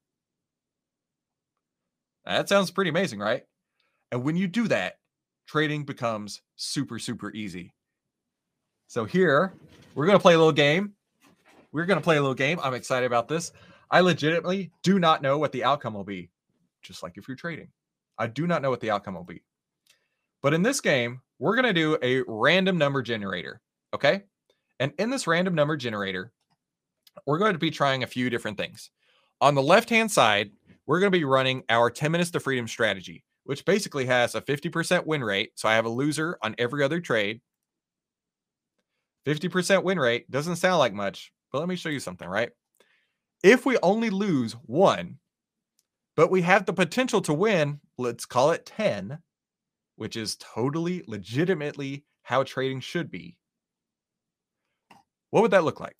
That 2.25 2.49
sounds 2.49 2.71
pretty 2.71 2.91
amazing, 2.91 3.19
right? 3.19 3.43
And 4.13 4.23
when 4.23 4.37
you 4.37 4.47
do 4.47 4.69
that, 4.69 4.95
trading 5.51 5.83
becomes 5.85 6.43
super, 6.55 6.97
super 6.97 7.33
easy. 7.33 7.75
So 8.87 9.05
here, 9.05 9.53
we're 9.97 10.07
going 10.07 10.17
to 10.17 10.23
play 10.23 10.35
a 10.35 10.39
little 10.39 10.53
game. 10.53 10.93
We're 11.73 11.87
going 11.87 11.99
to 11.99 12.05
play 12.05 12.19
a 12.19 12.21
little 12.21 12.37
game. 12.37 12.61
I'm 12.63 12.75
excited 12.75 13.07
about 13.07 13.27
this. 13.27 13.51
I 13.91 13.99
legitimately 13.99 14.71
do 14.85 15.01
not 15.01 15.23
know 15.23 15.39
what 15.39 15.51
the 15.51 15.65
outcome 15.65 15.95
will 15.95 16.05
be, 16.05 16.31
just 16.83 17.03
like 17.03 17.15
if 17.17 17.27
you're 17.27 17.37
trading. 17.37 17.67
I 18.17 18.29
do 18.29 18.47
not 18.47 18.63
know 18.63 18.71
what 18.71 18.79
the 18.79 18.93
outcome 18.93 19.15
will 19.15 19.25
be. 19.25 19.43
But 20.41 20.55
in 20.55 20.63
this 20.63 20.81
game, 20.81 21.21
we're 21.41 21.57
going 21.57 21.67
to 21.67 21.73
do 21.73 21.99
a 22.01 22.23
random 22.29 22.79
number 22.79 23.03
generator. 23.03 23.61
Okay. 23.93 24.23
And 24.79 24.93
in 25.01 25.11
this 25.11 25.27
random 25.27 25.57
number 25.57 25.77
generator, 25.77 26.33
we're 27.27 27.39
going 27.39 27.55
to 27.55 27.59
be 27.59 27.73
trying 27.73 28.05
a 28.05 28.07
few 28.07 28.31
different 28.31 28.57
things. 28.57 28.93
On 29.41 29.57
the 29.57 29.63
left 29.63 29.91
hand 29.91 30.13
side, 30.13 30.53
we're 30.87 31.01
going 31.01 31.11
to 31.11 31.19
be 31.19 31.25
running 31.25 31.65
our 31.69 31.91
10 31.91 32.13
minutes 32.13 32.31
to 32.31 32.41
freedom 32.41 32.69
strategy, 32.69 33.25
which 33.45 33.65
basically 33.65 34.07
has 34.07 34.35
a 34.35 34.41
50% 34.41 35.07
win 35.07 35.25
rate. 35.25 35.53
So 35.55 35.69
I 35.69 35.75
have 35.75 35.87
a 35.87 35.91
loser 35.91 36.39
on 36.43 36.55
every 36.59 36.83
other 36.83 37.01
trade. 37.01 37.41
50% 39.27 39.83
win 39.83 39.99
rate 39.99 40.31
doesn't 40.31 40.57
sound 40.57 40.79
like 40.79 40.95
much, 40.95 41.33
but 41.53 41.59
let 41.59 41.69
me 41.69 41.77
show 41.77 41.89
you 41.89 42.01
something, 42.01 42.29
right? 42.29 42.51
If 43.43 43.67
we 43.67 43.79
only 43.83 44.11
lose 44.11 44.53
one, 44.53 45.19
but 46.17 46.31
we 46.31 46.43
have 46.43 46.67
the 46.67 46.73
potential 46.73 47.21
to 47.23 47.35
win, 47.35 47.81
let's 47.99 48.27
call 48.27 48.51
it 48.51 48.67
10, 48.67 49.19
which 49.97 50.17
is 50.17 50.37
totally 50.37 51.03
legitimately 51.07 52.05
how 52.23 52.43
trading 52.43 52.81
should 52.81 53.11
be. 53.11 53.37
What 55.31 55.43
would 55.43 55.53
that 55.53 55.65
look 55.65 55.81
like? 55.81 55.97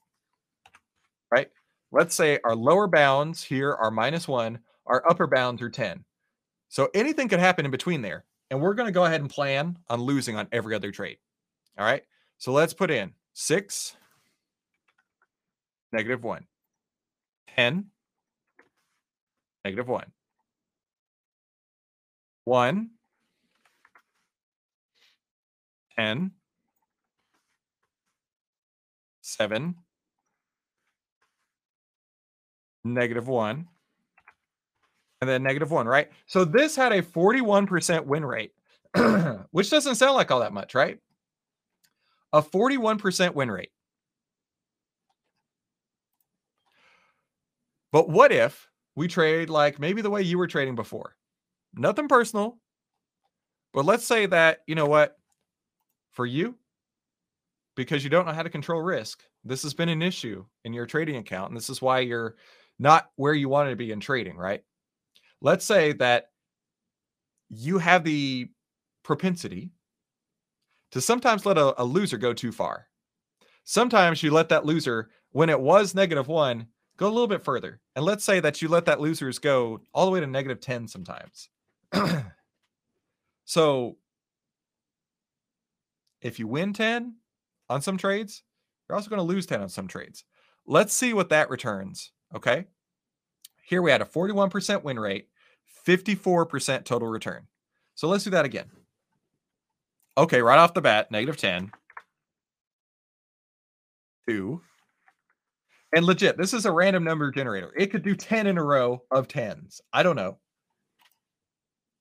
Right? 1.31 1.49
Let's 1.93 2.15
say 2.15 2.39
our 2.45 2.55
lower 2.55 2.89
bounds 2.89 3.43
here 3.43 3.73
are 3.73 3.91
minus 3.91 4.29
one, 4.29 4.59
our 4.87 5.03
upper 5.09 5.27
bounds 5.27 5.63
are 5.63 5.71
10. 5.71 6.05
So 6.71 6.89
anything 6.95 7.29
could 7.29 7.41
happen 7.41 7.65
in 7.65 7.71
between 7.71 8.01
there. 8.01 8.25
And 8.51 8.61
we're 8.61 8.75
going 8.75 8.87
to 8.87 8.93
go 8.93 9.05
ahead 9.05 9.21
and 9.21 9.29
plan 9.29 9.77
on 9.89 10.01
losing 10.01 10.37
on 10.37 10.49
every 10.51 10.75
other 10.75 10.91
trade. 10.91 11.19
All 11.79 11.85
right. 11.85 12.03
So 12.39 12.53
let's 12.53 12.73
put 12.73 12.91
in 12.91 13.13
six, 13.35 13.97
negative 15.93 16.25
one, 16.25 16.47
10, 17.57 17.87
negative 19.65 19.89
one, 19.89 20.13
one, 22.45 22.91
10, 25.97 26.31
7, 29.21 29.75
negative 32.85 33.29
1, 33.29 33.69
and 35.21 35.29
then 35.29 35.43
negative 35.43 35.71
1, 35.71 35.87
right? 35.87 36.11
So 36.27 36.45
this 36.45 36.77
had 36.77 36.93
a 36.93 37.03
41% 37.03 38.07
win 38.07 38.25
rate, 38.25 38.53
which 39.51 39.71
doesn't 39.71 39.97
sound 39.97 40.15
like 40.15 40.31
all 40.31 40.41
that 40.41 40.53
much, 40.53 40.75
right? 40.75 40.99
A 42.33 42.43
41% 42.43 43.35
win 43.35 43.51
rate. 43.51 43.71
But 47.93 48.09
what 48.09 48.31
if 48.33 48.69
we 48.95 49.09
trade 49.09 49.51
like 49.51 49.81
maybe 49.81 50.01
the 50.01 50.11
way 50.11 50.23
you 50.23 50.39
were 50.39 50.47
trading 50.47 50.77
before? 50.77 51.17
Nothing 51.75 52.09
personal. 52.09 52.59
But 53.73 53.85
let's 53.85 54.05
say 54.05 54.27
that, 54.27 54.61
you 54.67 54.75
know 54.75 54.87
what? 54.87 55.17
for 56.11 56.27
you 56.27 56.55
because 57.77 58.05
you 58.05 58.11
don't 58.11 58.27
know 58.27 58.33
how 58.33 58.43
to 58.43 58.51
control 58.51 58.83
risk. 58.83 59.23
This 59.45 59.63
has 59.63 59.75
been 59.75 59.89
an 59.89 60.03
issue 60.03 60.45
in 60.65 60.73
your 60.73 60.87
trading 60.87 61.17
account, 61.17 61.51
and 61.51 61.57
this 61.57 61.71
is 61.71 61.81
why 61.81 62.01
you're 62.01 62.37
not 62.79 63.11
where 63.17 63.33
you 63.33 63.49
want 63.49 63.71
to 63.71 63.77
be 63.77 63.93
in 63.93 64.01
trading, 64.01 64.37
right? 64.37 64.63
Let's 65.41 65.65
say 65.65 65.93
that 65.95 66.31
you 67.49 67.79
have 67.79 68.05
the 68.05 68.49
propensity 69.03 69.71
to 70.93 71.01
sometimes 71.01 71.47
let 71.47 71.59
a, 71.59 71.81
a 71.81 71.85
loser 71.85 72.19
go 72.19 72.33
too 72.33 72.53
far. 72.53 72.87
Sometimes 73.65 74.23
you 74.23 74.31
let 74.31 74.49
that 74.49 74.67
loser, 74.67 75.11
when 75.33 75.49
it 75.49 75.61
was 75.61 75.95
negative 75.95 76.29
one, 76.29 76.67
go 76.97 77.07
a 77.07 77.11
little 77.11 77.29
bit 77.29 77.45
further. 77.45 77.81
And 77.97 78.05
let's 78.05 78.25
say 78.25 78.41
that 78.41 78.61
you 78.61 78.69
let 78.69 78.85
that 78.87 79.01
losers 79.01 79.39
go 79.39 79.81
all 79.95 80.07
the 80.07 80.13
way 80.13 80.21
to 80.21 80.27
negative 80.27 80.61
10 80.61 80.89
sometimes. 80.89 81.49
so 83.45 83.97
if 86.21 86.39
you 86.39 86.47
win 86.47 86.73
10 86.73 87.15
on 87.69 87.81
some 87.81 87.97
trades, 87.97 88.43
you're 88.89 88.97
also 88.97 89.09
going 89.09 89.19
to 89.19 89.23
lose 89.23 89.47
10 89.47 89.63
on 89.63 89.69
some 89.69 89.89
trades. 89.89 90.25
Let's 90.67 90.93
see 90.93 91.15
what 91.15 91.31
that 91.31 91.51
returns. 91.51 92.13
Okay. 92.35 92.67
Here 93.71 93.81
we 93.81 93.93
had 93.93 94.03
a 94.03 94.05
41% 94.05 94.83
win 94.83 94.99
rate, 94.99 95.29
54% 95.87 96.85
total 96.85 97.07
return. 97.07 97.47
So 97.95 98.09
let's 98.09 98.25
do 98.25 98.31
that 98.31 98.45
again. 98.45 98.69
Okay, 100.19 100.43
right 100.43 100.59
off 100.59 100.75
the 100.75 100.81
bat, 100.81 101.13
negative 101.13 101.37
10. 101.37 101.71
Two. 104.29 104.61
And 105.95 106.05
legit, 106.05 106.37
this 106.37 106.53
is 106.53 106.67
a 106.67 106.73
random 106.73 107.05
number 107.05 107.31
generator. 107.31 107.73
It 107.77 107.93
could 107.93 108.03
do 108.03 108.17
10 108.17 108.49
in 108.49 108.59
a 108.59 108.65
row 108.65 109.05
of 109.13 109.29
10s. 109.29 109.81
I 109.93 110.03
don't 110.03 110.17
know. 110.17 110.39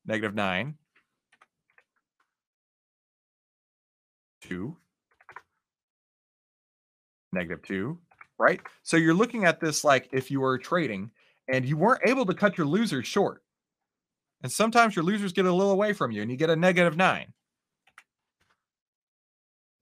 Negative 0.07 0.33
9. 0.33 0.73
2. 4.41 4.75
Negative 7.31 7.61
2. 7.61 7.99
Right? 8.39 8.59
So 8.81 8.97
you're 8.97 9.13
looking 9.13 9.45
at 9.45 9.59
this 9.59 9.83
like 9.83 10.09
if 10.11 10.31
you 10.31 10.39
were 10.39 10.57
trading 10.57 11.11
and 11.51 11.65
you 11.65 11.77
weren't 11.77 12.01
able 12.05 12.25
to 12.25 12.33
cut 12.33 12.57
your 12.57 12.67
losers 12.67 13.07
short. 13.07 13.41
And 14.41 14.51
sometimes 14.51 14.95
your 14.95 15.03
losers 15.03 15.33
get 15.33 15.45
a 15.45 15.51
little 15.51 15.71
away 15.71 15.93
from 15.93 16.11
you 16.11 16.21
and 16.21 16.31
you 16.31 16.37
get 16.37 16.49
a 16.49 16.55
negative 16.55 16.95
9. 16.95 17.33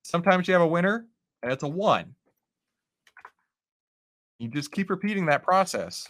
Sometimes 0.04 0.48
you 0.48 0.54
have 0.54 0.64
a 0.64 0.68
winner 0.68 1.06
and 1.44 1.52
it's 1.52 1.64
a 1.64 1.68
1. 1.68 2.16
You 4.40 4.50
just 4.50 4.72
keep 4.72 4.90
repeating 4.90 5.26
that 5.28 5.44
process 5.44 6.08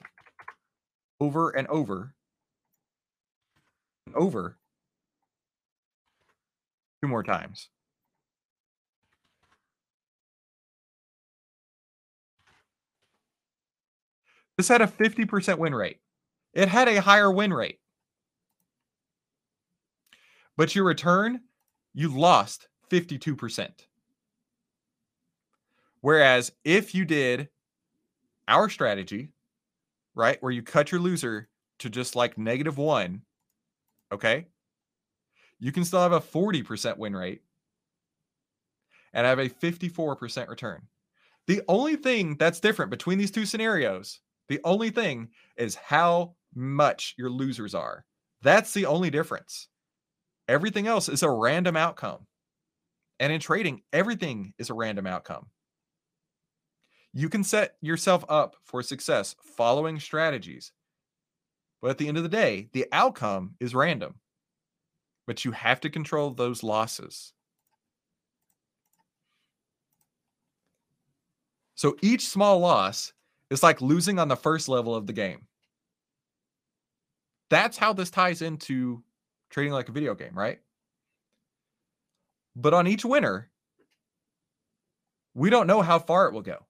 over 1.20 1.49
and 1.49 1.68
over 1.68 2.14
and 4.05 4.16
over 4.16 4.58
two 7.01 7.08
more 7.08 7.24
times. 7.24 7.70
This 14.58 14.68
had 14.68 14.82
a 14.82 14.88
50% 14.88 15.60
win 15.60 15.76
rate. 15.76 15.99
It 16.53 16.68
had 16.68 16.88
a 16.88 17.01
higher 17.01 17.32
win 17.32 17.53
rate. 17.53 17.80
But 20.58 20.74
your 20.74 20.86
return, 20.86 21.41
you 21.93 22.10
lost 22.10 22.68
52%. 22.89 23.70
Whereas 26.01 26.51
if 26.64 26.95
you 26.95 27.05
did 27.05 27.49
our 28.47 28.70
strategy, 28.70 29.30
right, 30.16 30.41
where 30.41 30.51
you 30.51 30.64
cut 30.64 30.91
your 30.91 31.01
loser 31.01 31.49
to 31.80 31.89
just 31.89 32.16
like 32.16 32.38
negative 32.38 32.78
one, 32.78 33.22
okay, 34.12 34.47
you 35.60 35.72
can 35.72 35.86
still 35.86 36.01
have 36.01 36.12
a 36.12 36.22
40% 36.22 36.97
win 36.97 37.16
rate 37.16 37.41
and 39.14 39.26
have 39.26 39.39
a 39.39 39.49
54% 39.49 40.47
return. 40.47 40.82
The 41.45 41.62
only 41.68 41.95
thing 41.95 42.36
that's 42.38 42.60
different 42.60 42.91
between 42.91 43.18
these 43.18 43.32
two 43.32 43.45
scenarios, 43.45 44.20
the 44.50 44.60
only 44.64 44.89
thing 44.89 45.30
is 45.58 45.76
how 45.76 46.36
much 46.56 47.14
your 47.18 47.30
losers 47.30 47.76
are. 47.76 48.06
That's 48.41 48.74
the 48.74 48.86
only 48.86 49.10
difference. 49.10 49.68
Everything 50.48 50.88
else 50.88 51.10
is 51.10 51.24
a 51.24 51.30
random 51.30 51.76
outcome. 51.76 52.26
And 53.20 53.34
in 53.34 53.39
trading, 53.39 53.82
everything 53.91 54.54
is 54.58 54.70
a 54.70 54.74
random 54.74 55.08
outcome. 55.08 55.48
You 57.14 57.30
can 57.30 57.43
set 57.43 57.76
yourself 57.82 58.24
up 58.30 58.56
for 58.64 58.84
success 58.84 59.36
following 59.41 60.00
strategies. 60.00 60.72
But 61.82 61.91
at 61.91 61.98
the 61.98 62.08
end 62.08 62.18
of 62.18 62.24
the 62.24 62.30
day, 62.30 62.70
the 62.74 62.86
outcome 62.91 63.56
is 63.60 63.76
random. 63.76 64.16
But 65.26 65.43
you 65.43 65.52
have 65.52 65.80
to 65.82 65.89
control 65.89 66.32
those 66.32 66.64
losses. 66.64 67.34
So 71.76 71.95
each 72.02 72.28
small 72.28 72.60
loss 72.60 73.14
is 73.50 73.64
like 73.64 73.82
losing 73.82 74.20
on 74.20 74.28
the 74.28 74.36
first 74.36 74.68
level 74.68 74.95
of 74.95 75.08
the 75.08 75.14
game. 75.14 75.48
That's 77.50 77.78
how 77.78 77.93
this 77.93 78.10
ties 78.10 78.41
into 78.41 79.04
trading 79.50 79.74
like 79.74 79.89
a 79.89 79.93
video 79.93 80.16
game, 80.16 80.34
right? 80.38 80.60
But 82.56 82.74
on 82.74 82.88
each 82.88 83.06
winner, 83.06 83.50
we 85.34 85.50
don't 85.50 85.68
know 85.68 85.82
how 85.82 86.00
far 86.00 86.28
it 86.28 86.34
will 86.34 86.41
go. 86.41 86.66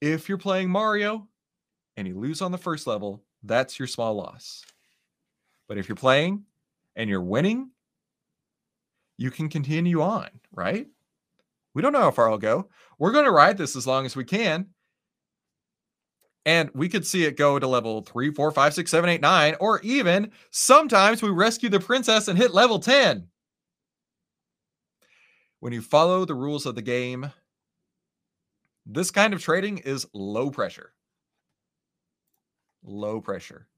If 0.00 0.28
you're 0.28 0.38
playing 0.38 0.70
Mario 0.70 1.28
and 1.96 2.06
you 2.06 2.18
lose 2.18 2.42
on 2.42 2.52
the 2.52 2.58
first 2.58 2.86
level, 2.86 3.22
that's 3.42 3.78
your 3.78 3.88
small 3.88 4.14
loss. 4.14 4.64
But 5.68 5.78
if 5.78 5.88
you're 5.88 5.96
playing 5.96 6.44
and 6.96 7.08
you're 7.08 7.22
winning, 7.22 7.70
you 9.16 9.30
can 9.30 9.48
continue 9.48 10.02
on, 10.02 10.28
right? 10.52 10.86
We 11.74 11.82
don't 11.82 11.92
know 11.92 12.00
how 12.00 12.10
far 12.10 12.26
it'll 12.26 12.38
go. 12.38 12.68
We're 12.98 13.12
going 13.12 13.24
to 13.24 13.30
ride 13.30 13.58
this 13.58 13.76
as 13.76 13.86
long 13.86 14.06
as 14.06 14.16
we 14.16 14.24
can. 14.24 14.68
And 16.46 16.70
we 16.74 16.88
could 16.88 17.06
see 17.06 17.24
it 17.24 17.36
go 17.36 17.58
to 17.58 17.66
level 17.66 18.00
three, 18.00 18.32
four, 18.32 18.50
five, 18.50 18.72
six, 18.72 18.90
seven, 18.90 19.10
eight, 19.10 19.20
nine, 19.20 19.54
or 19.60 19.80
even 19.82 20.32
sometimes 20.50 21.20
we 21.20 21.28
rescue 21.28 21.68
the 21.68 21.78
princess 21.78 22.26
and 22.26 22.38
hit 22.38 22.54
level 22.54 22.78
10. 22.78 23.28
When 25.60 25.72
you 25.72 25.82
follow 25.82 26.24
the 26.24 26.34
rules 26.34 26.64
of 26.66 26.74
the 26.74 26.82
game, 26.82 27.32
this 28.86 29.10
kind 29.10 29.34
of 29.34 29.42
trading 29.42 29.78
is 29.78 30.06
low 30.14 30.50
pressure. 30.50 30.94
Low 32.82 33.20
pressure. 33.20 33.68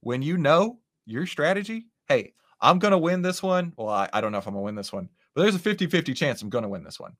When 0.00 0.22
you 0.22 0.38
know 0.38 0.78
your 1.06 1.26
strategy, 1.26 1.86
hey, 2.06 2.34
I'm 2.60 2.78
going 2.78 2.92
to 2.92 2.98
win 2.98 3.22
this 3.22 3.42
one. 3.42 3.72
Well, 3.76 3.88
I, 3.88 4.08
I 4.12 4.20
don't 4.20 4.30
know 4.30 4.38
if 4.38 4.46
I'm 4.46 4.52
going 4.52 4.62
to 4.62 4.66
win 4.66 4.74
this 4.76 4.92
one, 4.92 5.08
but 5.34 5.42
there's 5.42 5.54
a 5.54 5.60
50 5.60 5.86
50 5.86 6.14
chance 6.14 6.42
I'm 6.42 6.50
going 6.50 6.62
to 6.62 6.68
win 6.68 6.84
this 6.84 7.00
one. 7.00 7.12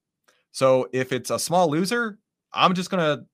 So 0.52 0.88
if 0.92 1.12
it's 1.12 1.30
a 1.30 1.38
small 1.38 1.70
loser, 1.70 2.18
I'm 2.52 2.74
just 2.74 2.90
going 2.90 3.02
to 3.02 3.24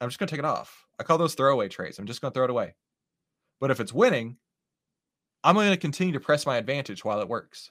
I'm 0.00 0.08
just 0.08 0.18
going 0.18 0.28
to 0.28 0.32
take 0.32 0.40
it 0.40 0.44
off. 0.44 0.84
I 0.98 1.04
call 1.04 1.18
those 1.18 1.34
throwaway 1.34 1.68
trades. 1.68 1.98
I'm 1.98 2.06
just 2.06 2.20
going 2.20 2.32
to 2.32 2.34
throw 2.34 2.44
it 2.44 2.50
away. 2.50 2.74
But 3.60 3.70
if 3.70 3.80
it's 3.80 3.92
winning, 3.92 4.36
I'm 5.42 5.54
going 5.54 5.70
to 5.70 5.76
continue 5.76 6.12
to 6.14 6.20
press 6.20 6.44
my 6.44 6.56
advantage 6.56 7.04
while 7.04 7.20
it 7.20 7.28
works. 7.28 7.70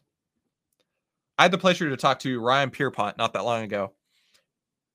I 1.38 1.44
had 1.44 1.52
the 1.52 1.58
pleasure 1.58 1.90
to 1.90 1.98
talk 1.98 2.20
to 2.20 2.40
Ryan 2.40 2.72
Pierpont 2.72 3.18
not 3.18 3.34
that 3.34 3.46
long 3.46 3.64
ago. 3.64 3.94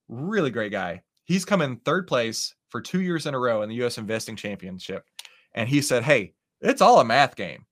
Really 0.08 0.50
great 0.50 0.72
guy. 0.72 1.02
He's 1.24 1.44
come 1.44 1.60
in 1.60 1.76
third 1.76 2.06
place 2.06 2.54
for 2.70 2.80
two 2.80 3.00
years 3.00 3.26
in 3.26 3.34
a 3.34 3.38
row 3.38 3.62
in 3.62 3.68
the 3.68 3.74
U.S. 3.76 3.98
Investing 3.98 4.36
Championship. 4.36 5.04
And 5.52 5.68
he 5.68 5.82
said, 5.82 6.02
Hey, 6.02 6.34
it's 6.60 6.80
all 6.80 7.00
a 7.00 7.04
math 7.04 7.36
game. 7.36 7.66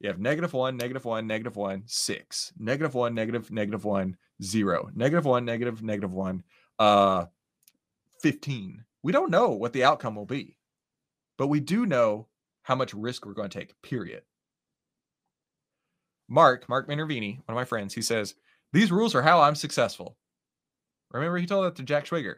You 0.00 0.08
have 0.08 0.18
negative 0.18 0.54
one, 0.54 0.78
negative 0.78 1.04
one, 1.04 1.26
negative 1.26 1.56
one, 1.56 1.82
six, 1.84 2.52
negative 2.58 2.94
one, 2.94 3.14
negative, 3.14 3.50
negative 3.50 3.84
one, 3.84 4.16
zero, 4.42 4.90
negative 4.94 5.26
one, 5.26 5.44
negative, 5.44 5.82
negative 5.82 6.12
one, 6.12 6.42
uh, 6.78 7.26
15. 8.22 8.82
We 9.02 9.12
don't 9.12 9.30
know 9.30 9.50
what 9.50 9.74
the 9.74 9.84
outcome 9.84 10.16
will 10.16 10.26
be, 10.26 10.56
but 11.36 11.48
we 11.48 11.60
do 11.60 11.84
know 11.84 12.28
how 12.62 12.74
much 12.74 12.94
risk 12.94 13.26
we're 13.26 13.34
going 13.34 13.50
to 13.50 13.58
take, 13.58 13.80
period. 13.82 14.22
Mark, 16.28 16.66
Mark 16.68 16.88
Minervini, 16.88 17.36
one 17.36 17.44
of 17.48 17.54
my 17.54 17.64
friends, 17.64 17.92
he 17.92 18.02
says, 18.02 18.34
These 18.72 18.90
rules 18.90 19.14
are 19.14 19.22
how 19.22 19.42
I'm 19.42 19.54
successful. 19.54 20.16
Remember, 21.10 21.36
he 21.36 21.46
told 21.46 21.66
that 21.66 21.76
to 21.76 21.82
Jack 21.82 22.06
Schwager. 22.06 22.36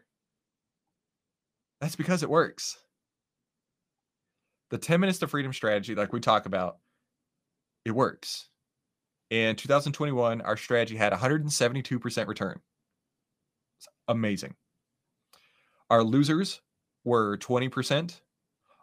That's 1.80 1.94
because 1.96 2.22
it 2.22 2.30
works. 2.30 2.78
The 4.70 4.78
10 4.78 4.98
minutes 4.98 5.18
to 5.18 5.28
freedom 5.28 5.52
strategy, 5.52 5.94
like 5.94 6.12
we 6.12 6.20
talk 6.20 6.46
about, 6.46 6.78
it 7.84 7.90
works. 7.90 8.48
In 9.30 9.56
2021, 9.56 10.42
our 10.42 10.56
strategy 10.56 10.96
had 10.96 11.12
172% 11.12 12.26
return. 12.26 12.60
It's 13.78 13.88
amazing. 14.08 14.54
Our 15.90 16.04
losers 16.04 16.60
were 17.04 17.38
20%. 17.38 18.20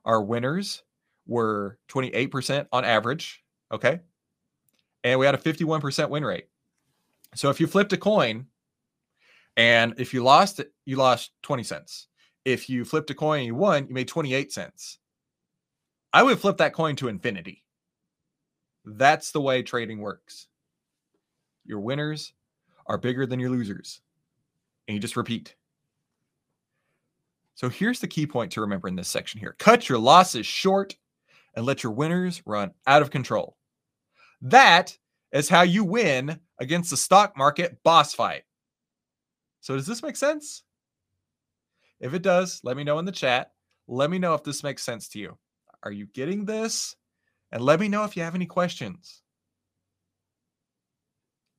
Our 0.05 0.21
winners 0.21 0.83
were 1.27 1.77
28% 1.89 2.67
on 2.71 2.83
average. 2.83 3.43
Okay. 3.71 3.99
And 5.03 5.19
we 5.19 5.25
had 5.25 5.35
a 5.35 5.37
51% 5.37 6.09
win 6.09 6.25
rate. 6.25 6.47
So 7.35 7.49
if 7.49 7.59
you 7.59 7.67
flipped 7.67 7.93
a 7.93 7.97
coin 7.97 8.47
and 9.55 9.93
if 9.97 10.13
you 10.13 10.23
lost 10.23 10.61
you 10.85 10.95
lost 10.95 11.31
20 11.43 11.63
cents. 11.63 12.07
If 12.45 12.69
you 12.69 12.85
flipped 12.85 13.09
a 13.09 13.13
coin 13.13 13.39
and 13.39 13.47
you 13.47 13.55
won, 13.55 13.87
you 13.87 13.93
made 13.93 14.07
28 14.07 14.51
cents. 14.51 14.99
I 16.13 16.23
would 16.23 16.39
flip 16.39 16.57
that 16.57 16.73
coin 16.73 16.95
to 16.95 17.09
infinity. 17.09 17.63
That's 18.97 19.31
the 19.31 19.41
way 19.41 19.61
trading 19.61 19.99
works. 19.99 20.47
Your 21.65 21.79
winners 21.79 22.33
are 22.87 22.97
bigger 22.97 23.25
than 23.25 23.39
your 23.39 23.51
losers. 23.51 24.01
And 24.87 24.95
you 24.95 25.01
just 25.01 25.17
repeat. 25.17 25.55
So 27.53 27.69
here's 27.69 27.99
the 27.99 28.07
key 28.07 28.25
point 28.25 28.51
to 28.53 28.61
remember 28.61 28.87
in 28.87 28.95
this 28.95 29.09
section 29.09 29.39
here 29.39 29.55
cut 29.59 29.89
your 29.89 29.99
losses 29.99 30.45
short 30.45 30.95
and 31.55 31.65
let 31.65 31.83
your 31.83 31.91
winners 31.91 32.41
run 32.45 32.71
out 32.87 33.01
of 33.01 33.11
control. 33.11 33.57
That 34.41 34.97
is 35.31 35.49
how 35.49 35.61
you 35.61 35.83
win 35.83 36.39
against 36.59 36.89
the 36.89 36.97
stock 36.97 37.37
market 37.37 37.83
boss 37.83 38.13
fight. 38.13 38.43
So, 39.59 39.75
does 39.75 39.85
this 39.85 40.01
make 40.01 40.15
sense? 40.15 40.63
If 41.99 42.13
it 42.13 42.21
does, 42.21 42.61
let 42.63 42.77
me 42.77 42.85
know 42.85 42.97
in 42.97 43.05
the 43.05 43.11
chat. 43.11 43.51
Let 43.87 44.09
me 44.09 44.19
know 44.19 44.33
if 44.33 44.43
this 44.43 44.63
makes 44.63 44.83
sense 44.83 45.09
to 45.09 45.19
you. 45.19 45.37
Are 45.83 45.91
you 45.91 46.07
getting 46.07 46.45
this? 46.45 46.95
And 47.51 47.61
let 47.61 47.79
me 47.79 47.87
know 47.87 48.03
if 48.03 48.15
you 48.15 48.23
have 48.23 48.35
any 48.35 48.45
questions. 48.45 49.21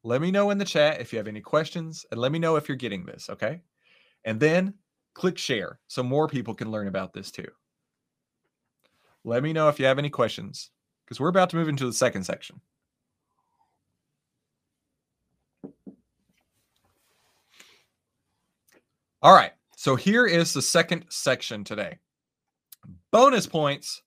Let 0.03 0.23
me 0.23 0.31
know 0.31 0.51
in 0.51 0.59
the 0.59 0.65
chat 0.65 1.01
if 1.01 1.13
you 1.13 1.19
have 1.19 1.29
any 1.29 1.41
questions 1.41 2.07
and 2.11 2.21
let 2.21 2.33
me 2.33 2.39
know 2.39 2.57
if 2.57 2.69
you're 2.69 2.77
getting 2.77 3.05
this, 3.05 3.29
okay? 3.29 3.61
And 4.25 4.41
then 4.41 4.75
click 5.15 5.37
share 5.37 5.79
so 5.89 6.03
more 6.03 6.29
people 6.29 6.55
can 6.55 6.71
learn 6.71 6.89
about 6.89 7.13
this 7.13 7.31
too. 7.31 7.49
Let 9.25 9.43
me 9.43 9.53
know 9.53 9.69
if 9.69 9.79
you 9.79 9.87
have 9.87 9.99
any 9.99 10.09
questions 10.09 10.71
because 11.05 11.21
we're 11.21 11.29
about 11.29 11.51
to 11.51 11.57
move 11.57 11.69
into 11.69 11.85
the 11.85 11.93
second 11.93 12.25
section. 12.25 12.61
All 19.23 19.35
right. 19.35 19.53
So 19.77 19.97
here 19.97 20.27
is 20.27 20.55
the 20.55 20.63
second 20.63 21.05
section 21.11 21.65
today. 21.65 21.99
Bonus 23.11 23.47
points 23.47 24.03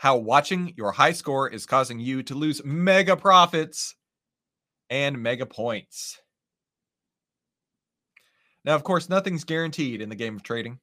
how 0.00 0.16
watching 0.16 0.72
your 0.78 0.92
high 0.92 1.12
score 1.12 1.46
is 1.46 1.66
causing 1.66 2.00
you 2.00 2.22
to 2.22 2.34
lose 2.34 2.64
mega 2.64 3.14
profits 3.14 3.94
and 4.88 5.22
mega 5.22 5.44
points. 5.44 6.18
Now, 8.64 8.76
of 8.76 8.82
course, 8.82 9.10
nothing's 9.10 9.44
guaranteed 9.44 10.00
in 10.00 10.08
the 10.08 10.14
game 10.14 10.36
of 10.36 10.42
trading. 10.42 10.78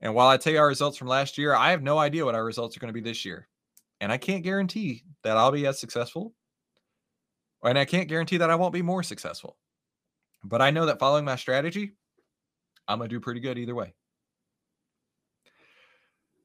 And 0.00 0.16
while 0.16 0.26
I 0.26 0.36
tell 0.36 0.52
you 0.52 0.58
our 0.58 0.66
results 0.66 0.98
from 0.98 1.06
last 1.06 1.38
year, 1.38 1.54
I 1.54 1.70
have 1.70 1.84
no 1.84 1.96
idea 1.96 2.24
what 2.24 2.34
our 2.34 2.44
results 2.44 2.76
are 2.76 2.80
going 2.80 2.92
to 2.92 3.00
be 3.00 3.08
this 3.08 3.24
year. 3.24 3.46
And 4.00 4.10
I 4.10 4.16
can't 4.16 4.42
guarantee 4.42 5.04
that 5.22 5.36
I'll 5.36 5.52
be 5.52 5.64
as 5.64 5.78
successful. 5.78 6.34
And 7.62 7.78
I 7.78 7.84
can't 7.84 8.08
guarantee 8.08 8.38
that 8.38 8.50
I 8.50 8.56
won't 8.56 8.74
be 8.74 8.82
more 8.82 9.04
successful. 9.04 9.56
But 10.42 10.60
I 10.60 10.72
know 10.72 10.86
that 10.86 10.98
following 10.98 11.24
my 11.24 11.36
strategy, 11.36 11.92
I'm 12.88 12.98
going 12.98 13.10
to 13.10 13.14
do 13.14 13.20
pretty 13.20 13.38
good 13.38 13.58
either 13.58 13.76
way. 13.76 13.94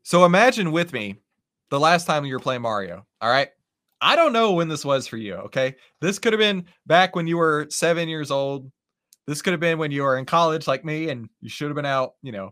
So 0.03 0.23
imagine 0.23 0.71
with 0.71 0.93
me 0.93 1.15
the 1.71 1.79
last 1.79 2.05
time 2.05 2.25
you 2.25 2.35
were 2.35 2.39
playing 2.39 2.61
Mario. 2.61 3.07
All 3.21 3.29
right. 3.31 3.49
I 4.01 4.15
don't 4.15 4.33
know 4.33 4.51
when 4.53 4.67
this 4.67 4.85
was 4.85 5.07
for 5.07 5.17
you. 5.17 5.35
Okay. 5.35 5.75
This 6.01 6.19
could 6.19 6.33
have 6.33 6.39
been 6.39 6.65
back 6.85 7.15
when 7.15 7.27
you 7.27 7.37
were 7.37 7.67
seven 7.69 8.09
years 8.09 8.29
old. 8.29 8.71
This 9.25 9.41
could 9.41 9.53
have 9.53 9.59
been 9.59 9.77
when 9.77 9.91
you 9.91 10.03
were 10.03 10.17
in 10.17 10.25
college 10.25 10.67
like 10.67 10.83
me 10.83 11.09
and 11.09 11.29
you 11.39 11.49
should 11.49 11.67
have 11.67 11.75
been 11.75 11.85
out, 11.85 12.13
you 12.21 12.31
know, 12.31 12.51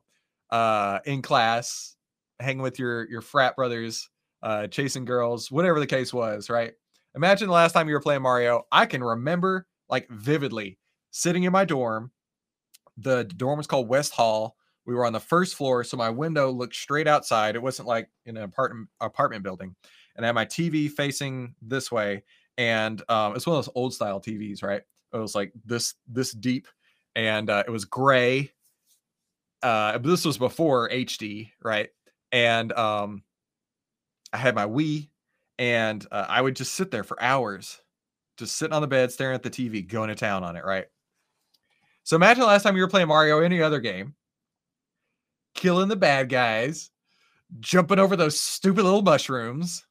uh, 0.52 1.00
in 1.06 1.22
class, 1.22 1.96
hanging 2.40 2.62
with 2.62 2.80
your 2.80 3.10
your 3.10 3.22
frat 3.22 3.56
brothers, 3.56 4.10
uh, 4.42 4.68
chasing 4.68 5.06
girls, 5.06 5.52
whatever 5.52 5.80
the 5.80 5.88
case 5.88 6.14
was, 6.14 6.50
right? 6.50 6.74
Imagine 7.16 7.48
the 7.48 7.54
last 7.54 7.74
time 7.74 7.88
you 7.88 7.96
were 7.96 8.02
playing 8.02 8.22
Mario. 8.22 8.66
I 8.72 8.86
can 8.86 9.04
remember 9.04 9.68
like 9.90 10.08
vividly 10.10 10.78
sitting 11.12 11.44
in 11.44 11.52
my 11.52 11.66
dorm. 11.66 12.12
The 12.98 13.24
dorm 13.26 13.58
was 13.58 13.68
called 13.68 13.90
West 13.90 14.14
Hall. 14.14 14.56
We 14.90 14.96
were 14.96 15.06
on 15.06 15.14
the 15.14 15.20
first 15.20 15.56
floor, 15.56 15.84
so 15.84 15.96
my 15.96 16.10
window 16.10 16.52
looked 16.52 16.76
straight 16.76 17.08
outside. 17.08 17.56
It 17.56 17.62
wasn't 17.62 17.88
like 17.88 18.10
in 18.26 18.36
an 18.36 18.44
apartment 18.44 18.90
apartment 19.00 19.44
building 19.44 19.76
and 20.20 20.26
I 20.26 20.28
had 20.28 20.36
my 20.36 20.46
TV 20.46 20.92
facing 20.92 21.56
this 21.62 21.90
way, 21.90 22.24
and 22.58 23.02
um, 23.08 23.38
it's 23.38 23.48
one 23.48 23.58
of 23.58 23.64
those 23.64 23.74
old 23.74 23.94
style 23.94 24.20
TVs, 24.20 24.62
right? 24.62 24.82
It 25.14 25.18
was 25.18 25.34
like 25.34 25.54
this 25.64 25.94
this 26.10 26.34
deep, 26.34 26.68
and 27.16 27.50
uh, 27.50 27.64
it 27.66 27.72
was 27.72 27.86
gray. 27.86 28.52
Uh, 29.64 29.98
this 29.98 30.26
was 30.26 30.38
before 30.38 30.90
HD, 30.90 31.52
right? 31.64 31.88
And 32.34 32.74
um, 32.74 33.24
I 34.34 34.38
had 34.38 34.56
my 34.56 34.66
Wii, 34.66 35.08
and 35.58 36.06
uh, 36.12 36.26
I 36.28 36.42
would 36.42 36.58
just 36.58 36.74
sit 36.76 36.92
there 36.92 37.06
for 37.06 37.22
hours, 37.24 37.82
just 38.38 38.58
sitting 38.58 38.74
on 38.74 38.82
the 38.82 38.90
bed, 38.90 39.14
staring 39.14 39.36
at 39.36 39.44
the 39.44 39.50
TV, 39.50 39.88
going 39.88 40.10
to 40.10 40.16
town 40.16 40.44
on 40.44 40.58
it, 40.58 40.66
right? 40.66 40.88
So 42.04 42.18
imagine 42.18 42.44
last 42.44 42.64
time 42.64 42.76
you 42.76 42.82
were 42.82 42.90
playing 42.90 43.08
Mario, 43.08 43.40
any 43.40 43.62
other 43.62 43.80
game, 43.80 44.16
killing 45.60 45.90
the 45.90 45.96
bad 45.98 46.30
guys, 46.30 46.90
jumping 47.60 48.00
over 48.00 48.16
those 48.16 48.40
stupid 48.40 48.84
little 48.84 49.02
mushrooms, 49.02 49.86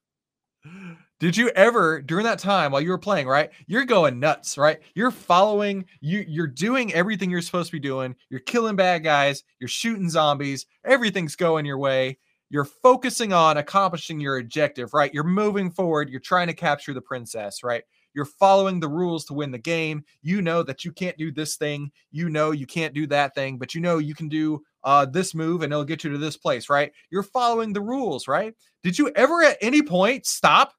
did 1.20 1.36
you 1.36 1.50
ever 1.50 2.00
during 2.00 2.24
that 2.24 2.38
time 2.38 2.72
while 2.72 2.80
you 2.80 2.88
were 2.88 2.96
playing, 2.96 3.28
right? 3.28 3.50
You're 3.66 3.84
going 3.84 4.18
nuts, 4.18 4.56
right? 4.56 4.80
You're 4.94 5.10
following, 5.10 5.84
you 6.00 6.24
you're 6.26 6.46
doing 6.46 6.94
everything 6.94 7.30
you're 7.30 7.42
supposed 7.42 7.68
to 7.68 7.76
be 7.76 7.80
doing. 7.80 8.16
You're 8.30 8.40
killing 8.40 8.76
bad 8.76 9.04
guys, 9.04 9.44
you're 9.60 9.68
shooting 9.68 10.08
zombies, 10.08 10.64
everything's 10.86 11.36
going 11.36 11.66
your 11.66 11.78
way. 11.78 12.18
You're 12.48 12.64
focusing 12.64 13.34
on 13.34 13.58
accomplishing 13.58 14.20
your 14.20 14.38
objective, 14.38 14.94
right? 14.94 15.12
You're 15.12 15.22
moving 15.22 15.70
forward, 15.70 16.08
you're 16.08 16.18
trying 16.18 16.46
to 16.46 16.54
capture 16.54 16.94
the 16.94 17.02
princess, 17.02 17.62
right? 17.62 17.82
You're 18.14 18.24
following 18.24 18.80
the 18.80 18.88
rules 18.88 19.26
to 19.26 19.34
win 19.34 19.50
the 19.50 19.58
game. 19.58 20.02
You 20.22 20.40
know 20.40 20.62
that 20.62 20.82
you 20.82 20.92
can't 20.92 21.18
do 21.18 21.30
this 21.30 21.56
thing, 21.56 21.92
you 22.10 22.30
know 22.30 22.52
you 22.52 22.66
can't 22.66 22.94
do 22.94 23.06
that 23.08 23.34
thing, 23.34 23.58
but 23.58 23.74
you 23.74 23.82
know 23.82 23.98
you 23.98 24.14
can 24.14 24.30
do 24.30 24.62
uh, 24.84 25.04
this 25.06 25.34
move 25.34 25.62
and 25.62 25.72
it'll 25.72 25.84
get 25.84 26.04
you 26.04 26.10
to 26.10 26.18
this 26.18 26.36
place, 26.36 26.68
right? 26.68 26.92
You're 27.10 27.22
following 27.22 27.72
the 27.72 27.80
rules, 27.80 28.28
right? 28.28 28.54
Did 28.82 28.98
you 28.98 29.10
ever 29.10 29.42
at 29.42 29.58
any 29.60 29.82
point 29.82 30.26
stop? 30.26 30.72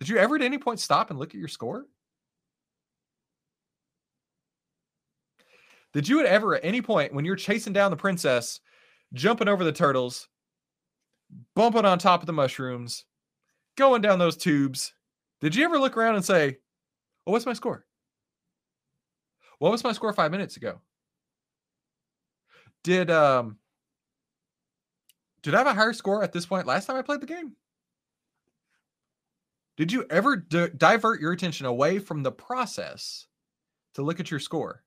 Did 0.00 0.08
you 0.08 0.16
ever 0.18 0.36
at 0.36 0.42
any 0.42 0.58
point 0.58 0.80
stop 0.80 1.10
and 1.10 1.18
look 1.18 1.30
at 1.30 1.40
your 1.40 1.48
score? 1.48 1.86
Did 5.92 6.08
you 6.08 6.24
ever 6.24 6.54
at 6.54 6.64
any 6.64 6.80
point 6.80 7.12
when 7.12 7.24
you're 7.24 7.36
chasing 7.36 7.72
down 7.72 7.90
the 7.90 7.96
princess, 7.96 8.60
jumping 9.12 9.48
over 9.48 9.62
the 9.62 9.72
turtles, 9.72 10.28
bumping 11.54 11.84
on 11.84 11.98
top 11.98 12.20
of 12.20 12.26
the 12.26 12.32
mushrooms, 12.32 13.04
going 13.76 14.00
down 14.00 14.18
those 14.18 14.36
tubes, 14.36 14.94
did 15.40 15.54
you 15.54 15.64
ever 15.64 15.78
look 15.78 15.96
around 15.96 16.14
and 16.14 16.24
say, 16.24 16.58
"Well, 17.26 17.32
what's 17.32 17.46
my 17.46 17.52
score? 17.52 17.84
What 19.58 19.70
was 19.70 19.84
my 19.84 19.92
score 19.92 20.12
five 20.12 20.30
minutes 20.30 20.56
ago? 20.56 20.80
Did 22.84 23.10
um 23.10 23.58
did 25.42 25.54
I 25.54 25.58
have 25.58 25.66
a 25.66 25.74
higher 25.74 25.92
score 25.92 26.22
at 26.22 26.32
this 26.32 26.46
point 26.46 26.66
last 26.66 26.86
time 26.86 26.96
I 26.96 27.02
played 27.02 27.20
the 27.20 27.26
game? 27.26 27.56
Did 29.76 29.90
you 29.90 30.04
ever 30.10 30.36
d- 30.36 30.68
divert 30.76 31.20
your 31.20 31.32
attention 31.32 31.66
away 31.66 31.98
from 31.98 32.22
the 32.22 32.32
process 32.32 33.26
to 33.94 34.02
look 34.02 34.20
at 34.20 34.30
your 34.30 34.40
score? 34.40 34.84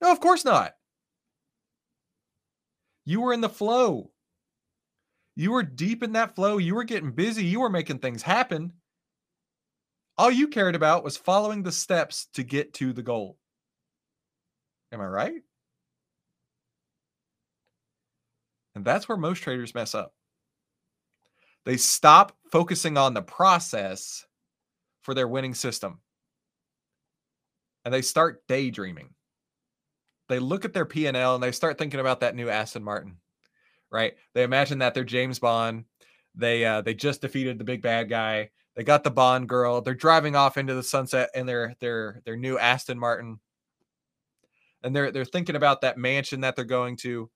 No, 0.00 0.12
of 0.12 0.20
course 0.20 0.44
not. 0.44 0.74
You 3.04 3.20
were 3.20 3.32
in 3.32 3.40
the 3.40 3.48
flow. 3.48 4.10
You 5.36 5.52
were 5.52 5.62
deep 5.62 6.02
in 6.02 6.12
that 6.12 6.34
flow. 6.34 6.58
You 6.58 6.74
were 6.74 6.84
getting 6.84 7.12
busy. 7.12 7.44
You 7.44 7.60
were 7.60 7.70
making 7.70 7.98
things 7.98 8.22
happen. 8.22 8.72
All 10.18 10.30
you 10.30 10.48
cared 10.48 10.74
about 10.74 11.04
was 11.04 11.16
following 11.16 11.62
the 11.62 11.72
steps 11.72 12.26
to 12.34 12.42
get 12.42 12.74
to 12.74 12.92
the 12.92 13.02
goal. 13.02 13.38
Am 14.92 15.00
I 15.00 15.06
right? 15.06 15.42
And 18.76 18.84
that's 18.84 19.08
where 19.08 19.16
most 19.16 19.42
traders 19.42 19.74
mess 19.74 19.94
up. 19.94 20.12
They 21.64 21.78
stop 21.78 22.36
focusing 22.52 22.98
on 22.98 23.14
the 23.14 23.22
process 23.22 24.26
for 25.00 25.14
their 25.14 25.26
winning 25.26 25.54
system. 25.54 26.00
And 27.86 27.92
they 27.92 28.02
start 28.02 28.46
daydreaming. 28.48 29.14
They 30.28 30.38
look 30.38 30.66
at 30.66 30.74
their 30.74 30.84
P&L 30.84 31.34
and 31.34 31.42
they 31.42 31.52
start 31.52 31.78
thinking 31.78 32.00
about 32.00 32.20
that 32.20 32.34
new 32.34 32.50
Aston 32.50 32.84
Martin. 32.84 33.16
Right? 33.90 34.14
They 34.34 34.42
imagine 34.42 34.78
that 34.80 34.92
they're 34.92 35.04
James 35.04 35.38
Bond. 35.38 35.86
They 36.34 36.62
uh, 36.66 36.82
they 36.82 36.92
just 36.92 37.22
defeated 37.22 37.56
the 37.56 37.64
big 37.64 37.80
bad 37.80 38.10
guy. 38.10 38.50
They 38.74 38.84
got 38.84 39.04
the 39.04 39.10
Bond 39.10 39.48
girl. 39.48 39.80
They're 39.80 39.94
driving 39.94 40.36
off 40.36 40.58
into 40.58 40.74
the 40.74 40.82
sunset 40.82 41.30
in 41.34 41.46
their 41.46 41.74
their 41.80 42.20
their 42.26 42.36
new 42.36 42.58
Aston 42.58 42.98
Martin. 42.98 43.40
And 44.82 44.94
they're 44.94 45.10
they're 45.12 45.24
thinking 45.24 45.56
about 45.56 45.80
that 45.80 45.96
mansion 45.96 46.42
that 46.42 46.56
they're 46.56 46.64
going 46.66 46.96
to 46.98 47.30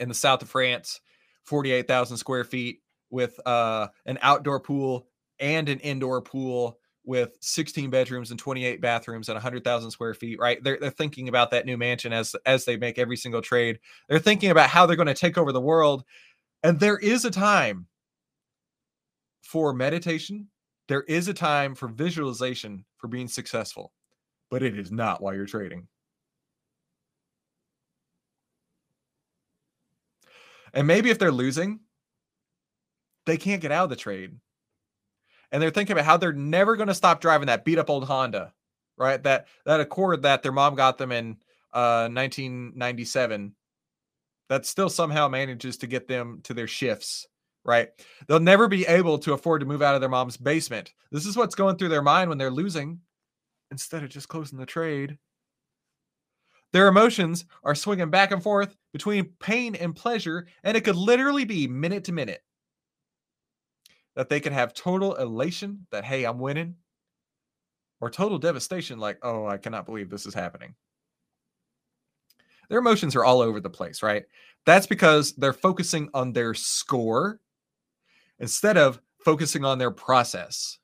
in 0.00 0.08
the 0.08 0.14
south 0.14 0.42
of 0.42 0.48
France, 0.48 1.00
48,000 1.44 2.16
square 2.16 2.44
feet 2.44 2.80
with 3.10 3.38
uh, 3.46 3.88
an 4.06 4.18
outdoor 4.22 4.60
pool 4.60 5.06
and 5.38 5.68
an 5.68 5.80
indoor 5.80 6.22
pool 6.22 6.78
with 7.04 7.36
16 7.40 7.90
bedrooms 7.90 8.30
and 8.30 8.38
28 8.38 8.80
bathrooms 8.80 9.28
and 9.28 9.34
100,000 9.34 9.90
square 9.90 10.14
feet, 10.14 10.38
right? 10.38 10.62
They're, 10.62 10.78
they're 10.80 10.90
thinking 10.90 11.28
about 11.28 11.50
that 11.50 11.66
new 11.66 11.76
mansion 11.76 12.12
as 12.12 12.36
as 12.46 12.64
they 12.64 12.76
make 12.76 12.98
every 12.98 13.16
single 13.16 13.42
trade. 13.42 13.78
They're 14.08 14.18
thinking 14.18 14.50
about 14.50 14.68
how 14.68 14.86
they're 14.86 14.96
going 14.96 15.06
to 15.06 15.14
take 15.14 15.38
over 15.38 15.52
the 15.52 15.60
world. 15.60 16.04
And 16.62 16.78
there 16.78 16.98
is 16.98 17.24
a 17.24 17.30
time 17.30 17.86
for 19.42 19.72
meditation. 19.72 20.48
There 20.88 21.02
is 21.02 21.28
a 21.28 21.34
time 21.34 21.74
for 21.74 21.88
visualization 21.88 22.84
for 22.98 23.08
being 23.08 23.28
successful, 23.28 23.92
but 24.50 24.62
it 24.62 24.78
is 24.78 24.92
not 24.92 25.22
while 25.22 25.34
you're 25.34 25.46
trading. 25.46 25.88
And 30.74 30.86
maybe 30.86 31.10
if 31.10 31.18
they're 31.18 31.32
losing, 31.32 31.80
they 33.26 33.36
can't 33.36 33.62
get 33.62 33.72
out 33.72 33.84
of 33.84 33.90
the 33.90 33.96
trade. 33.96 34.32
And 35.52 35.62
they're 35.62 35.70
thinking 35.70 35.92
about 35.92 36.04
how 36.04 36.16
they're 36.16 36.32
never 36.32 36.76
going 36.76 36.88
to 36.88 36.94
stop 36.94 37.20
driving 37.20 37.46
that 37.46 37.64
beat 37.64 37.78
up 37.78 37.90
old 37.90 38.04
Honda, 38.04 38.52
right? 38.96 39.22
That 39.22 39.48
that 39.66 39.80
Accord 39.80 40.22
that 40.22 40.42
their 40.42 40.52
mom 40.52 40.74
got 40.74 40.98
them 40.98 41.12
in 41.12 41.36
uh 41.72 42.08
1997 42.10 43.54
that 44.48 44.66
still 44.66 44.88
somehow 44.88 45.28
manages 45.28 45.76
to 45.78 45.86
get 45.86 46.08
them 46.08 46.40
to 46.42 46.52
their 46.52 46.66
shifts, 46.66 47.26
right? 47.64 47.88
They'll 48.26 48.40
never 48.40 48.66
be 48.66 48.84
able 48.86 49.18
to 49.20 49.32
afford 49.32 49.60
to 49.60 49.66
move 49.66 49.80
out 49.80 49.94
of 49.94 50.00
their 50.00 50.10
mom's 50.10 50.36
basement. 50.36 50.92
This 51.12 51.24
is 51.24 51.36
what's 51.36 51.54
going 51.54 51.76
through 51.76 51.90
their 51.90 52.02
mind 52.02 52.28
when 52.28 52.38
they're 52.38 52.50
losing 52.50 52.98
instead 53.70 54.02
of 54.02 54.10
just 54.10 54.28
closing 54.28 54.58
the 54.58 54.66
trade 54.66 55.18
Their 56.72 56.88
emotions 56.88 57.44
are 57.64 57.74
swinging 57.74 58.10
back 58.10 58.30
and 58.30 58.42
forth 58.42 58.76
between 58.92 59.32
pain 59.40 59.74
and 59.74 59.94
pleasure, 59.94 60.46
and 60.62 60.76
it 60.76 60.84
could 60.84 60.96
literally 60.96 61.44
be 61.44 61.66
minute 61.66 62.04
to 62.04 62.12
minute. 62.12 62.42
That 64.14 64.28
they 64.28 64.40
could 64.40 64.52
have 64.52 64.74
total 64.74 65.14
elation 65.16 65.86
that, 65.90 66.04
hey, 66.04 66.24
I'm 66.24 66.38
winning, 66.38 66.76
or 68.00 68.10
total 68.10 68.38
devastation, 68.38 68.98
like, 68.98 69.18
oh, 69.22 69.46
I 69.46 69.56
cannot 69.56 69.86
believe 69.86 70.10
this 70.10 70.26
is 70.26 70.34
happening. 70.34 70.74
Their 72.68 72.78
emotions 72.78 73.16
are 73.16 73.24
all 73.24 73.40
over 73.40 73.60
the 73.60 73.68
place, 73.68 74.02
right? 74.02 74.24
That's 74.64 74.86
because 74.86 75.32
they're 75.32 75.52
focusing 75.52 76.08
on 76.14 76.32
their 76.32 76.54
score 76.54 77.40
instead 78.38 78.76
of 78.76 79.00
focusing 79.24 79.64
on 79.64 79.78
their 79.78 79.90
process. 79.90 80.78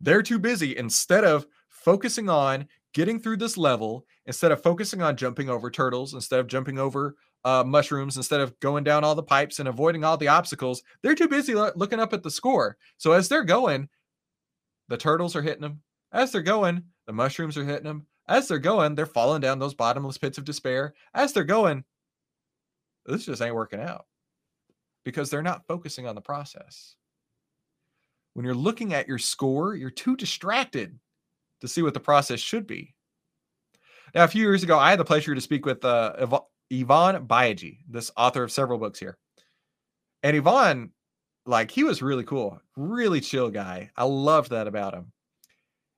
They're 0.00 0.22
too 0.22 0.38
busy 0.38 0.76
instead 0.76 1.24
of 1.24 1.46
focusing 1.68 2.28
on 2.28 2.68
getting 2.94 3.18
through 3.18 3.38
this 3.38 3.56
level, 3.56 4.06
instead 4.26 4.52
of 4.52 4.62
focusing 4.62 5.02
on 5.02 5.16
jumping 5.16 5.48
over 5.48 5.70
turtles, 5.70 6.14
instead 6.14 6.40
of 6.40 6.46
jumping 6.46 6.78
over 6.78 7.16
uh, 7.44 7.64
mushrooms, 7.66 8.16
instead 8.16 8.40
of 8.40 8.58
going 8.60 8.84
down 8.84 9.04
all 9.04 9.14
the 9.14 9.22
pipes 9.22 9.58
and 9.58 9.68
avoiding 9.68 10.04
all 10.04 10.16
the 10.16 10.28
obstacles, 10.28 10.82
they're 11.02 11.14
too 11.14 11.28
busy 11.28 11.54
lo- 11.54 11.72
looking 11.74 12.00
up 12.00 12.12
at 12.12 12.22
the 12.22 12.30
score. 12.30 12.76
So 12.98 13.12
as 13.12 13.28
they're 13.28 13.44
going, 13.44 13.88
the 14.88 14.96
turtles 14.96 15.34
are 15.34 15.42
hitting 15.42 15.62
them. 15.62 15.80
As 16.12 16.30
they're 16.32 16.42
going, 16.42 16.84
the 17.06 17.12
mushrooms 17.12 17.56
are 17.56 17.64
hitting 17.64 17.84
them. 17.84 18.06
As 18.28 18.46
they're 18.46 18.58
going, 18.58 18.94
they're 18.94 19.06
falling 19.06 19.40
down 19.40 19.58
those 19.58 19.74
bottomless 19.74 20.18
pits 20.18 20.38
of 20.38 20.44
despair. 20.44 20.94
As 21.14 21.32
they're 21.32 21.44
going, 21.44 21.84
this 23.06 23.26
just 23.26 23.42
ain't 23.42 23.54
working 23.54 23.80
out 23.80 24.06
because 25.04 25.30
they're 25.30 25.42
not 25.42 25.66
focusing 25.66 26.06
on 26.06 26.14
the 26.14 26.20
process. 26.20 26.94
When 28.34 28.44
you're 28.44 28.54
looking 28.54 28.94
at 28.94 29.08
your 29.08 29.18
score, 29.18 29.74
you're 29.74 29.90
too 29.90 30.16
distracted 30.16 30.98
to 31.62 31.68
see 31.68 31.80
what 31.80 31.94
the 31.94 32.00
process 32.00 32.38
should 32.38 32.66
be. 32.66 32.94
Now, 34.14 34.24
a 34.24 34.28
few 34.28 34.42
years 34.42 34.62
ago, 34.62 34.78
I 34.78 34.90
had 34.90 34.98
the 34.98 35.04
pleasure 35.04 35.34
to 35.34 35.40
speak 35.40 35.64
with 35.64 35.82
uh, 35.84 36.12
Ivan 36.70 37.26
Bayaji, 37.26 37.78
this 37.88 38.10
author 38.16 38.42
of 38.42 38.52
several 38.52 38.78
books 38.78 38.98
here. 38.98 39.16
And 40.22 40.36
Ivan, 40.36 40.90
like, 41.46 41.70
he 41.70 41.84
was 41.84 42.02
really 42.02 42.24
cool, 42.24 42.60
really 42.76 43.20
chill 43.20 43.48
guy. 43.48 43.90
I 43.96 44.04
loved 44.04 44.50
that 44.50 44.66
about 44.66 44.92
him. 44.92 45.12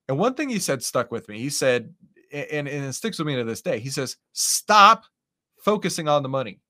And 0.07 0.19
one 0.19 0.35
thing 0.35 0.49
he 0.49 0.59
said 0.59 0.83
stuck 0.83 1.11
with 1.11 1.29
me. 1.29 1.39
He 1.39 1.51
said, 1.51 1.93
and, 2.33 2.69
and 2.69 2.85
it 2.85 2.93
sticks 2.93 3.19
with 3.19 3.27
me 3.27 3.37
to 3.37 3.45
this 3.45 3.63
day. 3.63 3.81
He 3.81 3.91
says, 3.91 4.17
stop 4.33 5.05
focusing 5.65 6.09
on 6.09 6.23
the 6.23 6.29
money. 6.29 6.61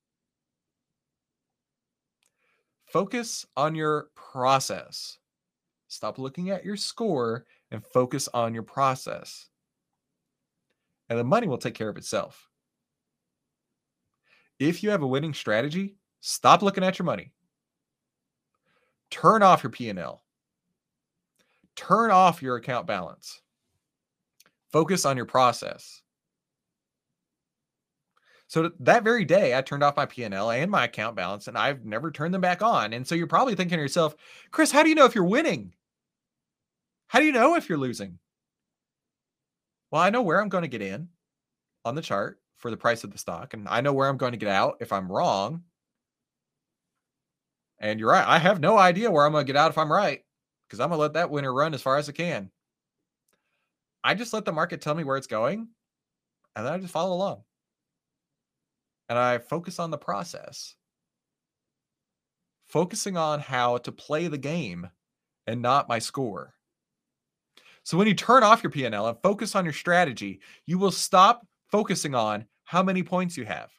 Focus 2.87 3.45
on 3.57 3.75
your 3.75 4.07
process. 4.15 5.19
Stop 5.89 6.19
looking 6.19 6.51
at 6.51 6.65
your 6.65 6.77
score 6.77 7.45
and 7.71 7.85
focus 7.85 8.29
on 8.33 8.55
your 8.55 8.63
process. 8.63 9.47
And 11.09 11.19
the 11.19 11.25
money 11.25 11.49
will 11.49 11.59
take 11.59 11.75
care 11.75 11.89
of 11.89 11.97
itself. 11.97 12.49
If 14.59 14.83
you 14.83 14.91
have 14.91 15.03
a 15.03 15.07
winning 15.07 15.35
strategy, 15.35 15.97
stop 16.21 16.63
looking 16.63 16.85
at 16.85 16.99
your 16.99 17.07
money. 17.07 17.33
Turn 19.11 19.43
off 19.43 19.63
your 19.63 19.71
P&L. 19.71 20.23
Turn 21.77 22.11
off 22.11 22.43
your 22.43 22.57
account 22.57 22.87
balance. 22.87 23.41
Focus 24.73 25.05
on 25.05 25.17
your 25.17 25.27
process. 25.27 26.03
So 28.47 28.71
that 28.81 29.03
very 29.03 29.25
day, 29.25 29.57
I 29.57 29.63
turned 29.63 29.83
off 29.83 29.97
my 29.97 30.07
P&L 30.07 30.51
and 30.51 30.71
my 30.71 30.85
account 30.85 31.17
balance, 31.17 31.49
and 31.49 31.59
I've 31.59 31.85
never 31.85 32.11
turned 32.11 32.33
them 32.33 32.41
back 32.41 32.63
on. 32.63 32.93
And 32.93 33.07
so 33.07 33.15
you're 33.15 33.27
probably 33.27 33.55
thinking 33.55 33.79
to 33.79 33.83
yourself, 33.83 34.15
Chris, 34.51 34.71
how 34.71 34.83
do 34.83 34.89
you 34.89 34.95
know 34.95 35.07
if 35.07 35.15
you're 35.15 35.25
winning? 35.25 35.73
How 37.15 37.21
do 37.21 37.27
you 37.27 37.33
know 37.33 37.55
if 37.55 37.69
you're 37.69 37.79
losing? 37.79 38.19
Well, 39.93 40.03
I 40.03 40.11
know 40.11 40.23
where 40.23 40.43
I'm 40.43 40.49
going 40.49 40.63
to 40.63 40.69
get 40.69 40.83
in 40.83 41.11
on 41.85 41.95
the 41.95 42.03
chart 42.03 42.41
for 42.59 42.73
the 42.73 42.77
price 42.77 43.05
of 43.05 43.13
the 43.13 43.19
stock, 43.19 43.55
and 43.55 43.69
I 43.69 43.83
know 43.83 43.93
where 43.93 44.09
I'm 44.09 44.17
going 44.17 44.33
to 44.33 44.37
get 44.37 44.49
out 44.49 44.79
if 44.81 44.93
I'm 44.93 45.13
wrong. 45.13 45.63
And 47.79 48.01
you're 48.01 48.11
right. 48.11 48.27
I 48.27 48.41
have 48.41 48.59
no 48.59 48.77
idea 48.77 49.13
where 49.13 49.25
I'm 49.25 49.31
going 49.31 49.47
to 49.47 49.53
get 49.53 49.57
out 49.57 49.71
if 49.71 49.79
I'm 49.79 49.93
right 49.93 50.23
because 50.67 50.81
I'm 50.81 50.89
going 50.89 50.99
to 50.99 51.03
let 51.03 51.13
that 51.13 51.31
winner 51.31 51.55
run 51.55 51.73
as 51.73 51.83
far 51.83 51.99
as 51.99 52.09
it 52.09 52.15
can. 52.15 52.51
I 54.03 54.15
just 54.15 54.33
let 54.33 54.45
the 54.45 54.51
market 54.51 54.81
tell 54.81 54.97
me 54.97 55.05
where 55.05 55.17
it's 55.17 55.29
going, 55.29 55.69
and 56.57 56.67
then 56.67 56.73
I 56.73 56.79
just 56.79 56.93
follow 56.93 57.15
along. 57.15 57.45
And 59.09 59.17
I 59.17 59.39
focus 59.39 59.79
on 59.79 59.93
the 59.93 59.99
process, 59.99 60.75
focusing 62.67 63.17
on 63.17 63.39
how 63.39 63.79
to 63.79 63.93
play 63.93 64.27
the 64.27 64.37
game 64.37 64.89
and 65.47 65.63
not 65.63 65.89
my 65.89 66.01
score. 66.01 66.55
So 67.85 67.99
when 67.99 68.07
you 68.07 68.15
turn 68.15 68.43
off 68.43 68.63
your 68.63 68.71
P&L 68.71 69.07
and 69.07 69.19
focus 69.23 69.55
on 69.55 69.65
your 69.65 69.75
strategy, 69.75 70.41
you 70.67 70.79
will 70.79 70.91
stop 70.91 71.47
focusing 71.71 72.15
on 72.15 72.47
how 72.65 72.83
many 72.83 73.03
points 73.03 73.37
you 73.37 73.45
have 73.45 73.71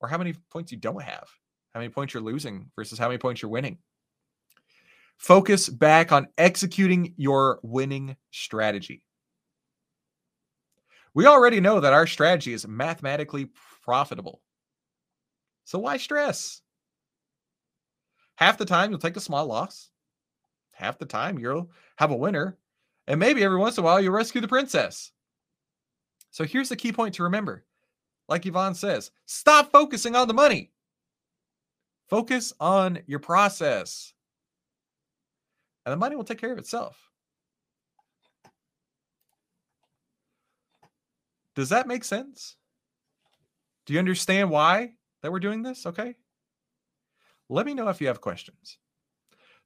or 0.00 0.08
how 0.08 0.18
many 0.18 0.34
points 0.50 0.72
you 0.72 0.78
don't 0.78 1.02
have, 1.02 1.28
how 1.72 1.80
many 1.80 1.88
points 1.88 2.12
you're 2.12 2.22
losing 2.22 2.70
versus 2.74 2.98
how 2.98 3.06
many 3.06 3.18
points 3.18 3.40
you're 3.40 3.50
winning. 3.50 3.78
Focus 5.18 5.68
back 5.68 6.10
on 6.10 6.26
executing 6.36 7.14
your 7.16 7.60
winning 7.62 8.16
strategy. 8.32 9.04
We 11.14 11.26
already 11.26 11.60
know 11.60 11.78
that 11.78 11.92
our 11.92 12.08
strategy 12.08 12.52
is 12.52 12.66
mathematically 12.66 13.50
profitable. 13.84 14.42
So 15.64 15.78
why 15.78 15.96
stress? 15.98 16.60
Half 18.34 18.58
the 18.58 18.64
time 18.64 18.90
you'll 18.90 18.98
take 18.98 19.16
a 19.16 19.20
small 19.20 19.46
loss. 19.46 19.90
Half 20.72 20.98
the 20.98 21.06
time 21.06 21.38
you'll 21.38 21.70
have 21.96 22.10
a 22.10 22.16
winner. 22.16 22.58
And 23.06 23.20
maybe 23.20 23.44
every 23.44 23.58
once 23.58 23.76
in 23.76 23.84
a 23.84 23.84
while 23.84 24.00
you'll 24.00 24.12
rescue 24.12 24.40
the 24.40 24.48
princess. 24.48 25.12
So 26.30 26.44
here's 26.44 26.68
the 26.68 26.76
key 26.76 26.92
point 26.92 27.14
to 27.14 27.22
remember. 27.22 27.64
Like 28.28 28.46
Ivan 28.46 28.74
says, 28.74 29.10
stop 29.26 29.70
focusing 29.70 30.16
on 30.16 30.28
the 30.28 30.34
money. 30.34 30.72
Focus 32.08 32.52
on 32.60 32.98
your 33.06 33.18
process. 33.18 34.12
And 35.84 35.92
the 35.92 35.96
money 35.96 36.16
will 36.16 36.24
take 36.24 36.38
care 36.38 36.52
of 36.52 36.58
itself. 36.58 36.98
Does 41.54 41.68
that 41.68 41.86
make 41.86 42.04
sense? 42.04 42.56
Do 43.86 43.92
you 43.92 43.98
understand 43.98 44.50
why 44.50 44.94
that 45.22 45.30
we're 45.30 45.40
doing 45.40 45.62
this? 45.62 45.86
Okay. 45.86 46.16
Let 47.48 47.66
me 47.66 47.74
know 47.74 47.88
if 47.88 48.00
you 48.00 48.06
have 48.08 48.20
questions. 48.20 48.78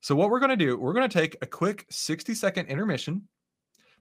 So, 0.01 0.15
what 0.15 0.31
we're 0.31 0.41
going 0.41 0.51
to 0.51 0.57
do, 0.57 0.79
we're 0.79 0.93
going 0.93 1.09
to 1.09 1.19
take 1.19 1.37
a 1.43 1.47
quick 1.47 1.87
60 1.91 2.35
second 2.35 2.67
intermission 2.67 3.29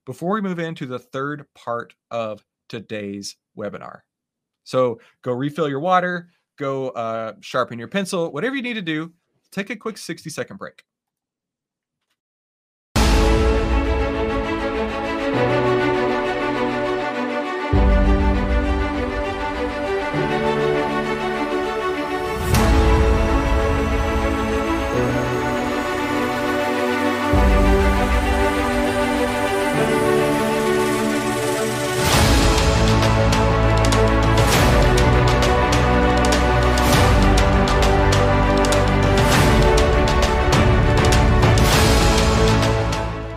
before 0.06 0.34
we 0.34 0.42
move 0.42 0.60
into 0.60 0.86
the 0.86 1.00
third 1.00 1.46
part 1.56 1.94
of 2.12 2.44
today's 2.70 3.36
webinar. 3.58 4.02
So, 4.64 5.00
go 5.22 5.32
refill 5.32 5.70
your 5.70 5.80
water, 5.80 6.30
go 6.58 6.90
uh, 6.90 7.34
sharpen 7.42 7.80
your 7.80 7.88
pencil, 7.88 8.32
whatever 8.32 8.56
you 8.56 8.62
need 8.62 8.76
to 8.76 8.82
do, 8.82 9.12
take 9.52 9.70
a 9.70 9.76
quick 9.76 9.98
60 9.98 10.30
second 10.30 10.58
break. 10.58 10.84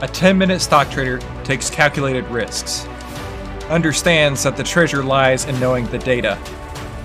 A 0.02 0.08
10 0.08 0.38
minute 0.38 0.62
stock 0.62 0.90
trader 0.90 1.18
takes 1.44 1.68
calculated 1.68 2.24
risks, 2.28 2.86
understands 3.68 4.42
that 4.44 4.56
the 4.56 4.64
treasure 4.64 5.02
lies 5.02 5.44
in 5.44 5.60
knowing 5.60 5.86
the 5.88 5.98
data, 5.98 6.38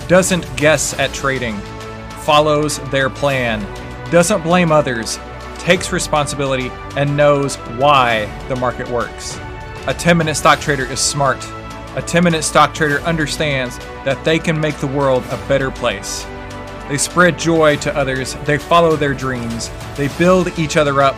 doesn't 0.08 0.48
guess 0.56 0.98
at 0.98 1.14
trading, 1.14 1.58
follows 2.24 2.80
their 2.92 3.10
plan, 3.10 3.60
doesn't 4.12 4.44
blame 4.44 4.72
others, 4.72 5.20
takes 5.58 5.92
responsibility, 5.92 6.70
and 6.96 7.18
knows 7.18 7.58
why 7.78 8.28
the 8.48 8.56
market 8.56 8.88
works. 8.88 9.38
A 9.88 9.94
10 9.94 10.18
minute 10.18 10.36
stock 10.36 10.62
trader 10.62 10.86
is 10.86 11.02
smart. 11.02 11.46
A 11.98 12.02
10 12.02 12.24
minute 12.24 12.44
stock 12.44 12.74
trader 12.74 13.02
understands 13.02 13.78
that 14.06 14.24
they 14.24 14.40
can 14.40 14.58
make 14.58 14.78
the 14.78 14.88
world 14.88 15.26
a 15.32 15.48
better 15.50 15.70
place. 15.70 16.26
They 16.88 16.98
spread 16.98 17.38
joy 17.38 17.76
to 17.78 17.94
others, 17.94 18.36
they 18.46 18.58
follow 18.58 18.96
their 18.96 19.14
dreams, 19.14 19.70
they 19.98 20.08
build 20.18 20.58
each 20.58 20.78
other 20.78 21.02
up, 21.02 21.16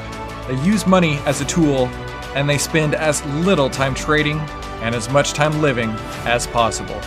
they 0.47 0.55
use 0.63 0.87
money 0.87 1.17
as 1.25 1.41
a 1.41 1.45
tool, 1.45 1.87
and 2.33 2.49
they 2.49 2.57
spend 2.57 2.95
as 2.95 3.23
little 3.25 3.69
time 3.69 3.93
trading 3.93 4.39
and 4.81 4.95
as 4.95 5.09
much 5.09 5.33
time 5.33 5.61
living 5.61 5.89
as 6.23 6.47
possible. 6.47 6.99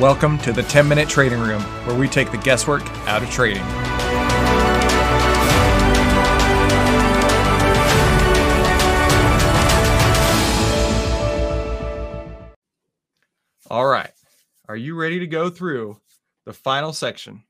Welcome 0.00 0.38
to 0.38 0.52
the 0.52 0.62
10 0.62 0.88
Minute 0.88 1.08
Trading 1.08 1.40
Room, 1.40 1.60
where 1.86 1.94
we 1.94 2.08
take 2.08 2.30
the 2.30 2.38
guesswork 2.38 2.82
out 3.06 3.22
of 3.22 3.28
trading. 3.28 3.62
All 13.70 13.86
right. 13.86 14.10
Are 14.68 14.76
you 14.76 14.94
ready 14.94 15.18
to 15.18 15.26
go 15.26 15.50
through 15.50 16.00
the 16.46 16.54
final 16.54 16.94
section? 16.94 17.44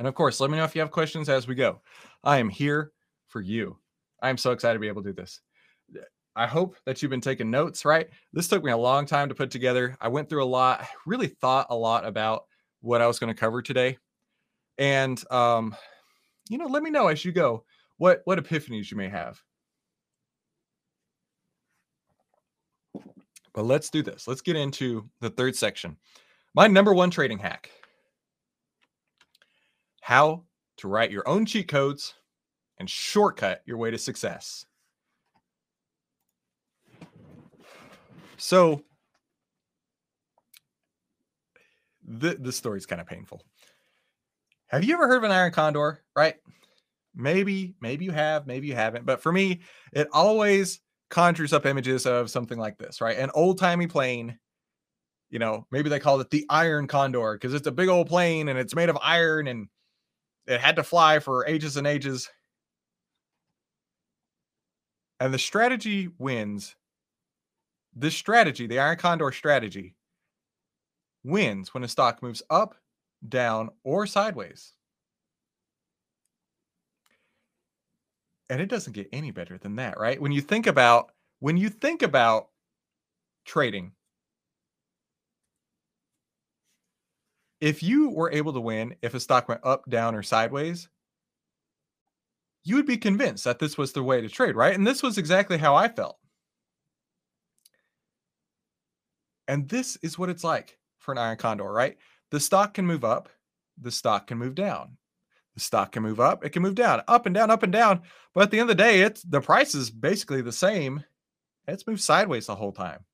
And 0.00 0.08
of 0.08 0.14
course, 0.16 0.40
let 0.40 0.50
me 0.50 0.56
know 0.56 0.64
if 0.64 0.74
you 0.74 0.80
have 0.80 0.90
questions 0.90 1.28
as 1.28 1.46
we 1.46 1.54
go. 1.54 1.80
I 2.24 2.38
am 2.38 2.48
here 2.48 2.90
for 3.28 3.40
you. 3.40 3.78
I 4.24 4.30
am 4.30 4.38
so 4.38 4.52
excited 4.52 4.72
to 4.72 4.80
be 4.80 4.88
able 4.88 5.02
to 5.02 5.10
do 5.10 5.20
this. 5.20 5.40
I 6.34 6.46
hope 6.46 6.76
that 6.86 7.02
you've 7.02 7.10
been 7.10 7.20
taking 7.20 7.50
notes, 7.50 7.84
right? 7.84 8.08
This 8.32 8.48
took 8.48 8.64
me 8.64 8.72
a 8.72 8.76
long 8.76 9.04
time 9.04 9.28
to 9.28 9.34
put 9.34 9.50
together. 9.50 9.98
I 10.00 10.08
went 10.08 10.30
through 10.30 10.42
a 10.42 10.46
lot, 10.46 10.86
really 11.06 11.26
thought 11.26 11.66
a 11.68 11.76
lot 11.76 12.06
about 12.06 12.44
what 12.80 13.02
I 13.02 13.06
was 13.06 13.18
going 13.18 13.32
to 13.32 13.38
cover 13.38 13.60
today. 13.60 13.98
And 14.78 15.22
um, 15.30 15.76
you 16.48 16.56
know, 16.56 16.64
let 16.64 16.82
me 16.82 16.90
know 16.90 17.08
as 17.08 17.22
you 17.22 17.32
go 17.32 17.64
what 17.98 18.22
what 18.24 18.42
epiphanies 18.42 18.90
you 18.90 18.96
may 18.96 19.10
have. 19.10 19.38
But 23.52 23.66
let's 23.66 23.90
do 23.90 24.02
this. 24.02 24.26
Let's 24.26 24.40
get 24.40 24.56
into 24.56 25.08
the 25.20 25.30
third 25.30 25.54
section. 25.54 25.98
My 26.54 26.66
number 26.66 26.94
one 26.94 27.10
trading 27.10 27.38
hack. 27.38 27.70
How 30.00 30.44
to 30.78 30.88
write 30.88 31.10
your 31.10 31.28
own 31.28 31.44
cheat 31.44 31.68
codes 31.68 32.14
and 32.78 32.88
shortcut 32.88 33.62
your 33.66 33.76
way 33.76 33.90
to 33.90 33.98
success. 33.98 34.66
So 38.36 38.82
the 42.06 42.34
the 42.34 42.52
story's 42.52 42.86
kind 42.86 43.00
of 43.00 43.06
painful. 43.06 43.42
Have 44.68 44.84
you 44.84 44.94
ever 44.94 45.06
heard 45.06 45.18
of 45.18 45.24
an 45.24 45.30
iron 45.30 45.52
condor? 45.52 46.02
Right? 46.16 46.34
Maybe, 47.14 47.74
maybe 47.80 48.04
you 48.04 48.10
have, 48.10 48.46
maybe 48.46 48.66
you 48.66 48.74
haven't. 48.74 49.06
But 49.06 49.22
for 49.22 49.30
me, 49.30 49.60
it 49.92 50.08
always 50.12 50.80
conjures 51.10 51.52
up 51.52 51.64
images 51.64 52.06
of 52.06 52.28
something 52.28 52.58
like 52.58 52.76
this, 52.76 53.00
right? 53.00 53.16
An 53.16 53.30
old 53.34 53.58
timey 53.58 53.86
plane. 53.86 54.38
You 55.30 55.38
know, 55.38 55.66
maybe 55.70 55.88
they 55.88 56.00
called 56.00 56.20
it 56.20 56.30
the 56.30 56.44
Iron 56.50 56.86
Condor 56.86 57.34
because 57.34 57.54
it's 57.54 57.66
a 57.66 57.72
big 57.72 57.88
old 57.88 58.08
plane 58.08 58.48
and 58.48 58.58
it's 58.58 58.74
made 58.74 58.88
of 58.88 58.98
iron 59.00 59.46
and 59.46 59.68
it 60.46 60.60
had 60.60 60.76
to 60.76 60.82
fly 60.82 61.18
for 61.18 61.46
ages 61.46 61.76
and 61.76 61.86
ages. 61.86 62.28
And 65.24 65.32
the 65.32 65.38
strategy 65.38 66.10
wins. 66.18 66.76
This 67.96 68.14
strategy, 68.14 68.66
the 68.66 68.78
Iron 68.78 68.98
Condor 68.98 69.32
strategy, 69.32 69.94
wins 71.22 71.72
when 71.72 71.82
a 71.82 71.88
stock 71.88 72.22
moves 72.22 72.42
up, 72.50 72.74
down, 73.26 73.70
or 73.84 74.06
sideways. 74.06 74.74
And 78.50 78.60
it 78.60 78.68
doesn't 78.68 78.92
get 78.92 79.08
any 79.14 79.30
better 79.30 79.56
than 79.56 79.76
that, 79.76 79.98
right? 79.98 80.20
When 80.20 80.30
you 80.30 80.42
think 80.42 80.66
about 80.66 81.12
when 81.38 81.56
you 81.56 81.70
think 81.70 82.02
about 82.02 82.50
trading, 83.46 83.92
if 87.62 87.82
you 87.82 88.10
were 88.10 88.30
able 88.30 88.52
to 88.52 88.60
win 88.60 88.94
if 89.00 89.14
a 89.14 89.20
stock 89.20 89.48
went 89.48 89.62
up, 89.64 89.88
down, 89.88 90.14
or 90.14 90.22
sideways, 90.22 90.90
you 92.64 92.76
would 92.76 92.86
be 92.86 92.96
convinced 92.96 93.44
that 93.44 93.58
this 93.58 93.76
was 93.76 93.92
the 93.92 94.02
way 94.02 94.20
to 94.20 94.28
trade, 94.28 94.56
right? 94.56 94.74
And 94.74 94.86
this 94.86 95.02
was 95.02 95.18
exactly 95.18 95.58
how 95.58 95.74
I 95.74 95.88
felt. 95.88 96.18
And 99.46 99.68
this 99.68 99.96
is 99.96 100.18
what 100.18 100.30
it's 100.30 100.44
like 100.44 100.78
for 100.98 101.12
an 101.12 101.18
iron 101.18 101.36
condor, 101.36 101.70
right? 101.70 101.98
The 102.30 102.40
stock 102.40 102.74
can 102.74 102.86
move 102.86 103.04
up, 103.04 103.28
the 103.78 103.90
stock 103.90 104.26
can 104.26 104.38
move 104.38 104.54
down. 104.54 104.96
The 105.54 105.60
stock 105.60 105.92
can 105.92 106.02
move 106.02 106.18
up, 106.18 106.44
it 106.44 106.50
can 106.50 106.62
move 106.62 106.74
down, 106.74 107.02
up 107.06 107.26
and 107.26 107.34
down, 107.34 107.50
up 107.50 107.62
and 107.62 107.72
down. 107.72 108.02
But 108.32 108.44
at 108.44 108.50
the 108.50 108.58
end 108.58 108.70
of 108.70 108.76
the 108.76 108.82
day, 108.82 109.02
it's 109.02 109.22
the 109.22 109.40
price 109.40 109.74
is 109.74 109.90
basically 109.90 110.40
the 110.40 110.50
same. 110.50 111.04
It's 111.68 111.86
moved 111.86 112.00
sideways 112.00 112.46
the 112.46 112.56
whole 112.56 112.72
time. 112.72 113.04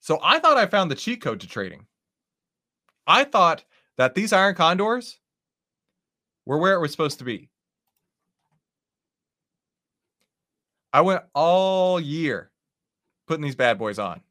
So 0.00 0.20
I 0.22 0.38
thought 0.38 0.56
I 0.56 0.66
found 0.66 0.90
the 0.90 0.94
cheat 0.94 1.20
code 1.20 1.40
to 1.40 1.48
trading. 1.48 1.86
I 3.06 3.24
thought 3.24 3.64
that 3.96 4.14
these 4.14 4.32
iron 4.32 4.54
condors 4.54 5.18
were 6.48 6.56
where 6.56 6.74
it 6.74 6.80
was 6.80 6.90
supposed 6.90 7.18
to 7.18 7.24
be. 7.24 7.50
I 10.94 11.02
went 11.02 11.22
all 11.34 12.00
year 12.00 12.50
putting 13.26 13.44
these 13.44 13.54
bad 13.54 13.78
boys 13.78 13.98
on. 13.98 14.22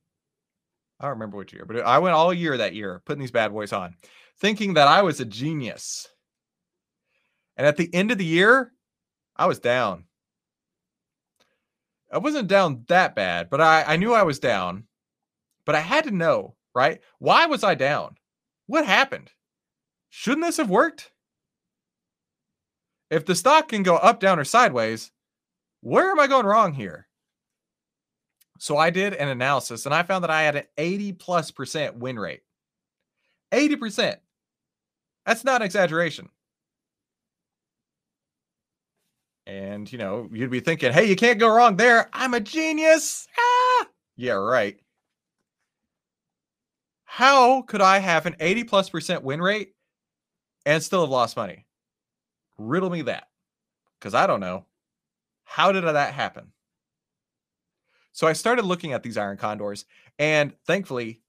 I 0.99 1.03
don't 1.03 1.11
remember 1.11 1.37
which 1.37 1.53
year, 1.53 1.63
but 1.65 1.79
I 1.85 1.99
went 1.99 2.15
all 2.15 2.33
year 2.33 2.57
that 2.57 2.73
year 2.73 3.03
putting 3.05 3.21
these 3.21 3.31
bad 3.31 3.53
boys 3.53 3.71
on, 3.71 3.95
thinking 4.39 4.73
that 4.73 4.87
I 4.87 5.03
was 5.03 5.19
a 5.19 5.25
genius. 5.25 6.07
And 7.55 7.67
at 7.67 7.77
the 7.77 7.93
end 7.93 8.09
of 8.09 8.17
the 8.17 8.25
year, 8.25 8.73
I 9.35 9.45
was 9.45 9.59
down. 9.59 10.05
I 12.11 12.17
wasn't 12.17 12.47
down 12.47 12.83
that 12.87 13.13
bad, 13.13 13.51
but 13.51 13.61
I, 13.61 13.83
I 13.83 13.95
knew 13.97 14.15
I 14.15 14.23
was 14.23 14.39
down. 14.39 14.85
But 15.65 15.75
I 15.75 15.81
had 15.81 16.05
to 16.05 16.11
know, 16.11 16.55
right? 16.73 16.99
Why 17.19 17.45
was 17.45 17.63
I 17.63 17.75
down? 17.75 18.15
What 18.65 18.87
happened? 18.87 19.29
Shouldn't 20.09 20.47
this 20.47 20.57
have 20.57 20.71
worked? 20.71 21.11
If 23.09 23.25
the 23.25 23.35
stock 23.35 23.69
can 23.69 23.83
go 23.83 23.95
up, 23.95 24.19
down, 24.19 24.39
or 24.39 24.43
sideways, 24.43 25.11
where 25.81 26.11
am 26.11 26.19
I 26.19 26.27
going 26.27 26.45
wrong 26.45 26.73
here? 26.73 27.07
So 28.59 28.77
I 28.77 28.89
did 28.89 29.13
an 29.13 29.29
analysis 29.29 29.85
and 29.85 29.93
I 29.93 30.03
found 30.03 30.23
that 30.23 30.31
I 30.31 30.43
had 30.43 30.55
an 30.55 30.63
80 30.77 31.13
plus 31.13 31.51
percent 31.51 31.97
win 31.97 32.17
rate. 32.17 32.41
80%. 33.53 34.17
That's 35.25 35.43
not 35.43 35.61
an 35.61 35.65
exaggeration. 35.65 36.29
And, 39.45 39.89
you 39.89 39.97
know, 39.97 40.27
you'd 40.33 40.49
be 40.49 40.59
thinking, 40.59 40.91
hey, 40.91 41.05
you 41.05 41.15
can't 41.15 41.39
go 41.39 41.47
wrong 41.47 41.77
there. 41.77 42.09
I'm 42.11 42.33
a 42.33 42.39
genius. 42.39 43.27
Ah! 43.37 43.87
Yeah, 44.17 44.33
right. 44.33 44.77
How 47.05 47.61
could 47.61 47.81
I 47.81 47.99
have 47.99 48.25
an 48.25 48.35
80 48.39 48.65
plus 48.65 48.89
percent 48.89 49.23
win 49.23 49.41
rate 49.41 49.73
and 50.65 50.83
still 50.83 51.01
have 51.01 51.09
lost 51.09 51.37
money? 51.37 51.66
Riddle 52.57 52.89
me 52.89 53.03
that 53.03 53.27
because 53.99 54.13
I 54.13 54.27
don't 54.27 54.39
know. 54.39 54.65
How 55.43 55.71
did 55.71 55.83
that 55.83 56.13
happen? 56.13 56.51
So 58.11 58.27
I 58.27 58.33
started 58.33 58.65
looking 58.65 58.93
at 58.93 59.03
these 59.03 59.17
iron 59.17 59.37
condors, 59.37 59.85
and 60.17 60.53
thankfully, 60.65 61.21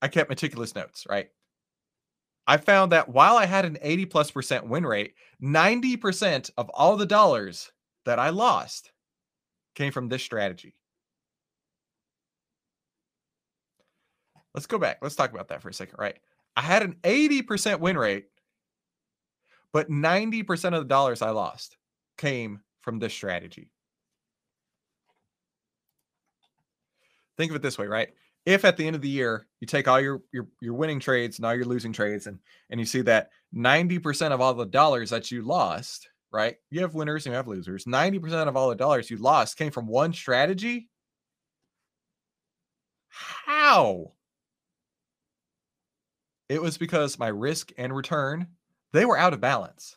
I 0.00 0.08
kept 0.08 0.30
meticulous 0.30 0.74
notes, 0.74 1.06
right? 1.08 1.28
I 2.46 2.56
found 2.56 2.92
that 2.92 3.08
while 3.08 3.36
I 3.36 3.46
had 3.46 3.64
an 3.64 3.78
80 3.80 4.06
plus 4.06 4.30
percent 4.30 4.66
win 4.66 4.84
rate, 4.84 5.14
90% 5.42 6.50
of 6.56 6.68
all 6.70 6.96
the 6.96 7.06
dollars 7.06 7.70
that 8.06 8.18
I 8.18 8.30
lost 8.30 8.90
came 9.74 9.92
from 9.92 10.08
this 10.08 10.22
strategy. 10.22 10.74
Let's 14.54 14.66
go 14.66 14.78
back. 14.78 14.98
Let's 15.00 15.14
talk 15.14 15.32
about 15.32 15.48
that 15.48 15.62
for 15.62 15.68
a 15.68 15.74
second, 15.74 15.96
right? 15.98 16.18
I 16.56 16.62
had 16.62 16.82
an 16.82 16.96
80% 17.04 17.78
win 17.78 17.96
rate, 17.96 18.26
but 19.72 19.90
90% 19.90 20.74
of 20.74 20.82
the 20.82 20.88
dollars 20.88 21.22
I 21.22 21.30
lost 21.30 21.76
came 22.18 22.60
from 22.80 22.98
this 22.98 23.12
strategy. 23.12 23.70
think 27.40 27.50
of 27.50 27.56
it 27.56 27.62
this 27.62 27.78
way, 27.78 27.86
right? 27.86 28.10
If 28.46 28.64
at 28.64 28.76
the 28.76 28.86
end 28.86 28.96
of 28.96 29.02
the 29.02 29.08
year 29.08 29.46
you 29.60 29.66
take 29.66 29.88
all 29.88 30.00
your 30.00 30.22
your 30.32 30.46
your 30.60 30.74
winning 30.74 31.00
trades 31.00 31.38
and 31.38 31.46
all 31.46 31.54
your 31.54 31.64
losing 31.64 31.92
trades 31.92 32.26
and 32.26 32.38
and 32.70 32.78
you 32.78 32.86
see 32.86 33.00
that 33.02 33.30
90% 33.54 34.32
of 34.32 34.40
all 34.40 34.54
the 34.54 34.66
dollars 34.66 35.10
that 35.10 35.30
you 35.30 35.42
lost, 35.42 36.08
right? 36.32 36.56
You 36.70 36.82
have 36.82 36.94
winners 36.94 37.26
and 37.26 37.32
you 37.32 37.36
have 37.36 37.48
losers. 37.48 37.84
90% 37.84 38.46
of 38.46 38.56
all 38.56 38.68
the 38.68 38.76
dollars 38.76 39.10
you 39.10 39.16
lost 39.16 39.56
came 39.56 39.72
from 39.72 39.86
one 39.86 40.12
strategy. 40.12 40.88
How? 43.08 44.12
It 46.48 46.60
was 46.60 46.78
because 46.78 47.18
my 47.18 47.28
risk 47.28 47.72
and 47.78 47.94
return, 47.94 48.48
they 48.92 49.04
were 49.04 49.18
out 49.18 49.32
of 49.32 49.40
balance. 49.40 49.96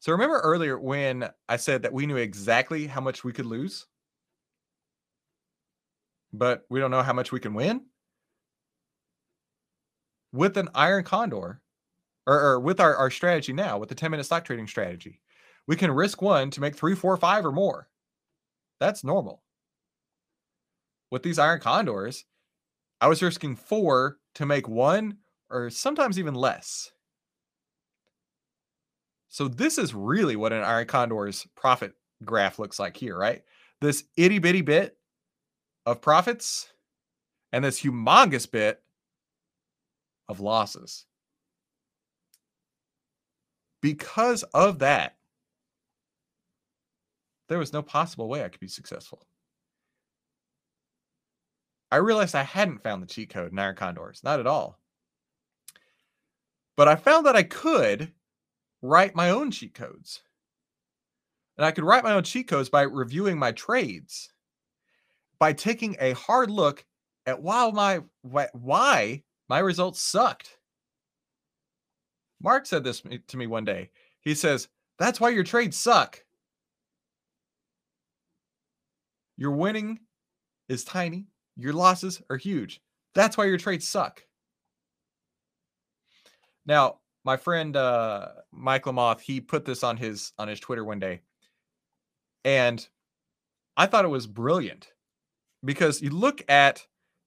So 0.00 0.12
remember 0.12 0.40
earlier 0.40 0.78
when 0.78 1.28
I 1.48 1.56
said 1.56 1.82
that 1.82 1.92
we 1.92 2.06
knew 2.06 2.16
exactly 2.16 2.86
how 2.86 3.00
much 3.00 3.24
we 3.24 3.32
could 3.32 3.46
lose? 3.46 3.86
but 6.34 6.64
we 6.68 6.80
don't 6.80 6.90
know 6.90 7.02
how 7.02 7.12
much 7.12 7.32
we 7.32 7.40
can 7.40 7.54
win. 7.54 7.82
With 10.32 10.56
an 10.56 10.68
iron 10.74 11.04
condor, 11.04 11.60
or, 12.26 12.40
or 12.40 12.60
with 12.60 12.80
our, 12.80 12.96
our 12.96 13.10
strategy 13.10 13.52
now, 13.52 13.78
with 13.78 13.88
the 13.88 13.94
10 13.94 14.10
minute 14.10 14.24
stock 14.24 14.44
trading 14.44 14.66
strategy, 14.66 15.20
we 15.66 15.76
can 15.76 15.90
risk 15.90 16.20
one 16.20 16.50
to 16.50 16.60
make 16.60 16.74
three, 16.74 16.94
four, 16.94 17.16
five, 17.16 17.46
or 17.46 17.52
more. 17.52 17.88
That's 18.80 19.04
normal. 19.04 19.42
With 21.10 21.22
these 21.22 21.38
iron 21.38 21.60
condors, 21.60 22.24
I 23.00 23.06
was 23.06 23.22
risking 23.22 23.54
four 23.54 24.18
to 24.34 24.46
make 24.46 24.68
one, 24.68 25.18
or 25.50 25.70
sometimes 25.70 26.18
even 26.18 26.34
less. 26.34 26.90
So 29.28 29.48
this 29.48 29.78
is 29.78 29.94
really 29.94 30.36
what 30.36 30.52
an 30.52 30.62
iron 30.62 30.86
condor's 30.86 31.46
profit 31.56 31.94
graph 32.24 32.58
looks 32.58 32.78
like 32.78 32.96
here, 32.96 33.16
right? 33.18 33.42
This 33.80 34.04
itty 34.16 34.38
bitty 34.38 34.62
bit 34.62 34.96
of 35.86 36.00
profits 36.00 36.68
and 37.52 37.64
this 37.64 37.80
humongous 37.80 38.50
bit 38.50 38.80
of 40.28 40.40
losses. 40.40 41.06
Because 43.82 44.42
of 44.54 44.78
that, 44.78 45.16
there 47.48 47.58
was 47.58 47.72
no 47.72 47.82
possible 47.82 48.28
way 48.28 48.44
I 48.44 48.48
could 48.48 48.60
be 48.60 48.68
successful. 48.68 49.26
I 51.90 51.96
realized 51.96 52.34
I 52.34 52.42
hadn't 52.42 52.82
found 52.82 53.02
the 53.02 53.06
cheat 53.06 53.30
code 53.30 53.52
in 53.52 53.58
Iron 53.58 53.76
Condors, 53.76 54.22
not 54.24 54.40
at 54.40 54.46
all. 54.46 54.80
But 56.76 56.88
I 56.88 56.96
found 56.96 57.26
that 57.26 57.36
I 57.36 57.42
could 57.44 58.12
write 58.82 59.14
my 59.14 59.30
own 59.30 59.50
cheat 59.50 59.74
codes. 59.74 60.22
And 61.56 61.64
I 61.64 61.70
could 61.70 61.84
write 61.84 62.02
my 62.02 62.12
own 62.12 62.24
cheat 62.24 62.48
codes 62.48 62.68
by 62.68 62.82
reviewing 62.82 63.38
my 63.38 63.52
trades, 63.52 64.32
by 65.38 65.52
taking 65.52 65.96
a 66.00 66.12
hard 66.14 66.50
look 66.50 66.84
at 67.26 67.40
why 67.40 67.70
my 67.70 68.02
why 68.52 69.22
my 69.48 69.58
results 69.60 70.00
sucked. 70.00 70.58
Mark 72.42 72.66
said 72.66 72.82
this 72.82 73.02
to 73.28 73.36
me 73.36 73.46
one 73.46 73.64
day. 73.64 73.90
He 74.20 74.34
says, 74.34 74.68
"That's 74.98 75.20
why 75.20 75.30
your 75.30 75.44
trades 75.44 75.76
suck. 75.76 76.24
Your 79.36 79.52
winning 79.52 80.00
is 80.68 80.84
tiny, 80.84 81.28
your 81.56 81.72
losses 81.72 82.20
are 82.28 82.36
huge. 82.36 82.82
That's 83.14 83.36
why 83.36 83.44
your 83.44 83.58
trades 83.58 83.86
suck." 83.86 84.26
Now, 86.66 86.98
my 87.24 87.36
friend 87.36 87.76
uh, 87.76 88.28
Mike 88.52 88.84
Lamoth, 88.84 89.20
he 89.20 89.40
put 89.40 89.64
this 89.64 89.82
on 89.82 89.96
his 89.96 90.32
on 90.38 90.48
his 90.48 90.60
Twitter 90.60 90.84
one 90.84 90.98
day, 90.98 91.20
and 92.44 92.86
I 93.76 93.86
thought 93.86 94.04
it 94.04 94.08
was 94.08 94.26
brilliant 94.26 94.88
because 95.64 96.02
you 96.02 96.10
look 96.10 96.42
at 96.48 96.86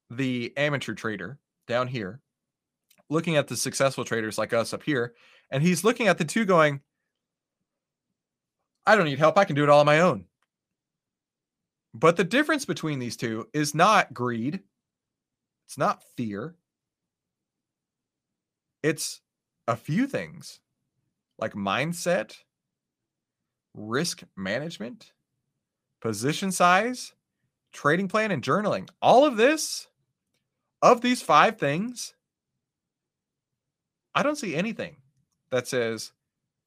the 0.09 0.53
amateur 0.55 0.93
trader 0.93 1.39
down 1.67 1.87
here, 1.87 2.21
looking 3.09 3.35
at 3.35 3.47
the 3.47 3.57
successful 3.57 4.05
traders 4.05 4.37
like 4.37 4.53
us 4.53 4.73
up 4.73 4.83
here, 4.83 5.13
and 5.51 5.63
he's 5.63 5.83
looking 5.83 6.07
at 6.07 6.17
the 6.17 6.25
two 6.25 6.45
going, 6.45 6.81
I 8.85 8.95
don't 8.95 9.05
need 9.05 9.19
help. 9.19 9.37
I 9.37 9.45
can 9.45 9.55
do 9.55 9.63
it 9.63 9.69
all 9.69 9.81
on 9.81 9.85
my 9.85 9.99
own. 9.99 10.25
But 11.93 12.15
the 12.15 12.23
difference 12.23 12.63
between 12.63 12.99
these 12.99 13.17
two 13.17 13.47
is 13.53 13.73
not 13.73 14.13
greed, 14.13 14.61
it's 15.65 15.77
not 15.77 16.03
fear, 16.15 16.55
it's 18.83 19.21
a 19.67 19.75
few 19.75 20.07
things 20.07 20.59
like 21.37 21.53
mindset, 21.53 22.35
risk 23.73 24.23
management, 24.35 25.11
position 26.01 26.51
size, 26.51 27.13
trading 27.73 28.07
plan, 28.07 28.31
and 28.31 28.41
journaling. 28.41 28.89
All 29.01 29.25
of 29.25 29.37
this, 29.37 29.87
of 30.81 31.01
these 31.01 31.21
five 31.21 31.57
things, 31.57 32.13
I 34.15 34.23
don't 34.23 34.37
see 34.37 34.55
anything 34.55 34.97
that 35.51 35.67
says 35.67 36.11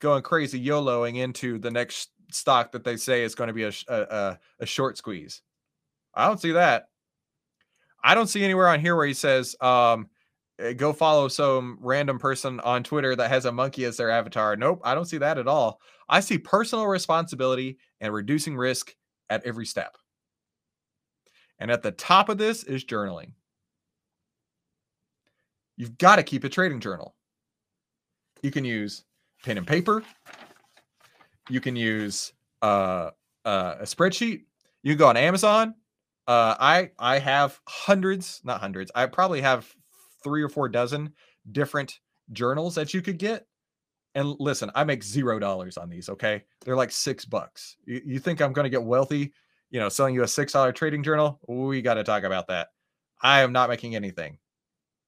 going 0.00 0.22
crazy 0.22 0.64
YOLOing 0.64 1.16
into 1.16 1.58
the 1.58 1.70
next 1.70 2.10
stock 2.30 2.72
that 2.72 2.84
they 2.84 2.96
say 2.96 3.24
is 3.24 3.34
going 3.34 3.48
to 3.48 3.54
be 3.54 3.64
a, 3.64 3.72
a, 3.88 4.38
a 4.60 4.66
short 4.66 4.96
squeeze. 4.96 5.42
I 6.14 6.26
don't 6.26 6.40
see 6.40 6.52
that. 6.52 6.88
I 8.02 8.14
don't 8.14 8.28
see 8.28 8.42
anywhere 8.44 8.68
on 8.68 8.80
here 8.80 8.96
where 8.96 9.06
he 9.06 9.14
says, 9.14 9.56
um, 9.60 10.08
go 10.76 10.92
follow 10.92 11.28
some 11.28 11.78
random 11.80 12.18
person 12.18 12.60
on 12.60 12.82
Twitter 12.82 13.16
that 13.16 13.30
has 13.30 13.44
a 13.44 13.52
monkey 13.52 13.84
as 13.84 13.96
their 13.96 14.10
avatar. 14.10 14.56
Nope, 14.56 14.80
I 14.84 14.94
don't 14.94 15.06
see 15.06 15.18
that 15.18 15.38
at 15.38 15.48
all. 15.48 15.80
I 16.08 16.20
see 16.20 16.38
personal 16.38 16.86
responsibility 16.86 17.78
and 18.00 18.12
reducing 18.12 18.56
risk 18.56 18.94
at 19.28 19.44
every 19.44 19.66
step. 19.66 19.96
And 21.58 21.70
at 21.70 21.82
the 21.82 21.92
top 21.92 22.28
of 22.28 22.38
this 22.38 22.64
is 22.64 22.84
journaling. 22.84 23.32
You've 25.76 25.98
got 25.98 26.16
to 26.16 26.22
keep 26.22 26.44
a 26.44 26.48
trading 26.48 26.80
journal. 26.80 27.14
You 28.42 28.50
can 28.50 28.64
use 28.64 29.04
pen 29.44 29.58
and 29.58 29.66
paper. 29.66 30.02
You 31.48 31.60
can 31.60 31.76
use 31.76 32.32
uh, 32.62 33.10
uh, 33.44 33.76
a 33.80 33.84
spreadsheet. 33.84 34.44
You 34.82 34.92
can 34.92 34.98
go 34.98 35.08
on 35.08 35.16
Amazon. 35.16 35.74
Uh, 36.26 36.54
I 36.58 36.90
I 36.98 37.18
have 37.18 37.60
hundreds, 37.66 38.40
not 38.44 38.60
hundreds. 38.60 38.90
I 38.94 39.06
probably 39.06 39.40
have 39.40 39.74
three 40.22 40.42
or 40.42 40.48
four 40.48 40.68
dozen 40.68 41.12
different 41.52 42.00
journals 42.32 42.74
that 42.74 42.94
you 42.94 43.02
could 43.02 43.18
get. 43.18 43.46
And 44.14 44.34
listen, 44.40 44.70
I 44.74 44.84
make 44.84 45.04
zero 45.04 45.38
dollars 45.38 45.76
on 45.76 45.88
these. 45.88 46.08
Okay, 46.08 46.42
they're 46.64 46.76
like 46.76 46.90
six 46.90 47.24
bucks. 47.24 47.76
You, 47.84 48.00
you 48.04 48.18
think 48.18 48.40
I'm 48.40 48.52
going 48.52 48.64
to 48.64 48.70
get 48.70 48.82
wealthy? 48.82 49.32
You 49.70 49.78
know, 49.78 49.88
selling 49.88 50.14
you 50.14 50.22
a 50.22 50.28
six 50.28 50.52
dollar 50.52 50.72
trading 50.72 51.02
journal? 51.02 51.38
We 51.46 51.80
got 51.80 51.94
to 51.94 52.04
talk 52.04 52.24
about 52.24 52.48
that. 52.48 52.68
I 53.22 53.42
am 53.42 53.52
not 53.52 53.68
making 53.68 53.94
anything, 53.94 54.38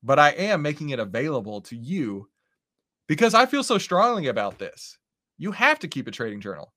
but 0.02 0.18
I 0.18 0.30
am 0.30 0.62
making 0.62 0.90
it 0.90 1.00
available 1.00 1.62
to 1.62 1.76
you 1.76 2.28
because 3.08 3.34
I 3.34 3.46
feel 3.46 3.64
so 3.64 3.78
strongly 3.78 4.28
about 4.28 4.58
this. 4.58 4.98
You 5.38 5.50
have 5.52 5.78
to 5.80 5.88
keep 5.88 6.06
a 6.06 6.12
trading 6.12 6.40
journal. 6.40 6.72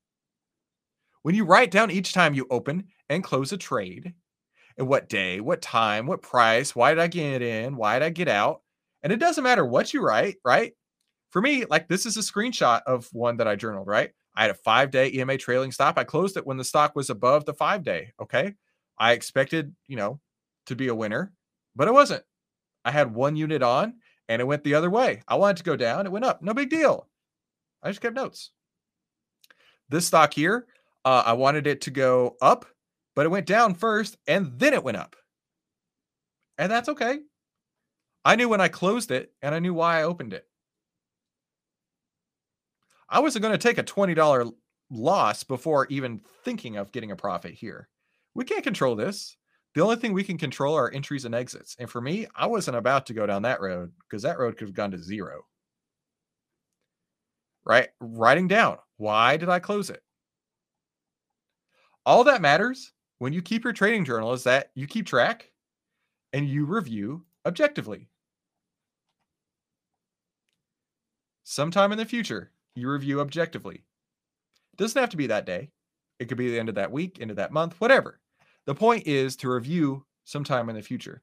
When 1.22 1.34
you 1.34 1.44
write 1.44 1.70
down 1.70 1.90
each 1.90 2.12
time 2.12 2.34
you 2.34 2.46
open 2.50 2.86
and 3.08 3.22
close 3.22 3.52
a 3.52 3.56
trade, 3.56 4.14
and 4.78 4.88
what 4.88 5.08
day, 5.08 5.40
what 5.40 5.62
time, 5.62 6.06
what 6.06 6.22
price, 6.22 6.74
why 6.74 6.92
did 6.92 7.00
I 7.00 7.06
get 7.06 7.42
in, 7.42 7.76
why 7.76 7.98
did 7.98 8.06
I 8.06 8.10
get 8.10 8.28
out? 8.28 8.62
And 9.02 9.12
it 9.12 9.20
doesn't 9.20 9.44
matter 9.44 9.64
what 9.64 9.94
you 9.94 10.02
write, 10.02 10.36
right? 10.44 10.72
For 11.30 11.40
me, 11.40 11.64
like 11.64 11.88
this 11.88 12.06
is 12.06 12.16
a 12.16 12.20
screenshot 12.20 12.82
of 12.86 13.08
one 13.12 13.36
that 13.38 13.48
I 13.48 13.56
journaled, 13.56 13.86
right? 13.86 14.10
I 14.34 14.42
had 14.42 14.50
a 14.50 14.54
five 14.54 14.90
day 14.90 15.10
EMA 15.12 15.38
trailing 15.38 15.72
stop. 15.72 15.98
I 15.98 16.04
closed 16.04 16.36
it 16.36 16.46
when 16.46 16.56
the 16.56 16.64
stock 16.64 16.94
was 16.94 17.10
above 17.10 17.44
the 17.44 17.54
five 17.54 17.82
day. 17.82 18.12
Okay. 18.20 18.54
I 18.98 19.12
expected, 19.12 19.74
you 19.88 19.96
know, 19.96 20.20
to 20.66 20.76
be 20.76 20.88
a 20.88 20.94
winner, 20.94 21.32
but 21.74 21.88
it 21.88 21.92
wasn't. 21.94 22.24
I 22.84 22.90
had 22.90 23.14
one 23.14 23.36
unit 23.36 23.62
on 23.62 23.94
and 24.28 24.40
it 24.40 24.46
went 24.46 24.64
the 24.64 24.74
other 24.74 24.90
way. 24.90 25.22
I 25.26 25.36
wanted 25.36 25.58
to 25.58 25.64
go 25.64 25.76
down, 25.76 26.06
it 26.06 26.12
went 26.12 26.24
up. 26.24 26.42
No 26.42 26.54
big 26.54 26.70
deal. 26.70 27.08
I 27.82 27.90
just 27.90 28.00
kept 28.00 28.16
notes. 28.16 28.50
This 29.88 30.06
stock 30.06 30.34
here, 30.34 30.66
uh, 31.04 31.22
I 31.24 31.34
wanted 31.34 31.66
it 31.66 31.82
to 31.82 31.90
go 31.90 32.36
up 32.42 32.66
but 33.16 33.24
it 33.24 33.30
went 33.30 33.46
down 33.46 33.74
first 33.74 34.18
and 34.28 34.52
then 34.58 34.74
it 34.74 34.84
went 34.84 34.98
up. 34.98 35.16
And 36.58 36.70
that's 36.70 36.90
okay. 36.90 37.18
I 38.24 38.36
knew 38.36 38.48
when 38.48 38.60
I 38.60 38.68
closed 38.68 39.10
it 39.10 39.32
and 39.42 39.54
I 39.54 39.58
knew 39.58 39.74
why 39.74 39.98
I 39.98 40.04
opened 40.04 40.34
it. 40.34 40.44
I 43.08 43.20
wasn't 43.20 43.42
going 43.42 43.56
to 43.56 43.58
take 43.58 43.78
a 43.78 43.84
$20 43.84 44.52
loss 44.90 45.44
before 45.44 45.86
even 45.88 46.20
thinking 46.44 46.76
of 46.76 46.92
getting 46.92 47.10
a 47.10 47.16
profit 47.16 47.54
here. 47.54 47.88
We 48.34 48.44
can't 48.44 48.64
control 48.64 48.94
this. 48.94 49.36
The 49.74 49.82
only 49.82 49.96
thing 49.96 50.12
we 50.12 50.24
can 50.24 50.38
control 50.38 50.74
are 50.74 50.90
entries 50.90 51.24
and 51.24 51.34
exits. 51.34 51.76
And 51.78 51.88
for 51.88 52.00
me, 52.00 52.26
I 52.34 52.46
wasn't 52.46 52.76
about 52.76 53.06
to 53.06 53.14
go 53.14 53.26
down 53.26 53.42
that 53.42 53.60
road 53.60 53.92
because 54.08 54.22
that 54.22 54.38
road 54.38 54.56
could 54.56 54.68
have 54.68 54.74
gone 54.74 54.90
to 54.90 54.98
zero. 54.98 55.42
Right? 57.64 57.88
Writing 58.00 58.48
down 58.48 58.78
why 58.98 59.36
did 59.36 59.48
I 59.48 59.58
close 59.58 59.90
it? 59.90 60.02
All 62.04 62.24
that 62.24 62.40
matters 62.40 62.92
when 63.18 63.32
you 63.32 63.42
keep 63.42 63.64
your 63.64 63.72
trading 63.72 64.04
journal 64.04 64.32
is 64.32 64.44
that 64.44 64.70
you 64.74 64.86
keep 64.86 65.06
track 65.06 65.50
and 66.32 66.48
you 66.48 66.66
review 66.66 67.24
objectively. 67.46 68.08
Sometime 71.44 71.92
in 71.92 71.98
the 71.98 72.04
future, 72.04 72.50
you 72.74 72.90
review 72.90 73.20
objectively. 73.20 73.84
It 74.72 74.76
doesn't 74.76 75.00
have 75.00 75.10
to 75.10 75.16
be 75.16 75.28
that 75.28 75.46
day. 75.46 75.70
It 76.18 76.26
could 76.26 76.38
be 76.38 76.50
the 76.50 76.58
end 76.58 76.68
of 76.68 76.74
that 76.74 76.92
week, 76.92 77.18
end 77.20 77.30
of 77.30 77.36
that 77.36 77.52
month, 77.52 77.80
whatever. 77.80 78.20
The 78.66 78.74
point 78.74 79.06
is 79.06 79.36
to 79.36 79.50
review 79.50 80.04
sometime 80.24 80.68
in 80.68 80.76
the 80.76 80.82
future. 80.82 81.22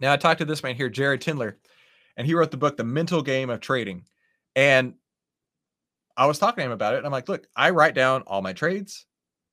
Now, 0.00 0.12
I 0.12 0.16
talked 0.16 0.38
to 0.38 0.44
this 0.44 0.62
man 0.62 0.74
here, 0.74 0.88
Jared 0.88 1.20
Tendler, 1.20 1.56
and 2.16 2.26
he 2.26 2.34
wrote 2.34 2.50
the 2.50 2.56
book, 2.56 2.76
The 2.76 2.84
Mental 2.84 3.22
Game 3.22 3.50
of 3.50 3.60
Trading. 3.60 4.04
And 4.54 4.94
I 6.16 6.26
was 6.26 6.38
talking 6.38 6.62
to 6.62 6.66
him 6.66 6.72
about 6.72 6.94
it. 6.94 7.04
I'm 7.04 7.12
like, 7.12 7.28
look, 7.28 7.46
I 7.54 7.70
write 7.70 7.94
down 7.94 8.22
all 8.22 8.42
my 8.42 8.52
trades. 8.52 9.06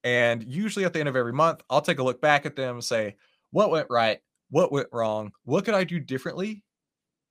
And 0.04 0.43
usually 0.43 0.86
at 0.86 0.93
the 0.93 0.99
end 0.99 1.10
of 1.10 1.16
every 1.16 1.34
month, 1.34 1.62
I'll 1.70 1.82
take 1.82 1.99
a 1.99 2.04
look 2.04 2.22
back 2.22 2.45
at 2.45 2.56
them 2.56 2.76
and 2.76 2.84
say, 2.84 3.16
what 3.51 3.72
went 3.72 3.88
right? 3.89 4.20
What 4.49 4.72
went 4.72 4.89
wrong? 4.91 5.32
What 5.45 5.66
could 5.66 5.76
I 5.76 5.84
do 5.84 5.99
differently? 5.99 6.64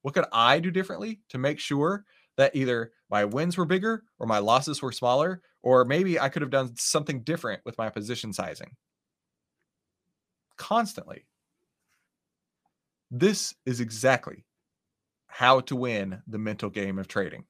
What 0.03 0.15
could 0.15 0.25
I 0.33 0.59
do 0.59 0.71
differently 0.71 1.21
to 1.29 1.39
make 1.39 1.59
sure 1.59 2.05
that 2.37 2.57
either 2.57 2.93
my 3.11 3.25
wins 3.25 3.57
were 3.59 3.67
bigger 3.67 4.05
or 4.19 4.27
my 4.27 4.39
losses 4.39 4.81
were 4.81 4.93
smaller, 4.93 5.43
or 5.63 5.85
maybe 5.85 6.19
I 6.19 6.29
could 6.29 6.43
have 6.43 6.51
done 6.51 6.75
something 6.77 7.23
different 7.23 7.61
with 7.65 7.77
my 7.79 7.91
position 7.91 8.33
sizing? 8.33 8.75
Constantly. 10.57 11.27
This 13.11 13.55
is 13.67 13.81
exactly 13.81 14.47
how 15.27 15.61
to 15.61 15.77
win 15.77 16.23
the 16.27 16.39
mental 16.39 16.71
game 16.71 16.99
of 16.99 17.09
trading. 17.09 17.45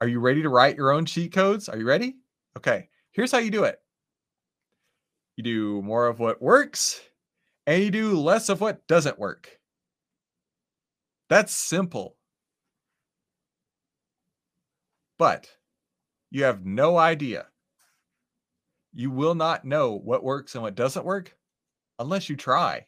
Are 0.00 0.08
you 0.08 0.18
ready 0.18 0.42
to 0.42 0.48
write 0.48 0.76
your 0.76 0.90
own 0.90 1.06
cheat 1.06 1.32
codes? 1.32 1.68
Are 1.68 1.78
you 1.78 1.86
ready? 1.86 2.16
Okay. 2.56 2.88
Here's 3.12 3.32
how 3.32 3.38
you 3.38 3.50
do 3.50 3.64
it 3.64 3.78
you 5.36 5.44
do 5.44 5.82
more 5.82 6.06
of 6.06 6.18
what 6.18 6.42
works 6.42 7.00
and 7.66 7.82
you 7.82 7.90
do 7.90 8.18
less 8.18 8.48
of 8.48 8.60
what 8.60 8.86
doesn't 8.86 9.18
work. 9.18 9.58
That's 11.28 11.54
simple. 11.54 12.16
But 15.18 15.48
you 16.30 16.44
have 16.44 16.66
no 16.66 16.98
idea. 16.98 17.46
You 18.92 19.10
will 19.10 19.34
not 19.34 19.64
know 19.64 19.92
what 19.92 20.24
works 20.24 20.54
and 20.54 20.62
what 20.62 20.74
doesn't 20.74 21.06
work 21.06 21.34
unless 21.98 22.28
you 22.28 22.36
try. 22.36 22.86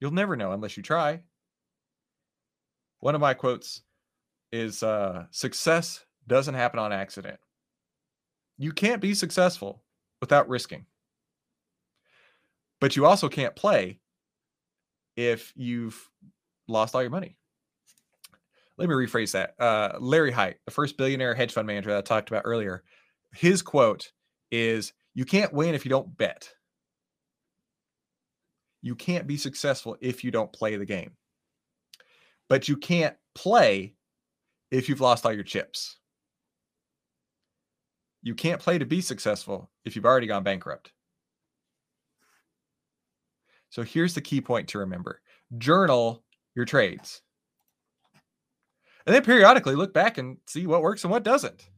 You'll 0.00 0.10
never 0.10 0.36
know 0.36 0.52
unless 0.52 0.76
you 0.76 0.82
try. 0.82 1.20
One 3.00 3.14
of 3.14 3.20
my 3.20 3.34
quotes 3.34 3.82
is 4.52 4.82
uh, 4.82 5.26
success 5.30 6.04
doesn't 6.26 6.54
happen 6.54 6.80
on 6.80 6.92
accident. 6.92 7.38
You 8.58 8.72
can't 8.72 9.00
be 9.00 9.14
successful 9.14 9.82
without 10.20 10.48
risking. 10.48 10.86
but 12.80 12.96
you 12.96 13.06
also 13.06 13.28
can't 13.28 13.56
play 13.56 14.00
if 15.16 15.52
you've 15.56 16.08
lost 16.68 16.94
all 16.94 17.02
your 17.02 17.10
money. 17.10 17.36
Let 18.76 18.88
me 18.88 18.94
rephrase 18.94 19.32
that. 19.32 19.54
Uh, 19.60 19.98
Larry 20.00 20.30
Hite, 20.30 20.58
the 20.64 20.70
first 20.70 20.96
billionaire 20.96 21.34
hedge 21.34 21.52
fund 21.52 21.66
manager 21.66 21.90
that 21.90 21.98
I 21.98 22.02
talked 22.02 22.30
about 22.30 22.42
earlier, 22.44 22.84
his 23.32 23.62
quote 23.62 24.12
is 24.52 24.92
You 25.14 25.24
can't 25.24 25.52
win 25.52 25.74
if 25.74 25.84
you 25.84 25.88
don't 25.88 26.16
bet. 26.16 26.48
You 28.80 28.94
can't 28.94 29.26
be 29.26 29.36
successful 29.36 29.96
if 30.00 30.22
you 30.22 30.30
don't 30.30 30.52
play 30.52 30.76
the 30.76 30.86
game. 30.86 31.12
But 32.48 32.68
you 32.68 32.76
can't 32.76 33.16
play 33.34 33.94
if 34.70 34.88
you've 34.88 35.00
lost 35.00 35.26
all 35.26 35.32
your 35.32 35.42
chips. 35.42 35.97
You 38.28 38.34
can't 38.34 38.60
play 38.60 38.76
to 38.76 38.84
be 38.84 39.00
successful 39.00 39.70
if 39.86 39.96
you've 39.96 40.04
already 40.04 40.26
gone 40.26 40.42
bankrupt. 40.42 40.92
So 43.70 43.82
here's 43.82 44.12
the 44.12 44.20
key 44.20 44.42
point 44.42 44.68
to 44.68 44.78
remember 44.80 45.22
journal 45.56 46.22
your 46.54 46.66
trades. 46.66 47.22
And 49.06 49.14
then 49.14 49.24
periodically 49.24 49.76
look 49.76 49.94
back 49.94 50.18
and 50.18 50.36
see 50.46 50.66
what 50.66 50.82
works 50.82 51.04
and 51.04 51.10
what 51.10 51.22
doesn't. 51.22 51.70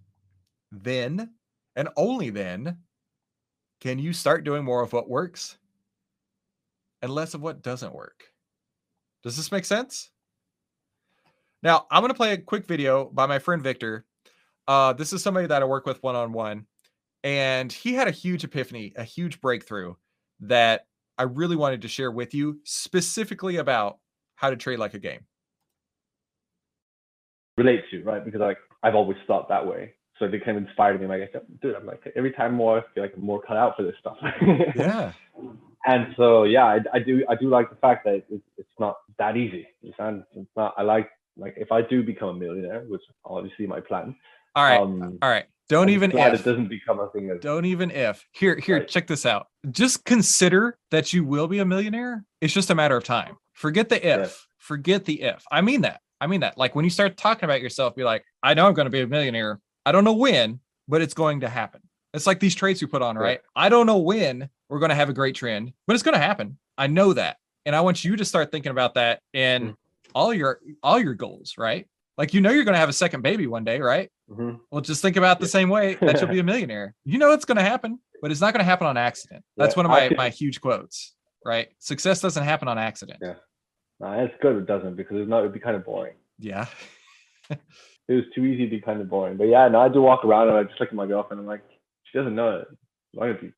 Then, 0.73 1.31
and 1.77 1.89
only 1.97 2.31
then, 2.31 2.79
can 3.81 4.01
you 4.01 4.13
start 4.13 4.43
doing 4.43 4.65
more 4.65 4.83
of 4.83 4.93
what 4.93 5.09
works 5.09 5.57
and 7.01 7.13
less 7.13 7.33
of 7.33 7.43
what 7.43 7.63
doesn't 7.63 7.95
work. 7.95 8.25
Does 9.23 9.37
this 9.37 9.53
make 9.53 9.65
sense? 9.65 10.11
Now, 11.63 11.87
I'm 11.93 12.03
going 12.03 12.11
to 12.11 12.15
play 12.15 12.33
a 12.33 12.39
quick 12.39 12.67
video 12.67 13.05
by 13.05 13.27
my 13.27 13.39
friend 13.39 13.63
Victor. 13.63 14.05
Uh, 14.69 14.93
this 14.93 15.13
is 15.13 15.23
somebody 15.23 15.47
that 15.47 15.63
I 15.63 15.65
work 15.65 15.87
with 15.87 16.03
one 16.03 16.17
on 16.17 16.33
one, 16.33 16.67
and 17.25 17.73
he 17.73 17.95
had 17.95 18.09
a 18.09 18.13
huge 18.13 18.45
epiphany, 18.45 18.93
a 18.97 19.05
huge 19.05 19.41
breakthrough 19.41 19.95
that 20.41 20.87
I 21.19 21.25
really 21.25 21.57
wanted 21.57 21.83
to 21.83 21.89
share 21.89 22.11
with 22.11 22.35
you, 22.35 22.61
specifically 22.65 23.57
about 23.57 23.99
how 24.37 24.51
to 24.51 24.57
trade 24.57 24.79
like 24.79 24.95
a 24.95 24.99
game. 24.99 25.21
Relate 27.57 27.83
to 27.91 28.03
right 28.05 28.25
because 28.25 28.41
like 28.41 28.59
I've 28.83 28.95
always 28.95 29.19
thought 29.27 29.49
that 29.51 29.67
way, 29.67 29.95
so 30.19 30.27
it 30.27 30.45
kind 30.45 30.57
of 30.57 30.65
inspired 30.65 31.01
me. 31.01 31.07
Like, 31.07 31.23
I 31.23 31.29
said, 31.33 31.43
dude, 31.61 31.75
I'm 31.75 31.85
like 31.85 32.01
every 32.17 32.33
time 32.33 32.55
more 32.55 32.79
I 32.79 32.83
feel 32.95 33.03
like 33.05 33.13
I'm 33.17 33.25
more 33.25 33.43
cut 33.43 33.57
out 33.57 33.77
for 33.77 33.83
this 33.83 33.95
stuff. 34.01 34.17
yeah. 34.77 35.13
And 35.87 36.09
so 36.17 36.45
yeah, 36.45 36.65
I, 36.65 36.79
I 36.93 36.99
do 36.99 37.25
I 37.29 37.35
do 37.35 37.49
like 37.49 37.71
the 37.71 37.77
fact 37.77 38.05
that 38.05 38.23
it's, 38.29 38.45
it's 38.59 38.69
not 38.79 38.97
that 39.19 39.37
easy. 39.37 39.67
It's 39.83 39.97
not. 40.55 40.75
I 40.77 40.83
like 40.83 41.09
like 41.39 41.55
if 41.57 41.73
I 41.73 41.81
do 41.81 42.03
become 42.03 42.29
a 42.29 42.35
millionaire, 42.35 42.85
which 42.87 43.01
obviously 43.25 43.67
my 43.67 43.81
plan. 43.81 44.15
All 44.55 44.65
right. 44.65 44.81
Um, 44.81 45.19
all 45.23 45.29
right. 45.29 45.47
Don't 45.69 45.85
I'm 45.85 45.91
even 45.91 46.11
if 46.11 46.35
it 46.35 46.45
doesn't 46.45 46.69
become 46.69 46.99
a 46.99 47.09
thing. 47.11 47.31
Of, 47.31 47.41
don't 47.41 47.65
even 47.65 47.93
if. 47.93 48.27
Here, 48.33 48.57
here, 48.57 48.79
right. 48.79 48.89
check 48.89 49.07
this 49.07 49.25
out. 49.25 49.47
Just 49.71 50.05
consider 50.05 50.77
that 50.91 51.13
you 51.13 51.25
will 51.25 51.47
be 51.47 51.61
a 51.61 51.65
millionaire. 51.65 52.25
It's 52.41 52.53
just 52.53 52.71
a 52.71 52.75
matter 52.75 52.97
of 52.97 53.05
time. 53.05 53.37
Forget 53.53 53.89
the 53.89 53.97
if. 53.97 54.19
Yes. 54.19 54.47
Forget 54.59 55.05
the 55.05 55.23
if. 55.23 55.45
I 55.53 55.61
mean 55.61 55.83
that. 55.83 56.01
I 56.21 56.27
mean 56.27 56.41
that. 56.41 56.59
Like 56.59 56.75
when 56.75 56.85
you 56.85 56.91
start 56.91 57.17
talking 57.17 57.45
about 57.45 57.61
yourself, 57.61 57.95
be 57.95 58.03
like, 58.03 58.25
I 58.43 58.55
know 58.55 58.67
I'm 58.67 58.75
going 58.75 58.87
to 58.87 58.91
be 58.91 59.01
a 59.01 59.07
millionaire. 59.07 59.61
I 59.87 59.93
don't 59.93 60.05
know 60.05 60.13
when, 60.13 60.59
but 60.89 61.03
it's 61.03 61.15
going 61.15 61.41
to 61.41 61.49
happen. 61.49 61.81
It's 62.13 62.27
like 62.27 62.41
these 62.41 62.57
traits 62.57 62.81
we 62.81 62.89
put 62.89 63.03
on, 63.03 63.17
right? 63.17 63.41
I 63.55 63.69
don't 63.69 63.87
know 63.87 63.99
when 63.99 64.51
we're 64.69 64.81
going 64.81 64.89
to 64.89 64.97
have 64.97 65.09
a 65.09 65.15
great 65.15 65.37
trend, 65.37 65.73
but 65.87 65.95
it's 65.95 66.03
going 66.03 66.17
to 66.17 66.21
happen. 66.21 66.59
I 66.77 66.89
know 66.89 67.13
that. 67.13 67.37
And 67.65 67.77
I 67.77 67.81
want 67.83 68.05
you 68.05 68.17
to 68.17 68.25
start 68.25 68.51
thinking 68.51 68.73
about 68.73 68.95
that 68.95 69.21
in 69.33 69.71
mm. 69.71 69.75
all 70.15 70.35
your 70.35 70.61
all 70.83 70.99
your 70.99 71.15
goals, 71.15 71.55
right? 71.57 71.87
Like 72.19 72.35
you 72.35 72.41
know 72.41 72.51
you're 72.51 72.65
going 72.65 72.75
to 72.75 72.81
have 72.81 72.89
a 72.89 72.95
second 72.95 73.23
baby 73.23 73.47
one 73.47 73.65
day, 73.65 73.81
right? 73.81 74.11
Mm-hmm. 74.31 74.57
Well, 74.71 74.81
just 74.81 75.03
think 75.03 75.17
about 75.17 75.41
the 75.41 75.49
same 75.49 75.69
way 75.69 75.95
that 75.95 76.21
you'll 76.21 76.31
be 76.31 76.39
a 76.39 76.43
millionaire. 76.45 76.95
You 77.05 77.19
know 77.19 77.33
it's 77.33 77.45
going 77.45 77.57
to 77.57 77.63
happen, 77.63 77.99
but 78.21 78.31
it's 78.31 78.41
not 78.41 78.53
going 78.53 78.61
to 78.61 78.69
happen 78.69 78.87
on 78.87 78.97
accident. 78.97 79.45
That's 79.57 79.75
yeah, 79.75 79.83
one 79.83 79.87
of 79.87 79.91
my, 79.91 80.11
my 80.17 80.29
huge 80.29 80.61
quotes, 80.61 81.15
right? 81.45 81.69
Success 81.79 82.21
doesn't 82.21 82.45
happen 82.45 82.69
on 82.69 82.79
accident. 82.79 83.19
Yeah. 83.23 83.35
No, 84.01 84.13
it's 84.13 84.35
good 84.41 84.57
it 84.57 84.67
doesn't 84.67 84.97
because 84.97 85.19
it's 85.19 85.29
not 85.29 85.41
it'd 85.41 85.53
be 85.53 85.61
kind 85.61 85.77
of 85.77 85.85
boring. 85.85 86.15
Yeah. 86.39 86.67
it 87.51 87.59
was 88.09 88.25
too 88.35 88.45
easy 88.45 88.65
to 88.65 88.71
be 88.71 88.81
kind 88.81 89.01
of 89.01 89.11
boring. 89.11 89.37
But 89.37 89.45
yeah, 89.45 89.69
no, 89.69 89.81
I 89.81 89.89
do 89.89 90.01
walk 90.01 90.25
around 90.25 90.49
and 90.49 90.57
I 90.57 90.65
just 90.65 90.81
look 90.81 90.89
at 90.89 90.95
my 90.95 91.07
girlfriend. 91.07 91.41
I'm 91.41 91.47
like, 91.47 91.63
she 92.05 92.19
doesn't 92.19 92.35
know 92.35 92.61
it. 92.61 92.69
I'm 93.15 93.21
gonna 93.21 93.35
be 93.35 93.53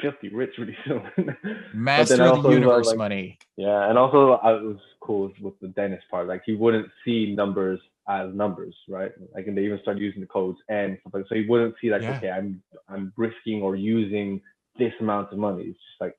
filthy 0.00 0.28
rich 0.34 0.54
really 0.58 0.76
soon. 0.86 1.36
Master 1.74 2.22
of 2.24 2.42
the 2.42 2.50
universe 2.50 2.88
like, 2.88 2.96
money. 2.96 3.38
Yeah, 3.56 3.88
and 3.88 3.98
also 3.98 4.32
I 4.42 4.52
was 4.52 4.78
cool 5.00 5.30
with 5.40 5.58
the 5.60 5.68
dentist 5.68 6.04
part. 6.10 6.26
Like 6.26 6.42
he 6.46 6.54
wouldn't 6.54 6.88
see 7.04 7.34
numbers 7.34 7.80
as 8.08 8.34
numbers, 8.34 8.74
right? 8.88 9.12
Like 9.34 9.46
and 9.46 9.56
they 9.56 9.62
even 9.62 9.78
start 9.82 9.98
using 9.98 10.20
the 10.20 10.26
codes 10.26 10.58
and 10.68 10.98
stuff 11.00 11.14
like 11.14 11.24
so 11.28 11.34
you 11.34 11.48
wouldn't 11.48 11.74
see 11.80 11.90
like, 11.90 12.02
yeah. 12.02 12.16
okay, 12.16 12.30
I'm 12.30 12.62
I'm 12.88 13.12
risking 13.16 13.62
or 13.62 13.76
using 13.76 14.40
this 14.78 14.92
amount 15.00 15.32
of 15.32 15.38
money. 15.38 15.64
It's 15.64 15.78
just 15.78 16.00
like 16.00 16.18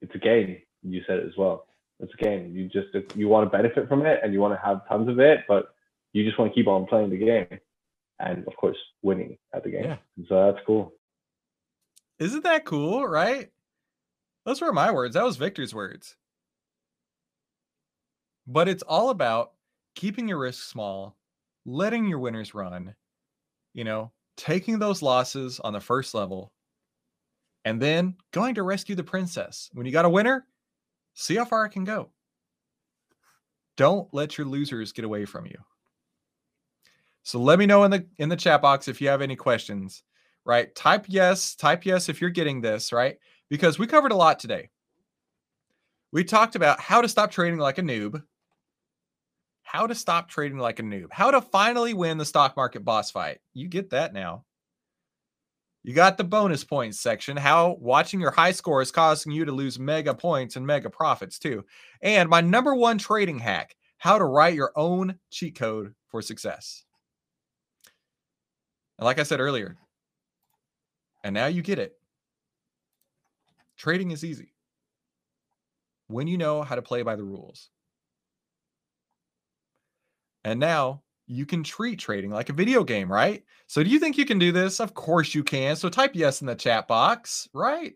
it's 0.00 0.14
a 0.14 0.18
game. 0.18 0.58
You 0.82 1.02
said 1.06 1.18
it 1.18 1.26
as 1.26 1.36
well. 1.36 1.66
It's 1.98 2.12
a 2.14 2.22
game. 2.22 2.54
You 2.54 2.68
just 2.68 2.88
you 3.16 3.28
want 3.28 3.50
to 3.50 3.56
benefit 3.56 3.88
from 3.88 4.04
it 4.06 4.20
and 4.22 4.32
you 4.32 4.40
want 4.40 4.54
to 4.54 4.64
have 4.64 4.86
tons 4.88 5.08
of 5.08 5.18
it, 5.18 5.40
but 5.48 5.74
you 6.12 6.24
just 6.24 6.38
want 6.38 6.52
to 6.52 6.54
keep 6.54 6.68
on 6.68 6.86
playing 6.86 7.10
the 7.10 7.18
game 7.18 7.60
and 8.20 8.46
of 8.46 8.56
course 8.56 8.76
winning 9.02 9.36
at 9.54 9.64
the 9.64 9.70
game. 9.70 9.84
Yeah. 9.84 9.96
So 10.28 10.52
that's 10.52 10.64
cool. 10.66 10.92
Isn't 12.18 12.44
that 12.44 12.64
cool, 12.64 13.06
right? 13.06 13.50
Those 14.44 14.60
were 14.60 14.72
my 14.72 14.92
words. 14.92 15.14
That 15.14 15.24
was 15.24 15.36
Victor's 15.36 15.74
words. 15.74 16.16
But 18.46 18.68
it's 18.68 18.82
all 18.84 19.10
about 19.10 19.52
keeping 19.96 20.28
your 20.28 20.38
risk 20.38 20.62
small, 20.62 21.16
letting 21.64 22.06
your 22.06 22.20
winners 22.20 22.54
run, 22.54 22.94
you 23.74 23.82
know, 23.82 24.12
taking 24.36 24.78
those 24.78 25.02
losses 25.02 25.58
on 25.58 25.72
the 25.72 25.80
first 25.80 26.14
level, 26.14 26.52
and 27.64 27.82
then 27.82 28.14
going 28.30 28.54
to 28.54 28.62
rescue 28.62 28.94
the 28.94 29.02
princess. 29.02 29.68
When 29.72 29.84
you 29.84 29.90
got 29.90 30.04
a 30.04 30.10
winner, 30.10 30.46
see 31.14 31.34
how 31.34 31.44
far 31.44 31.64
it 31.64 31.70
can 31.70 31.82
go. 31.82 32.10
Don't 33.76 34.08
let 34.14 34.38
your 34.38 34.46
losers 34.46 34.92
get 34.92 35.04
away 35.04 35.24
from 35.24 35.46
you. 35.46 35.58
So 37.24 37.40
let 37.40 37.58
me 37.58 37.66
know 37.66 37.82
in 37.82 37.90
the 37.90 38.06
in 38.18 38.28
the 38.28 38.36
chat 38.36 38.62
box 38.62 38.86
if 38.86 39.00
you 39.00 39.08
have 39.08 39.20
any 39.20 39.34
questions 39.34 40.04
right? 40.46 40.72
Type 40.74 41.04
yes, 41.08 41.54
type 41.56 41.84
yes 41.84 42.08
if 42.08 42.20
you're 42.20 42.30
getting 42.30 42.60
this, 42.62 42.92
right? 42.92 43.18
Because 43.50 43.78
we 43.78 43.86
covered 43.86 44.12
a 44.12 44.16
lot 44.16 44.38
today. 44.38 44.70
We 46.12 46.24
talked 46.24 46.54
about 46.54 46.80
how 46.80 47.02
to 47.02 47.08
stop 47.08 47.32
trading 47.32 47.58
like 47.58 47.78
a 47.78 47.82
noob, 47.82 48.22
how 49.66 49.84
to 49.84 49.96
stop 49.96 50.28
trading 50.28 50.58
like 50.58 50.78
a 50.78 50.82
noob, 50.82 51.08
how 51.10 51.32
to 51.32 51.40
finally 51.40 51.92
win 51.92 52.18
the 52.18 52.24
stock 52.24 52.56
market 52.56 52.84
boss 52.84 53.10
fight. 53.10 53.40
You 53.52 53.66
get 53.66 53.90
that 53.90 54.14
now. 54.14 54.44
You 55.82 55.92
got 55.92 56.16
the 56.16 56.24
bonus 56.24 56.62
points 56.62 57.00
section, 57.00 57.36
how 57.36 57.76
watching 57.80 58.20
your 58.20 58.30
high 58.30 58.52
score 58.52 58.80
is 58.80 58.92
causing 58.92 59.32
you 59.32 59.44
to 59.44 59.50
lose 59.50 59.76
mega 59.76 60.14
points 60.14 60.54
and 60.54 60.64
mega 60.64 60.88
profits 60.88 61.40
too. 61.40 61.64
And 62.00 62.28
my 62.28 62.40
number 62.40 62.76
one 62.76 62.96
trading 62.96 63.40
hack, 63.40 63.74
how 63.98 64.18
to 64.18 64.24
write 64.24 64.54
your 64.54 64.70
own 64.76 65.18
cheat 65.30 65.58
code 65.58 65.94
for 66.06 66.22
success. 66.22 66.84
And 68.98 69.04
like 69.04 69.18
I 69.18 69.24
said 69.24 69.40
earlier, 69.40 69.76
and 71.24 71.34
now 71.34 71.46
you 71.46 71.60
get 71.60 71.80
it. 71.80 71.94
Trading 73.76 74.12
is 74.12 74.24
easy 74.24 74.54
when 76.06 76.28
you 76.28 76.38
know 76.38 76.62
how 76.62 76.76
to 76.76 76.82
play 76.82 77.02
by 77.02 77.16
the 77.16 77.24
rules. 77.24 77.70
And 80.46 80.58
now 80.60 81.02
you 81.26 81.44
can 81.44 81.64
treat 81.64 81.98
trading 81.98 82.30
like 82.30 82.50
a 82.50 82.52
video 82.52 82.84
game, 82.84 83.10
right? 83.10 83.42
So 83.66 83.82
do 83.82 83.90
you 83.90 83.98
think 83.98 84.16
you 84.16 84.24
can 84.24 84.38
do 84.38 84.52
this? 84.52 84.78
Of 84.78 84.94
course 84.94 85.34
you 85.34 85.42
can. 85.42 85.74
So 85.74 85.88
type 85.88 86.12
yes 86.14 86.40
in 86.40 86.46
the 86.46 86.54
chat 86.54 86.86
box, 86.86 87.48
right? 87.52 87.94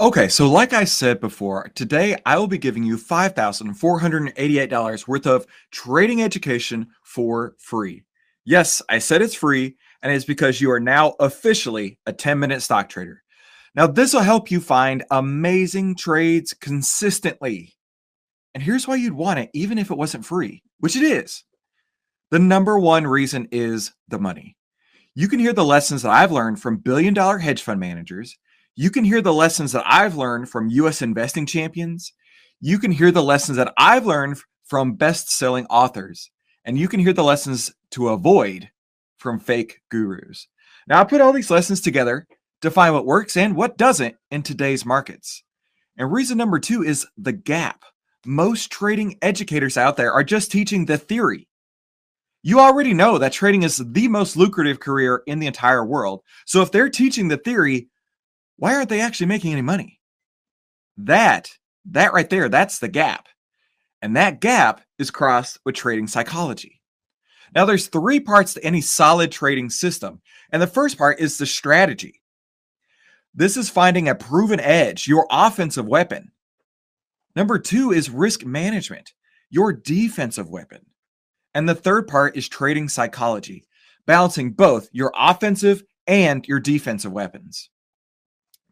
Okay, 0.00 0.26
so 0.26 0.50
like 0.50 0.72
I 0.72 0.82
said 0.82 1.20
before, 1.20 1.70
today 1.76 2.16
I 2.26 2.36
will 2.36 2.48
be 2.48 2.58
giving 2.58 2.82
you 2.82 2.96
$5,488 2.96 5.06
worth 5.06 5.26
of 5.28 5.46
trading 5.70 6.20
education 6.20 6.88
for 7.04 7.54
free. 7.58 8.02
Yes, 8.44 8.82
I 8.88 8.98
said 8.98 9.22
it's 9.22 9.36
free, 9.36 9.76
and 10.02 10.12
it's 10.12 10.24
because 10.24 10.60
you 10.60 10.72
are 10.72 10.80
now 10.80 11.14
officially 11.20 12.00
a 12.06 12.12
10 12.12 12.40
minute 12.40 12.60
stock 12.60 12.88
trader. 12.88 13.22
Now, 13.76 13.86
this 13.86 14.14
will 14.14 14.22
help 14.22 14.50
you 14.50 14.58
find 14.58 15.04
amazing 15.12 15.94
trades 15.94 16.52
consistently. 16.54 17.76
And 18.52 18.64
here's 18.64 18.88
why 18.88 18.96
you'd 18.96 19.12
want 19.12 19.38
it, 19.38 19.50
even 19.54 19.78
if 19.78 19.92
it 19.92 19.96
wasn't 19.96 20.26
free, 20.26 20.63
which 20.84 20.96
it 20.96 21.02
is. 21.02 21.44
The 22.30 22.38
number 22.38 22.78
one 22.78 23.06
reason 23.06 23.48
is 23.50 23.94
the 24.08 24.18
money. 24.18 24.54
You 25.14 25.28
can 25.28 25.38
hear 25.38 25.54
the 25.54 25.64
lessons 25.64 26.02
that 26.02 26.10
I've 26.10 26.30
learned 26.30 26.60
from 26.60 26.76
billion 26.76 27.14
dollar 27.14 27.38
hedge 27.38 27.62
fund 27.62 27.80
managers. 27.80 28.36
You 28.76 28.90
can 28.90 29.02
hear 29.02 29.22
the 29.22 29.32
lessons 29.32 29.72
that 29.72 29.84
I've 29.86 30.14
learned 30.14 30.50
from 30.50 30.68
US 30.68 31.00
investing 31.00 31.46
champions. 31.46 32.12
You 32.60 32.78
can 32.78 32.92
hear 32.92 33.10
the 33.10 33.22
lessons 33.22 33.56
that 33.56 33.72
I've 33.78 34.04
learned 34.04 34.36
from 34.62 34.96
best 34.96 35.30
selling 35.30 35.64
authors. 35.70 36.30
And 36.66 36.78
you 36.78 36.86
can 36.86 37.00
hear 37.00 37.14
the 37.14 37.24
lessons 37.24 37.72
to 37.92 38.10
avoid 38.10 38.68
from 39.16 39.40
fake 39.40 39.80
gurus. 39.90 40.48
Now, 40.86 41.00
I 41.00 41.04
put 41.04 41.22
all 41.22 41.32
these 41.32 41.50
lessons 41.50 41.80
together 41.80 42.26
to 42.60 42.70
find 42.70 42.92
what 42.92 43.06
works 43.06 43.38
and 43.38 43.56
what 43.56 43.78
doesn't 43.78 44.16
in 44.30 44.42
today's 44.42 44.84
markets. 44.84 45.44
And 45.96 46.12
reason 46.12 46.36
number 46.36 46.58
two 46.58 46.84
is 46.84 47.06
the 47.16 47.32
gap. 47.32 47.84
Most 48.24 48.70
trading 48.70 49.18
educators 49.22 49.76
out 49.76 49.96
there 49.96 50.12
are 50.12 50.24
just 50.24 50.50
teaching 50.50 50.86
the 50.86 50.98
theory. 50.98 51.48
You 52.42 52.60
already 52.60 52.92
know 52.92 53.18
that 53.18 53.32
trading 53.32 53.62
is 53.62 53.78
the 53.78 54.08
most 54.08 54.36
lucrative 54.36 54.78
career 54.80 55.22
in 55.26 55.38
the 55.38 55.46
entire 55.46 55.84
world. 55.84 56.22
So 56.44 56.60
if 56.60 56.70
they're 56.70 56.90
teaching 56.90 57.28
the 57.28 57.38
theory, 57.38 57.88
why 58.56 58.74
aren't 58.74 58.90
they 58.90 59.00
actually 59.00 59.26
making 59.26 59.52
any 59.52 59.62
money? 59.62 60.00
That, 60.98 61.50
that 61.86 62.12
right 62.12 62.28
there, 62.28 62.48
that's 62.48 62.78
the 62.78 62.88
gap. 62.88 63.28
And 64.02 64.16
that 64.16 64.40
gap 64.40 64.82
is 64.98 65.10
crossed 65.10 65.58
with 65.64 65.74
trading 65.74 66.06
psychology. 66.06 66.82
Now, 67.54 67.64
there's 67.64 67.86
three 67.86 68.20
parts 68.20 68.54
to 68.54 68.64
any 68.64 68.80
solid 68.80 69.32
trading 69.32 69.70
system. 69.70 70.20
And 70.50 70.60
the 70.60 70.66
first 70.66 70.98
part 70.98 71.20
is 71.20 71.38
the 71.38 71.46
strategy. 71.46 72.20
This 73.34 73.56
is 73.56 73.70
finding 73.70 74.08
a 74.08 74.14
proven 74.14 74.60
edge, 74.60 75.08
your 75.08 75.26
offensive 75.30 75.86
weapon. 75.86 76.32
Number 77.36 77.58
two 77.58 77.92
is 77.92 78.10
risk 78.10 78.44
management, 78.44 79.12
your 79.50 79.72
defensive 79.72 80.48
weapon. 80.48 80.86
And 81.54 81.68
the 81.68 81.74
third 81.74 82.08
part 82.08 82.36
is 82.36 82.48
trading 82.48 82.88
psychology, 82.88 83.64
balancing 84.06 84.52
both 84.52 84.88
your 84.92 85.12
offensive 85.16 85.82
and 86.06 86.46
your 86.46 86.60
defensive 86.60 87.12
weapons. 87.12 87.70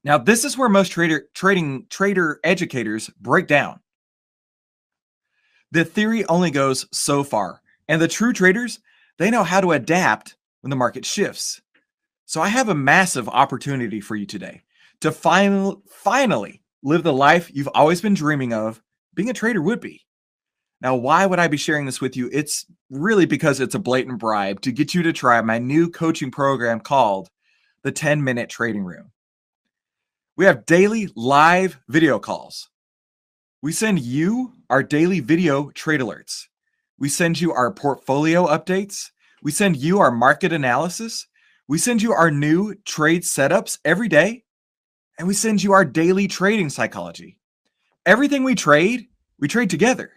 Now, 0.04 0.18
this 0.18 0.44
is 0.44 0.58
where 0.58 0.68
most 0.68 0.90
trader 0.90 1.28
trading 1.34 1.86
trader 1.88 2.40
educators 2.42 3.08
break 3.20 3.46
down. 3.46 3.80
The 5.70 5.84
theory 5.84 6.24
only 6.26 6.50
goes 6.50 6.86
so 6.92 7.24
far, 7.24 7.62
and 7.88 8.02
the 8.02 8.08
true 8.08 8.32
traders, 8.32 8.80
they 9.18 9.30
know 9.30 9.44
how 9.44 9.60
to 9.60 9.72
adapt 9.72 10.36
when 10.60 10.70
the 10.70 10.76
market 10.76 11.04
shifts. 11.04 11.62
So 12.26 12.40
I 12.40 12.48
have 12.48 12.68
a 12.68 12.74
massive 12.74 13.28
opportunity 13.28 14.00
for 14.00 14.16
you 14.16 14.26
today 14.26 14.62
to 15.00 15.12
finally 15.12 15.76
finally 15.88 16.61
live 16.82 17.02
the 17.02 17.12
life 17.12 17.50
you've 17.52 17.68
always 17.74 18.00
been 18.00 18.14
dreaming 18.14 18.52
of 18.52 18.82
being 19.14 19.30
a 19.30 19.34
trader 19.34 19.62
would 19.62 19.80
be. 19.80 20.02
Now, 20.80 20.96
why 20.96 21.26
would 21.26 21.38
I 21.38 21.46
be 21.46 21.56
sharing 21.56 21.86
this 21.86 22.00
with 22.00 22.16
you? 22.16 22.28
It's 22.32 22.66
really 22.90 23.24
because 23.24 23.60
it's 23.60 23.76
a 23.76 23.78
blatant 23.78 24.18
bribe 24.18 24.60
to 24.62 24.72
get 24.72 24.94
you 24.94 25.04
to 25.04 25.12
try 25.12 25.40
my 25.40 25.58
new 25.58 25.88
coaching 25.88 26.32
program 26.32 26.80
called 26.80 27.28
the 27.84 27.92
10 27.92 28.24
Minute 28.24 28.50
Trading 28.50 28.82
Room. 28.82 29.12
We 30.36 30.44
have 30.46 30.66
daily 30.66 31.08
live 31.14 31.78
video 31.88 32.18
calls. 32.18 32.68
We 33.60 33.70
send 33.70 34.00
you 34.00 34.54
our 34.70 34.82
daily 34.82 35.20
video 35.20 35.70
trade 35.70 36.00
alerts. 36.00 36.46
We 36.98 37.08
send 37.08 37.40
you 37.40 37.52
our 37.52 37.72
portfolio 37.72 38.46
updates. 38.46 39.10
We 39.40 39.52
send 39.52 39.76
you 39.76 40.00
our 40.00 40.10
market 40.10 40.52
analysis. 40.52 41.28
We 41.68 41.78
send 41.78 42.02
you 42.02 42.12
our 42.12 42.30
new 42.30 42.74
trade 42.84 43.22
setups 43.22 43.78
every 43.84 44.08
day. 44.08 44.44
And 45.18 45.28
we 45.28 45.34
send 45.34 45.62
you 45.62 45.72
our 45.72 45.84
daily 45.84 46.26
trading 46.28 46.70
psychology. 46.70 47.38
Everything 48.06 48.44
we 48.44 48.54
trade, 48.54 49.08
we 49.38 49.48
trade 49.48 49.70
together. 49.70 50.10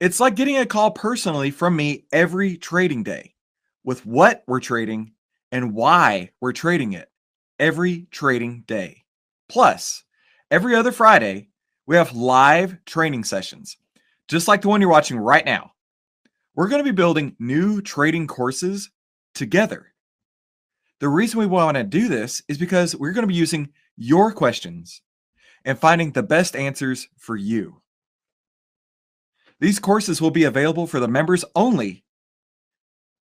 It's 0.00 0.20
like 0.20 0.34
getting 0.34 0.56
a 0.56 0.66
call 0.66 0.90
personally 0.90 1.50
from 1.50 1.76
me 1.76 2.06
every 2.10 2.56
trading 2.56 3.02
day 3.02 3.34
with 3.84 4.06
what 4.06 4.42
we're 4.46 4.60
trading 4.60 5.12
and 5.52 5.74
why 5.74 6.30
we're 6.40 6.52
trading 6.52 6.94
it 6.94 7.10
every 7.58 8.06
trading 8.10 8.64
day. 8.66 9.04
Plus, 9.48 10.04
every 10.50 10.74
other 10.74 10.92
Friday, 10.92 11.48
we 11.86 11.96
have 11.96 12.14
live 12.14 12.84
training 12.84 13.24
sessions, 13.24 13.76
just 14.28 14.48
like 14.48 14.62
the 14.62 14.68
one 14.68 14.80
you're 14.80 14.90
watching 14.90 15.18
right 15.18 15.44
now. 15.44 15.72
We're 16.54 16.68
going 16.68 16.82
to 16.82 16.90
be 16.90 16.96
building 16.96 17.36
new 17.38 17.82
trading 17.82 18.26
courses 18.26 18.90
together. 19.34 19.92
The 21.00 21.08
reason 21.08 21.40
we 21.40 21.46
want 21.46 21.76
to 21.76 21.84
do 21.84 22.08
this 22.08 22.42
is 22.48 22.58
because 22.58 22.94
we're 22.94 23.12
going 23.12 23.22
to 23.22 23.28
be 23.28 23.34
using 23.34 23.70
your 24.00 24.32
questions 24.32 25.02
and 25.64 25.78
finding 25.78 26.12
the 26.12 26.22
best 26.22 26.56
answers 26.56 27.06
for 27.18 27.36
you. 27.36 27.82
These 29.60 29.78
courses 29.78 30.22
will 30.22 30.30
be 30.30 30.44
available 30.44 30.86
for 30.86 31.00
the 31.00 31.06
members 31.06 31.44
only. 31.54 32.02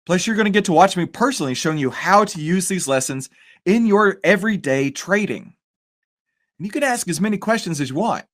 Plus, 0.07 0.25
you're 0.25 0.35
going 0.35 0.45
to 0.45 0.51
get 0.51 0.65
to 0.65 0.73
watch 0.73 0.97
me 0.97 1.05
personally 1.05 1.53
showing 1.53 1.77
you 1.77 1.91
how 1.91 2.25
to 2.25 2.41
use 2.41 2.67
these 2.67 2.87
lessons 2.87 3.29
in 3.63 3.85
your 3.85 4.19
everyday 4.23 4.89
trading. 4.89 5.53
And 6.57 6.65
you 6.65 6.71
can 6.71 6.83
ask 6.83 7.07
as 7.07 7.21
many 7.21 7.37
questions 7.37 7.79
as 7.79 7.89
you 7.89 7.95
want. 7.95 8.25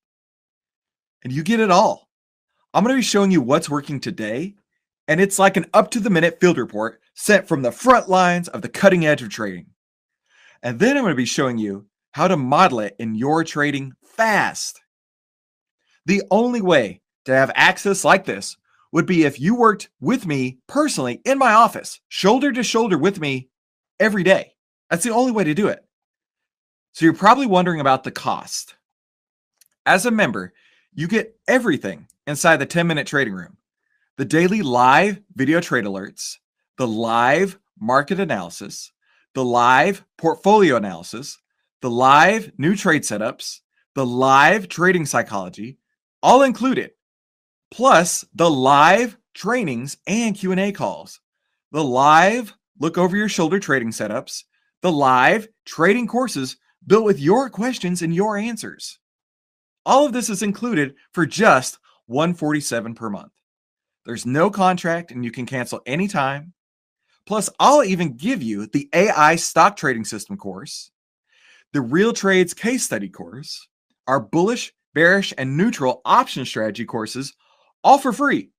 And 1.23 1.33
you 1.33 1.43
get 1.43 1.59
it 1.59 1.69
all. 1.69 2.07
I'm 2.73 2.85
going 2.85 2.95
to 2.95 2.99
be 2.99 3.03
showing 3.03 3.31
you 3.31 3.41
what's 3.41 3.69
working 3.69 3.99
today. 3.99 4.55
And 5.09 5.19
it's 5.19 5.37
like 5.37 5.57
an 5.57 5.65
up 5.73 5.91
to 5.91 5.99
the 5.99 6.09
minute 6.09 6.39
field 6.39 6.57
report 6.57 7.01
sent 7.13 7.47
from 7.47 7.61
the 7.61 7.73
front 7.73 8.07
lines 8.07 8.47
of 8.47 8.61
the 8.61 8.69
cutting 8.69 9.05
edge 9.05 9.21
of 9.21 9.29
trading. 9.29 9.65
And 10.63 10.79
then 10.79 10.95
I'm 10.95 11.03
going 11.03 11.11
to 11.11 11.15
be 11.15 11.25
showing 11.25 11.57
you 11.57 11.87
how 12.11 12.27
to 12.27 12.37
model 12.37 12.79
it 12.79 12.95
in 12.99 13.15
your 13.15 13.43
trading 13.43 13.93
fast. 14.03 14.81
The 16.05 16.23
only 16.31 16.61
way 16.61 17.01
to 17.25 17.33
have 17.33 17.51
access 17.55 18.03
like 18.03 18.25
this 18.25 18.57
would 18.91 19.05
be 19.05 19.23
if 19.23 19.39
you 19.39 19.55
worked 19.55 19.89
with 19.99 20.25
me 20.25 20.59
personally 20.67 21.21
in 21.25 21.37
my 21.37 21.53
office, 21.53 21.99
shoulder 22.09 22.51
to 22.51 22.63
shoulder 22.63 22.97
with 22.97 23.19
me 23.19 23.49
every 23.99 24.23
day. 24.23 24.53
That's 24.89 25.03
the 25.03 25.11
only 25.11 25.31
way 25.31 25.45
to 25.45 25.53
do 25.53 25.67
it. 25.67 25.85
So 26.93 27.05
you're 27.05 27.13
probably 27.13 27.45
wondering 27.45 27.79
about 27.79 28.03
the 28.03 28.11
cost. 28.11 28.75
As 29.85 30.05
a 30.05 30.11
member, 30.11 30.53
you 30.93 31.07
get 31.07 31.35
everything 31.47 32.07
inside 32.27 32.57
the 32.57 32.65
10 32.65 32.87
minute 32.87 33.07
trading 33.07 33.33
room 33.33 33.57
the 34.17 34.25
daily 34.25 34.61
live 34.61 35.19
video 35.35 35.61
trade 35.61 35.85
alerts, 35.85 36.37
the 36.77 36.87
live 36.87 37.57
market 37.79 38.19
analysis, 38.19 38.91
the 39.33 39.43
live 39.43 40.03
portfolio 40.17 40.75
analysis, 40.75 41.39
the 41.81 41.89
live 41.89 42.51
new 42.57 42.75
trade 42.75 43.03
setups, 43.03 43.59
the 43.95 44.05
live 44.05 44.69
trading 44.69 45.05
psychology, 45.05 45.77
all 46.23 46.43
included 46.43 46.91
plus 47.71 48.25
the 48.35 48.49
live 48.49 49.17
trainings 49.33 49.97
and 50.05 50.35
Q&A 50.35 50.71
calls, 50.71 51.19
the 51.71 51.83
live 51.83 52.53
look 52.79 52.97
over 52.97 53.15
your 53.15 53.29
shoulder 53.29 53.59
trading 53.59 53.91
setups, 53.91 54.43
the 54.81 54.91
live 54.91 55.47
trading 55.65 56.07
courses 56.07 56.57
built 56.85 57.05
with 57.05 57.19
your 57.19 57.49
questions 57.49 58.01
and 58.01 58.13
your 58.13 58.37
answers. 58.37 58.99
All 59.85 60.05
of 60.05 60.13
this 60.13 60.29
is 60.29 60.43
included 60.43 60.95
for 61.13 61.25
just 61.25 61.79
147 62.07 62.93
per 62.93 63.09
month. 63.09 63.31
There's 64.05 64.25
no 64.25 64.49
contract 64.49 65.11
and 65.11 65.23
you 65.23 65.31
can 65.31 65.45
cancel 65.45 65.81
anytime. 65.85 66.53
Plus, 67.25 67.49
I'll 67.59 67.83
even 67.83 68.17
give 68.17 68.41
you 68.41 68.65
the 68.65 68.89
AI 68.93 69.35
stock 69.35 69.77
trading 69.77 70.05
system 70.05 70.37
course, 70.37 70.91
the 71.73 71.81
real 71.81 72.13
trades 72.13 72.53
case 72.53 72.83
study 72.83 73.09
course, 73.09 73.67
our 74.07 74.19
bullish, 74.19 74.73
bearish, 74.93 75.33
and 75.37 75.55
neutral 75.55 76.01
option 76.05 76.45
strategy 76.45 76.85
courses 76.85 77.33
all 77.83 77.97
for 77.97 78.13
free. 78.13 78.51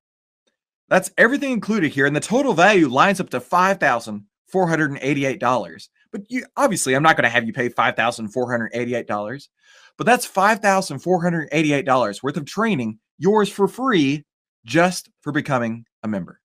That's 0.89 1.13
everything 1.17 1.53
included 1.53 1.93
here, 1.93 2.07
and 2.07 2.17
the 2.17 2.21
total 2.21 2.55
value 2.55 2.89
lines 2.89 3.21
up 3.21 3.31
to 3.31 3.41
$5,488. 3.41 5.89
But 6.11 6.23
you 6.29 6.45
obviously, 6.57 6.95
I'm 6.95 7.03
not 7.03 7.17
going 7.17 7.25
to 7.25 7.31
have 7.31 7.47
you 7.47 7.53
pay 7.53 7.69
$5,488, 7.71 9.49
but 9.97 10.07
that's 10.07 10.29
$5,488 10.29 12.23
worth 12.23 12.37
of 12.37 12.45
training, 12.45 12.99
yours 13.19 13.49
for 13.49 13.67
free, 13.69 14.25
just 14.67 15.09
for 15.21 15.33
becoming 15.33 15.87
a 16.03 16.09
member. 16.09 16.41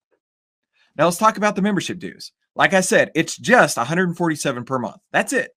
Now 0.96 1.06
let's 1.06 1.18
talk 1.18 1.38
about 1.38 1.56
the 1.56 1.62
membership 1.62 2.00
dues. 2.00 2.32
Like 2.56 2.74
I 2.74 2.82
said, 2.82 3.12
it's 3.14 3.38
just 3.38 3.78
147 3.78 4.64
per 4.64 4.80
month. 4.80 4.98
That's 5.12 5.34
it. 5.34 5.52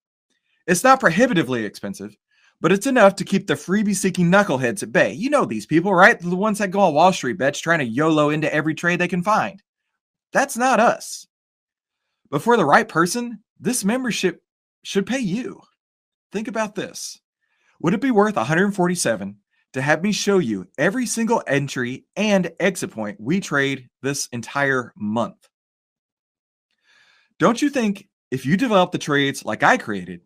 It's 0.70 0.84
not 0.84 1.00
prohibitively 1.00 1.64
expensive, 1.64 2.16
but 2.60 2.70
it's 2.70 2.86
enough 2.86 3.16
to 3.16 3.24
keep 3.24 3.48
the 3.48 3.54
freebie 3.54 3.96
seeking 3.96 4.30
knuckleheads 4.30 4.84
at 4.84 4.92
bay. 4.92 5.12
You 5.12 5.28
know 5.28 5.44
these 5.44 5.66
people, 5.66 5.92
right? 5.92 6.16
The 6.16 6.36
ones 6.36 6.58
that 6.58 6.70
go 6.70 6.78
on 6.78 6.94
Wall 6.94 7.12
Street 7.12 7.38
bets 7.38 7.58
trying 7.58 7.80
to 7.80 7.84
YOLO 7.84 8.30
into 8.30 8.54
every 8.54 8.76
trade 8.76 9.00
they 9.00 9.08
can 9.08 9.24
find. 9.24 9.60
That's 10.32 10.56
not 10.56 10.78
us. 10.78 11.26
But 12.30 12.42
for 12.42 12.56
the 12.56 12.64
right 12.64 12.88
person, 12.88 13.42
this 13.58 13.84
membership 13.84 14.44
should 14.84 15.06
pay 15.06 15.18
you. 15.18 15.60
Think 16.30 16.46
about 16.46 16.76
this. 16.76 17.18
Would 17.80 17.94
it 17.94 18.00
be 18.00 18.12
worth 18.12 18.36
147 18.36 19.38
to 19.72 19.82
have 19.82 20.04
me 20.04 20.12
show 20.12 20.38
you 20.38 20.68
every 20.78 21.06
single 21.06 21.42
entry 21.48 22.04
and 22.14 22.52
exit 22.60 22.92
point 22.92 23.20
we 23.20 23.40
trade 23.40 23.88
this 24.02 24.28
entire 24.28 24.92
month? 24.96 25.48
Don't 27.40 27.60
you 27.60 27.70
think 27.70 28.06
if 28.30 28.46
you 28.46 28.56
develop 28.56 28.92
the 28.92 28.98
trades 28.98 29.44
like 29.44 29.64
I 29.64 29.76
created, 29.76 30.20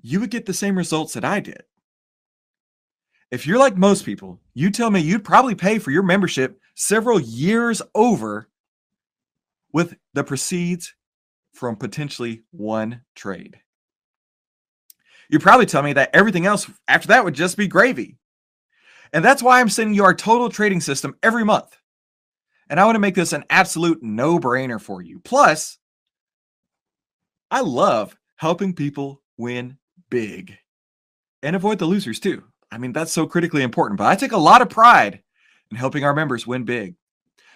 you 0.00 0.20
would 0.20 0.30
get 0.30 0.46
the 0.46 0.54
same 0.54 0.76
results 0.76 1.14
that 1.14 1.24
I 1.24 1.40
did? 1.40 1.62
If 3.30 3.46
you're 3.46 3.58
like 3.58 3.76
most 3.76 4.04
people, 4.06 4.40
you 4.54 4.70
tell 4.70 4.90
me 4.90 5.00
you'd 5.00 5.24
probably 5.24 5.54
pay 5.54 5.78
for 5.78 5.90
your 5.90 6.02
membership 6.02 6.60
several 6.74 7.20
years 7.20 7.82
over 7.94 8.48
with 9.72 9.94
the 10.14 10.24
proceeds 10.24 10.94
from 11.52 11.76
potentially 11.76 12.42
one 12.52 13.02
trade. 13.14 13.60
You 15.28 15.38
probably 15.38 15.66
tell 15.66 15.82
me 15.82 15.92
that 15.92 16.10
everything 16.14 16.46
else 16.46 16.70
after 16.86 17.08
that 17.08 17.24
would 17.24 17.34
just 17.34 17.56
be 17.56 17.68
gravy. 17.68 18.16
And 19.12 19.24
that's 19.24 19.42
why 19.42 19.60
I'm 19.60 19.68
sending 19.68 19.94
you 19.94 20.04
our 20.04 20.14
total 20.14 20.48
trading 20.48 20.80
system 20.80 21.16
every 21.22 21.44
month. 21.44 21.76
And 22.70 22.78
I 22.78 22.84
want 22.84 22.96
to 22.96 23.00
make 23.00 23.14
this 23.14 23.32
an 23.32 23.44
absolute 23.50 24.02
no 24.02 24.38
brainer 24.38 24.80
for 24.80 25.02
you. 25.02 25.20
Plus, 25.20 25.78
I 27.50 27.60
love 27.60 28.16
helping 28.36 28.74
people 28.74 29.22
win 29.36 29.78
big 30.10 30.58
and 31.42 31.56
avoid 31.56 31.78
the 31.78 31.86
losers 31.86 32.20
too. 32.20 32.44
I 32.70 32.78
mean, 32.78 32.92
that's 32.92 33.12
so 33.12 33.26
critically 33.26 33.62
important. 33.62 33.98
But 33.98 34.06
I 34.06 34.16
take 34.16 34.32
a 34.32 34.38
lot 34.38 34.62
of 34.62 34.68
pride 34.68 35.22
in 35.70 35.76
helping 35.76 36.04
our 36.04 36.14
members 36.14 36.46
win 36.46 36.64
big. 36.64 36.96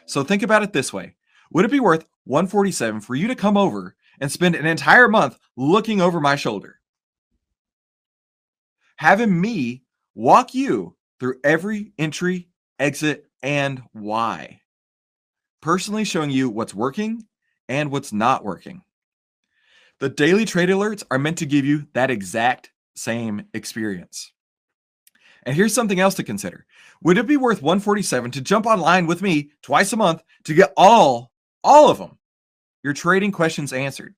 So 0.06 0.24
think 0.24 0.42
about 0.42 0.62
it 0.62 0.72
this 0.72 0.92
way 0.92 1.14
Would 1.52 1.64
it 1.64 1.70
be 1.70 1.80
worth 1.80 2.06
147 2.24 3.00
for 3.00 3.14
you 3.14 3.28
to 3.28 3.34
come 3.34 3.56
over 3.56 3.94
and 4.20 4.30
spend 4.30 4.54
an 4.54 4.66
entire 4.66 5.08
month 5.08 5.38
looking 5.56 6.00
over 6.00 6.20
my 6.20 6.36
shoulder? 6.36 6.80
Having 8.96 9.40
me 9.40 9.82
walk 10.14 10.54
you 10.54 10.96
through 11.18 11.40
every 11.44 11.92
entry, 11.98 12.48
exit, 12.78 13.26
and 13.42 13.82
why. 13.92 14.60
Personally 15.60 16.04
showing 16.04 16.30
you 16.30 16.48
what's 16.50 16.74
working 16.74 17.26
and 17.68 17.90
what's 17.90 18.12
not 18.12 18.44
working. 18.44 18.82
The 20.00 20.08
daily 20.08 20.44
trade 20.44 20.68
alerts 20.68 21.04
are 21.10 21.18
meant 21.18 21.38
to 21.38 21.46
give 21.46 21.64
you 21.64 21.86
that 21.92 22.10
exact 22.10 22.72
same 22.94 23.46
experience. 23.54 24.32
And 25.44 25.56
here's 25.56 25.74
something 25.74 26.00
else 26.00 26.14
to 26.16 26.24
consider. 26.24 26.66
Would 27.02 27.18
it 27.18 27.26
be 27.26 27.36
worth 27.36 27.62
147 27.62 28.30
to 28.32 28.40
jump 28.40 28.66
online 28.66 29.06
with 29.06 29.22
me 29.22 29.50
twice 29.62 29.92
a 29.92 29.96
month 29.96 30.22
to 30.44 30.54
get 30.54 30.72
all 30.76 31.32
all 31.64 31.88
of 31.88 31.98
them 31.98 32.18
your 32.82 32.92
trading 32.92 33.32
questions 33.32 33.72
answered? 33.72 34.14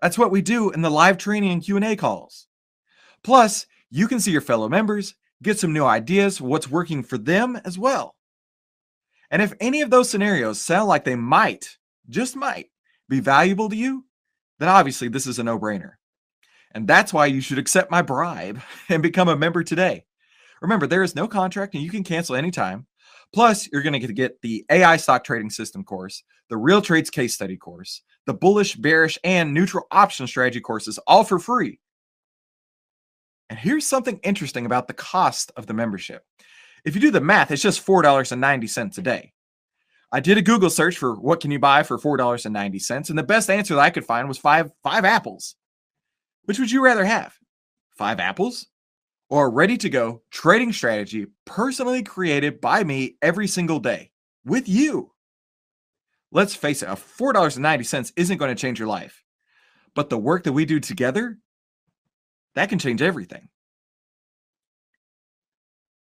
That's 0.00 0.18
what 0.18 0.32
we 0.32 0.42
do 0.42 0.70
in 0.70 0.82
the 0.82 0.90
live 0.90 1.16
training 1.16 1.52
and 1.52 1.62
Q&A 1.62 1.94
calls. 1.94 2.48
Plus, 3.22 3.66
you 3.88 4.08
can 4.08 4.18
see 4.18 4.32
your 4.32 4.40
fellow 4.40 4.68
members, 4.68 5.14
get 5.42 5.60
some 5.60 5.72
new 5.72 5.84
ideas, 5.84 6.40
what's 6.40 6.68
working 6.68 7.04
for 7.04 7.18
them 7.18 7.60
as 7.64 7.78
well. 7.78 8.16
And 9.30 9.40
if 9.40 9.54
any 9.60 9.80
of 9.80 9.90
those 9.90 10.10
scenarios 10.10 10.60
sound 10.60 10.88
like 10.88 11.04
they 11.04 11.14
might, 11.14 11.78
just 12.08 12.34
might, 12.34 12.70
be 13.08 13.20
valuable 13.20 13.68
to 13.68 13.76
you, 13.76 14.04
then 14.58 14.68
obviously 14.68 15.08
this 15.08 15.26
is 15.26 15.38
a 15.38 15.44
no 15.44 15.58
brainer. 15.58 15.92
And 16.74 16.88
that's 16.88 17.12
why 17.12 17.26
you 17.26 17.40
should 17.40 17.58
accept 17.58 17.90
my 17.90 18.02
bribe 18.02 18.60
and 18.88 19.02
become 19.02 19.28
a 19.28 19.36
member 19.36 19.62
today. 19.62 20.04
Remember, 20.60 20.86
there 20.86 21.02
is 21.02 21.16
no 21.16 21.26
contract 21.26 21.74
and 21.74 21.82
you 21.82 21.90
can 21.90 22.04
cancel 22.04 22.36
anytime. 22.36 22.86
Plus, 23.34 23.68
you're 23.72 23.82
going 23.82 24.00
to 24.00 24.12
get 24.12 24.40
the 24.42 24.64
AI 24.70 24.96
stock 24.96 25.24
trading 25.24 25.50
system 25.50 25.84
course, 25.84 26.22
the 26.50 26.56
real 26.56 26.82
trades 26.82 27.10
case 27.10 27.34
study 27.34 27.56
course, 27.56 28.02
the 28.26 28.34
bullish, 28.34 28.74
bearish, 28.76 29.18
and 29.24 29.52
neutral 29.52 29.86
option 29.90 30.26
strategy 30.26 30.60
courses, 30.60 30.98
all 31.06 31.24
for 31.24 31.38
free. 31.38 31.80
And 33.50 33.58
here's 33.58 33.86
something 33.86 34.20
interesting 34.22 34.66
about 34.66 34.86
the 34.86 34.94
cost 34.94 35.50
of 35.56 35.66
the 35.66 35.74
membership. 35.74 36.24
If 36.84 36.94
you 36.94 37.00
do 37.00 37.10
the 37.10 37.20
math, 37.20 37.50
it's 37.50 37.62
just 37.62 37.84
$4.90 37.84 38.98
a 38.98 39.02
day. 39.02 39.31
I 40.12 40.20
did 40.20 40.36
a 40.36 40.42
Google 40.42 40.68
search 40.68 40.98
for 40.98 41.14
what 41.14 41.40
can 41.40 41.50
you 41.50 41.58
buy 41.58 41.82
for 41.82 41.98
$4.90, 41.98 43.08
and 43.08 43.18
the 43.18 43.22
best 43.22 43.48
answer 43.48 43.74
that 43.74 43.80
I 43.80 43.90
could 43.90 44.04
find 44.04 44.28
was 44.28 44.36
five, 44.36 44.70
five 44.82 45.06
apples. 45.06 45.56
Which 46.44 46.58
would 46.58 46.70
you 46.70 46.84
rather 46.84 47.04
have? 47.04 47.34
Five 47.96 48.20
apples 48.20 48.66
or 49.32 49.46
a 49.46 49.48
ready 49.48 49.78
to 49.78 49.88
go 49.88 50.20
trading 50.30 50.74
strategy 50.74 51.26
personally 51.46 52.02
created 52.02 52.60
by 52.60 52.84
me 52.84 53.16
every 53.22 53.46
single 53.46 53.78
day 53.78 54.10
with 54.44 54.68
you? 54.68 55.12
Let's 56.30 56.54
face 56.54 56.82
it, 56.82 56.88
a 56.90 56.96
$4.90 56.96 58.12
isn't 58.14 58.36
going 58.36 58.54
to 58.54 58.60
change 58.60 58.78
your 58.78 58.88
life. 58.88 59.24
But 59.94 60.10
the 60.10 60.18
work 60.18 60.44
that 60.44 60.52
we 60.52 60.66
do 60.66 60.80
together, 60.80 61.38
that 62.54 62.68
can 62.68 62.78
change 62.78 63.00
everything. 63.00 63.48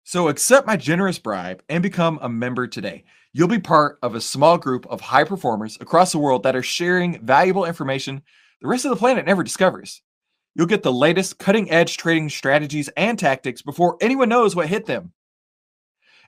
So 0.04 0.28
accept 0.28 0.66
my 0.66 0.76
generous 0.76 1.18
bribe 1.18 1.62
and 1.68 1.82
become 1.82 2.18
a 2.22 2.28
member 2.30 2.66
today. 2.66 3.04
You'll 3.32 3.48
be 3.48 3.58
part 3.58 3.98
of 4.02 4.14
a 4.14 4.20
small 4.20 4.58
group 4.58 4.86
of 4.86 5.00
high 5.00 5.24
performers 5.24 5.78
across 5.80 6.12
the 6.12 6.18
world 6.18 6.42
that 6.42 6.56
are 6.56 6.62
sharing 6.62 7.24
valuable 7.24 7.64
information 7.64 8.22
the 8.62 8.68
rest 8.68 8.84
of 8.84 8.90
the 8.90 8.96
planet 8.96 9.26
never 9.26 9.42
discovers. 9.42 10.02
You'll 10.54 10.68
get 10.68 10.84
the 10.84 10.92
latest 10.92 11.38
cutting 11.38 11.70
edge 11.70 11.96
trading 11.96 12.28
strategies 12.28 12.88
and 12.96 13.18
tactics 13.18 13.60
before 13.60 13.96
anyone 14.00 14.28
knows 14.28 14.54
what 14.54 14.68
hit 14.68 14.86
them. 14.86 15.12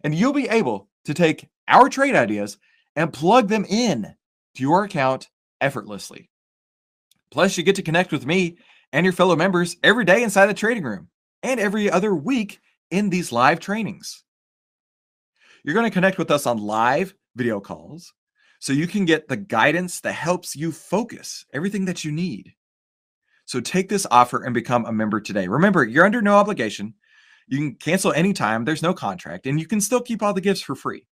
And 0.02 0.14
you'll 0.14 0.32
be 0.32 0.48
able 0.48 0.88
to 1.04 1.14
take 1.14 1.48
our 1.68 1.88
trade 1.88 2.16
ideas 2.16 2.58
and 2.96 3.12
plug 3.12 3.48
them 3.48 3.64
in 3.68 4.16
to 4.56 4.62
your 4.62 4.84
account 4.84 5.28
effortlessly. 5.60 6.28
Plus, 7.30 7.56
you 7.56 7.62
get 7.62 7.76
to 7.76 7.82
connect 7.82 8.10
with 8.10 8.26
me 8.26 8.58
and 8.92 9.04
your 9.04 9.12
fellow 9.12 9.36
members 9.36 9.76
every 9.82 10.04
day 10.04 10.22
inside 10.22 10.46
the 10.46 10.54
trading 10.54 10.82
room 10.84 11.08
and 11.42 11.60
every 11.60 11.88
other 11.88 12.14
week 12.14 12.60
in 12.90 13.10
these 13.10 13.30
live 13.30 13.60
trainings. 13.60 14.24
You're 15.64 15.74
going 15.74 15.90
to 15.90 15.94
connect 15.94 16.18
with 16.18 16.30
us 16.30 16.46
on 16.46 16.58
live 16.58 17.14
video 17.34 17.58
calls 17.58 18.12
so 18.60 18.74
you 18.74 18.86
can 18.86 19.06
get 19.06 19.28
the 19.28 19.36
guidance 19.38 20.00
that 20.00 20.12
helps 20.12 20.54
you 20.54 20.70
focus 20.70 21.46
everything 21.54 21.86
that 21.86 22.04
you 22.04 22.12
need. 22.12 22.52
So 23.46 23.60
take 23.60 23.88
this 23.88 24.06
offer 24.10 24.42
and 24.42 24.52
become 24.52 24.84
a 24.84 24.92
member 24.92 25.22
today. 25.22 25.48
Remember, 25.48 25.82
you're 25.82 26.04
under 26.04 26.20
no 26.20 26.36
obligation. 26.36 26.94
You 27.48 27.58
can 27.58 27.74
cancel 27.76 28.12
anytime, 28.12 28.64
there's 28.64 28.82
no 28.82 28.92
contract, 28.92 29.46
and 29.46 29.58
you 29.58 29.66
can 29.66 29.80
still 29.80 30.00
keep 30.02 30.22
all 30.22 30.34
the 30.34 30.42
gifts 30.42 30.60
for 30.60 30.74
free. 30.74 31.06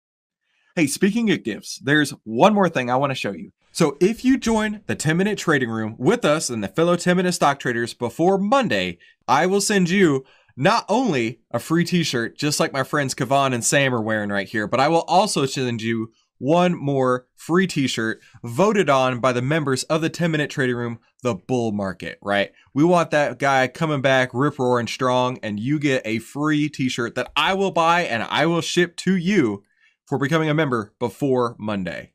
Hey, 0.75 0.87
speaking 0.87 1.31
of 1.31 1.43
gifts, 1.43 1.79
there's 1.83 2.11
one 2.25 2.55
more 2.55 2.71
thing 2.71 2.91
I 2.91 2.97
want 2.97 3.11
to 3.11 3.15
show 3.15 3.33
you. 3.33 3.53
So 3.73 3.99
if 4.01 4.25
you 4.25 4.39
join 4.39 4.81
the 4.87 4.95
10 4.95 5.19
minute 5.19 5.39
trading 5.39 5.71
room 5.71 5.95
with 5.99 6.25
us 6.25 6.49
and 6.49 6.65
the 6.65 6.69
fellow 6.69 6.97
10 6.97 7.19
minute 7.19 7.33
stock 7.33 7.61
traders 7.61 7.93
before 7.93 8.39
Monday, 8.39 8.97
I 9.27 9.45
will 9.47 9.61
send 9.61 9.91
you 9.91 10.25
not 10.59 10.85
only 10.89 11.39
a 11.53 11.61
free 11.61 11.85
t-shirt, 11.85 12.37
just 12.37 12.59
like 12.59 12.73
my 12.73 12.83
friends 12.83 13.15
Kavan 13.15 13.55
and 13.55 13.65
Sam 13.65 13.95
are 13.95 14.03
wearing 14.03 14.29
right 14.29 14.49
here, 14.49 14.67
but 14.67 14.81
I 14.81 14.89
will 14.89 15.05
also 15.07 15.47
send 15.47 15.81
you 15.81 16.11
one 16.39 16.75
more 16.75 17.27
free 17.37 17.69
t-shirt 17.69 18.21
voted 18.43 18.91
on 18.91 19.21
by 19.21 19.33
the 19.33 19.43
members 19.43 19.85
of 19.85 20.01
the 20.01 20.11
10 20.11 20.33
minute 20.33 20.51
trading 20.51 20.75
room 20.75 20.99
the 21.23 21.35
bull 21.35 21.73
market 21.73 22.19
right? 22.23 22.53
We 22.75 22.85
want 22.85 23.13
that 23.13 23.39
guy 23.39 23.69
coming 23.69 24.01
back 24.01 24.31
rip 24.33 24.59
roaring 24.59 24.89
strong 24.89 25.39
and 25.45 25.61
you 25.61 25.79
get 25.79 26.03
a 26.05 26.19
free 26.19 26.69
t-shirt 26.69 27.15
that 27.15 27.31
i 27.37 27.55
will 27.55 27.73
buy 27.73 28.03
and 28.03 28.23
i 28.25 28.47
will 28.47 28.61
ship 28.61 28.97
to 28.99 29.17
you 29.17 29.65
for 30.07 30.19
becoming 30.19 30.49
a 30.49 30.55
member 30.55 30.93
before 30.99 31.57
monday. 31.59 32.13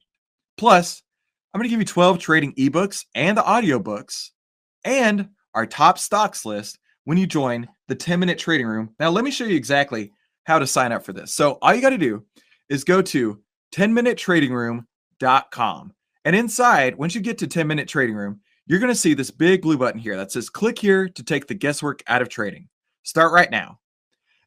Plus 0.57 1.01
i'm 1.53 1.59
going 1.59 1.67
to 1.67 1.69
give 1.69 1.79
you 1.79 1.85
12 1.85 2.19
trading 2.19 2.53
ebooks 2.55 3.05
and 3.13 3.37
the 3.37 3.43
audiobooks 3.43 4.29
and 4.83 5.29
our 5.53 5.65
top 5.65 5.97
stocks 5.97 6.45
list 6.45 6.79
when 7.03 7.17
you 7.17 7.27
join 7.27 7.67
the 7.93 7.99
10 7.99 8.19
minute 8.19 8.39
trading 8.39 8.65
room 8.65 8.89
now 8.99 9.09
let 9.09 9.23
me 9.23 9.31
show 9.31 9.45
you 9.45 9.55
exactly 9.55 10.11
how 10.45 10.57
to 10.57 10.67
sign 10.67 10.91
up 10.91 11.03
for 11.03 11.13
this 11.13 11.33
so 11.33 11.57
all 11.61 11.73
you 11.73 11.81
got 11.81 11.91
to 11.91 11.97
do 11.97 12.23
is 12.69 12.83
go 12.83 13.01
to 13.01 13.41
10minutetradingroom.com. 13.73 15.93
And 16.25 16.35
inside, 16.35 16.95
once 16.95 17.15
you 17.15 17.21
get 17.21 17.37
to 17.39 17.47
10 17.47 17.65
Minute 17.67 17.87
Trading 17.87 18.15
Room, 18.15 18.41
you're 18.65 18.79
going 18.79 18.91
to 18.91 18.99
see 18.99 19.13
this 19.13 19.29
big 19.29 19.61
blue 19.61 19.77
button 19.77 19.99
here 19.99 20.17
that 20.17 20.31
says 20.31 20.49
click 20.49 20.79
here 20.79 21.09
to 21.09 21.23
take 21.23 21.47
the 21.47 21.53
guesswork 21.53 22.01
out 22.07 22.21
of 22.21 22.29
trading. 22.29 22.69
Start 23.03 23.33
right 23.33 23.51
now. 23.51 23.77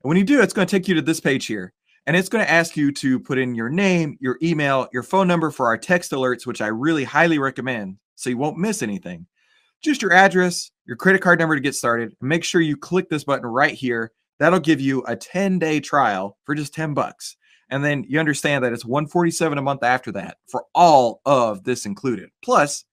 And 0.02 0.08
when 0.08 0.16
you 0.16 0.24
do, 0.24 0.40
it's 0.40 0.54
going 0.54 0.66
to 0.66 0.76
take 0.76 0.88
you 0.88 0.94
to 0.94 1.02
this 1.02 1.20
page 1.20 1.46
here. 1.46 1.74
And 2.06 2.16
it's 2.16 2.28
going 2.28 2.44
to 2.44 2.50
ask 2.50 2.76
you 2.76 2.90
to 2.92 3.20
put 3.20 3.38
in 3.38 3.54
your 3.54 3.68
name, 3.68 4.16
your 4.20 4.38
email, 4.42 4.88
your 4.92 5.02
phone 5.02 5.28
number 5.28 5.50
for 5.50 5.66
our 5.66 5.76
text 5.76 6.12
alerts, 6.12 6.46
which 6.46 6.60
I 6.60 6.68
really 6.68 7.04
highly 7.04 7.38
recommend 7.38 7.96
so 8.14 8.30
you 8.30 8.38
won't 8.38 8.58
miss 8.58 8.82
anything. 8.82 9.26
Just 9.86 10.02
your 10.02 10.12
address, 10.12 10.72
your 10.84 10.96
credit 10.96 11.22
card 11.22 11.38
number 11.38 11.54
to 11.54 11.60
get 11.60 11.76
started. 11.76 12.12
Make 12.20 12.42
sure 12.42 12.60
you 12.60 12.76
click 12.76 13.08
this 13.08 13.22
button 13.22 13.46
right 13.46 13.72
here. 13.72 14.10
That'll 14.40 14.58
give 14.58 14.80
you 14.80 15.04
a 15.06 15.14
10 15.14 15.60
day 15.60 15.78
trial 15.78 16.36
for 16.42 16.56
just 16.56 16.74
10 16.74 16.92
bucks. 16.92 17.36
And 17.70 17.84
then 17.84 18.04
you 18.08 18.18
understand 18.18 18.64
that 18.64 18.72
it's 18.72 18.84
147 18.84 19.56
a 19.56 19.62
month 19.62 19.84
after 19.84 20.10
that 20.10 20.38
for 20.48 20.64
all 20.74 21.20
of 21.24 21.62
this 21.62 21.86
included. 21.86 22.30
Plus, 22.42 22.84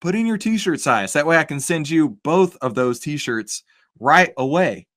put 0.00 0.16
in 0.16 0.26
your 0.26 0.36
t-shirt 0.36 0.80
size. 0.80 1.12
That 1.12 1.26
way 1.28 1.36
I 1.36 1.44
can 1.44 1.60
send 1.60 1.88
you 1.88 2.18
both 2.24 2.56
of 2.60 2.74
those 2.74 2.98
t-shirts 2.98 3.62
right 4.00 4.32
away. 4.36 4.88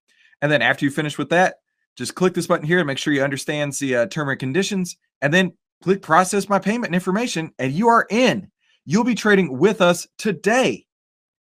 And 0.42 0.52
then 0.52 0.64
after 0.64 0.84
you 0.84 0.90
finish 0.90 1.20
with 1.20 1.30
that, 1.30 1.58
just 1.96 2.16
click 2.16 2.34
this 2.34 2.48
button 2.48 2.66
here 2.66 2.80
and 2.80 2.88
make 2.88 2.98
sure 2.98 3.14
you 3.14 3.24
understand 3.24 3.74
the 3.74 3.98
uh, 3.98 4.06
term 4.08 4.30
and 4.30 4.40
conditions 4.40 4.98
and 5.22 5.32
then 5.32 5.54
click 5.84 6.02
process 6.02 6.50
my 6.50 6.58
payment 6.58 6.96
information 6.96 7.52
and 7.60 7.72
you 7.72 7.88
are 7.88 8.08
in. 8.10 8.50
You'll 8.84 9.04
be 9.04 9.14
trading 9.14 9.60
with 9.60 9.80
us 9.80 10.08
today 10.18 10.88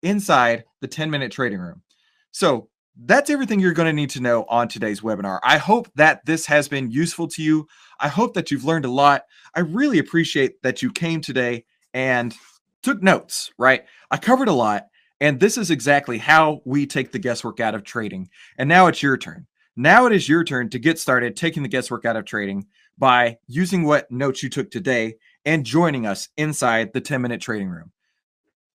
inside 0.02 0.64
the 0.80 0.88
10 0.88 1.10
minute 1.10 1.32
trading 1.32 1.58
room. 1.58 1.82
So 2.30 2.68
that's 3.04 3.30
everything 3.30 3.60
you're 3.60 3.72
going 3.72 3.86
to 3.86 3.92
need 3.92 4.10
to 4.10 4.20
know 4.20 4.44
on 4.48 4.68
today's 4.68 5.00
webinar. 5.00 5.38
I 5.44 5.58
hope 5.58 5.88
that 5.94 6.24
this 6.26 6.46
has 6.46 6.68
been 6.68 6.90
useful 6.90 7.28
to 7.28 7.42
you. 7.42 7.66
I 8.00 8.08
hope 8.08 8.34
that 8.34 8.50
you've 8.50 8.64
learned 8.64 8.84
a 8.84 8.90
lot. 8.90 9.22
I 9.54 9.60
really 9.60 9.98
appreciate 9.98 10.62
that 10.62 10.82
you 10.82 10.90
came 10.90 11.20
today 11.20 11.64
and 11.94 12.34
took 12.82 13.02
notes, 13.02 13.52
right? 13.58 13.84
I 14.10 14.16
covered 14.16 14.48
a 14.48 14.52
lot, 14.52 14.86
and 15.20 15.38
this 15.38 15.56
is 15.56 15.70
exactly 15.70 16.18
how 16.18 16.60
we 16.64 16.86
take 16.86 17.12
the 17.12 17.18
guesswork 17.18 17.60
out 17.60 17.74
of 17.74 17.84
trading. 17.84 18.28
And 18.58 18.68
now 18.68 18.88
it's 18.88 19.02
your 19.02 19.16
turn. 19.16 19.46
Now 19.76 20.06
it 20.06 20.12
is 20.12 20.28
your 20.28 20.42
turn 20.42 20.70
to 20.70 20.78
get 20.80 20.98
started 20.98 21.36
taking 21.36 21.62
the 21.62 21.68
guesswork 21.68 22.04
out 22.04 22.16
of 22.16 22.24
trading 22.24 22.66
by 22.98 23.36
using 23.46 23.84
what 23.84 24.10
notes 24.10 24.42
you 24.42 24.50
took 24.50 24.72
today 24.72 25.14
and 25.44 25.64
joining 25.64 26.04
us 26.04 26.28
inside 26.36 26.92
the 26.92 27.00
10 27.00 27.22
minute 27.22 27.40
trading 27.40 27.68
room. 27.68 27.92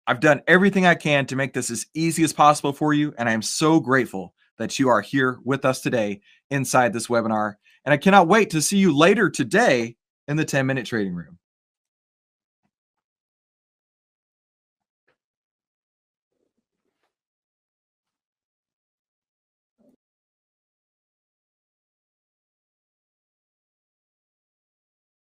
I've 0.06 0.20
done 0.20 0.42
everything 0.48 0.86
I 0.86 0.96
can 0.96 1.26
to 1.28 1.36
make 1.36 1.54
this 1.54 1.70
as 1.70 1.86
easy 1.94 2.24
as 2.24 2.34
possible 2.34 2.74
for 2.74 2.94
you, 2.94 3.14
and 3.18 3.30
I 3.30 3.32
am 3.32 3.42
so 3.42 3.80
grateful 3.80 4.34
that 4.58 4.78
you 4.78 4.90
are 4.90 5.02
here 5.02 5.40
with 5.44 5.66
us 5.66 5.82
today 5.82 6.22
inside 6.52 6.94
this 6.94 7.08
webinar. 7.08 7.56
And 7.86 7.94
I 7.94 7.98
cannot 7.98 8.28
wait 8.28 8.50
to 8.52 8.62
see 8.62 8.78
you 8.78 8.96
later 8.96 9.30
today 9.30 9.96
in 10.28 10.38
the 10.38 10.46
10 10.46 10.66
minute 10.66 10.86
trading 10.86 11.14
room. 11.14 11.40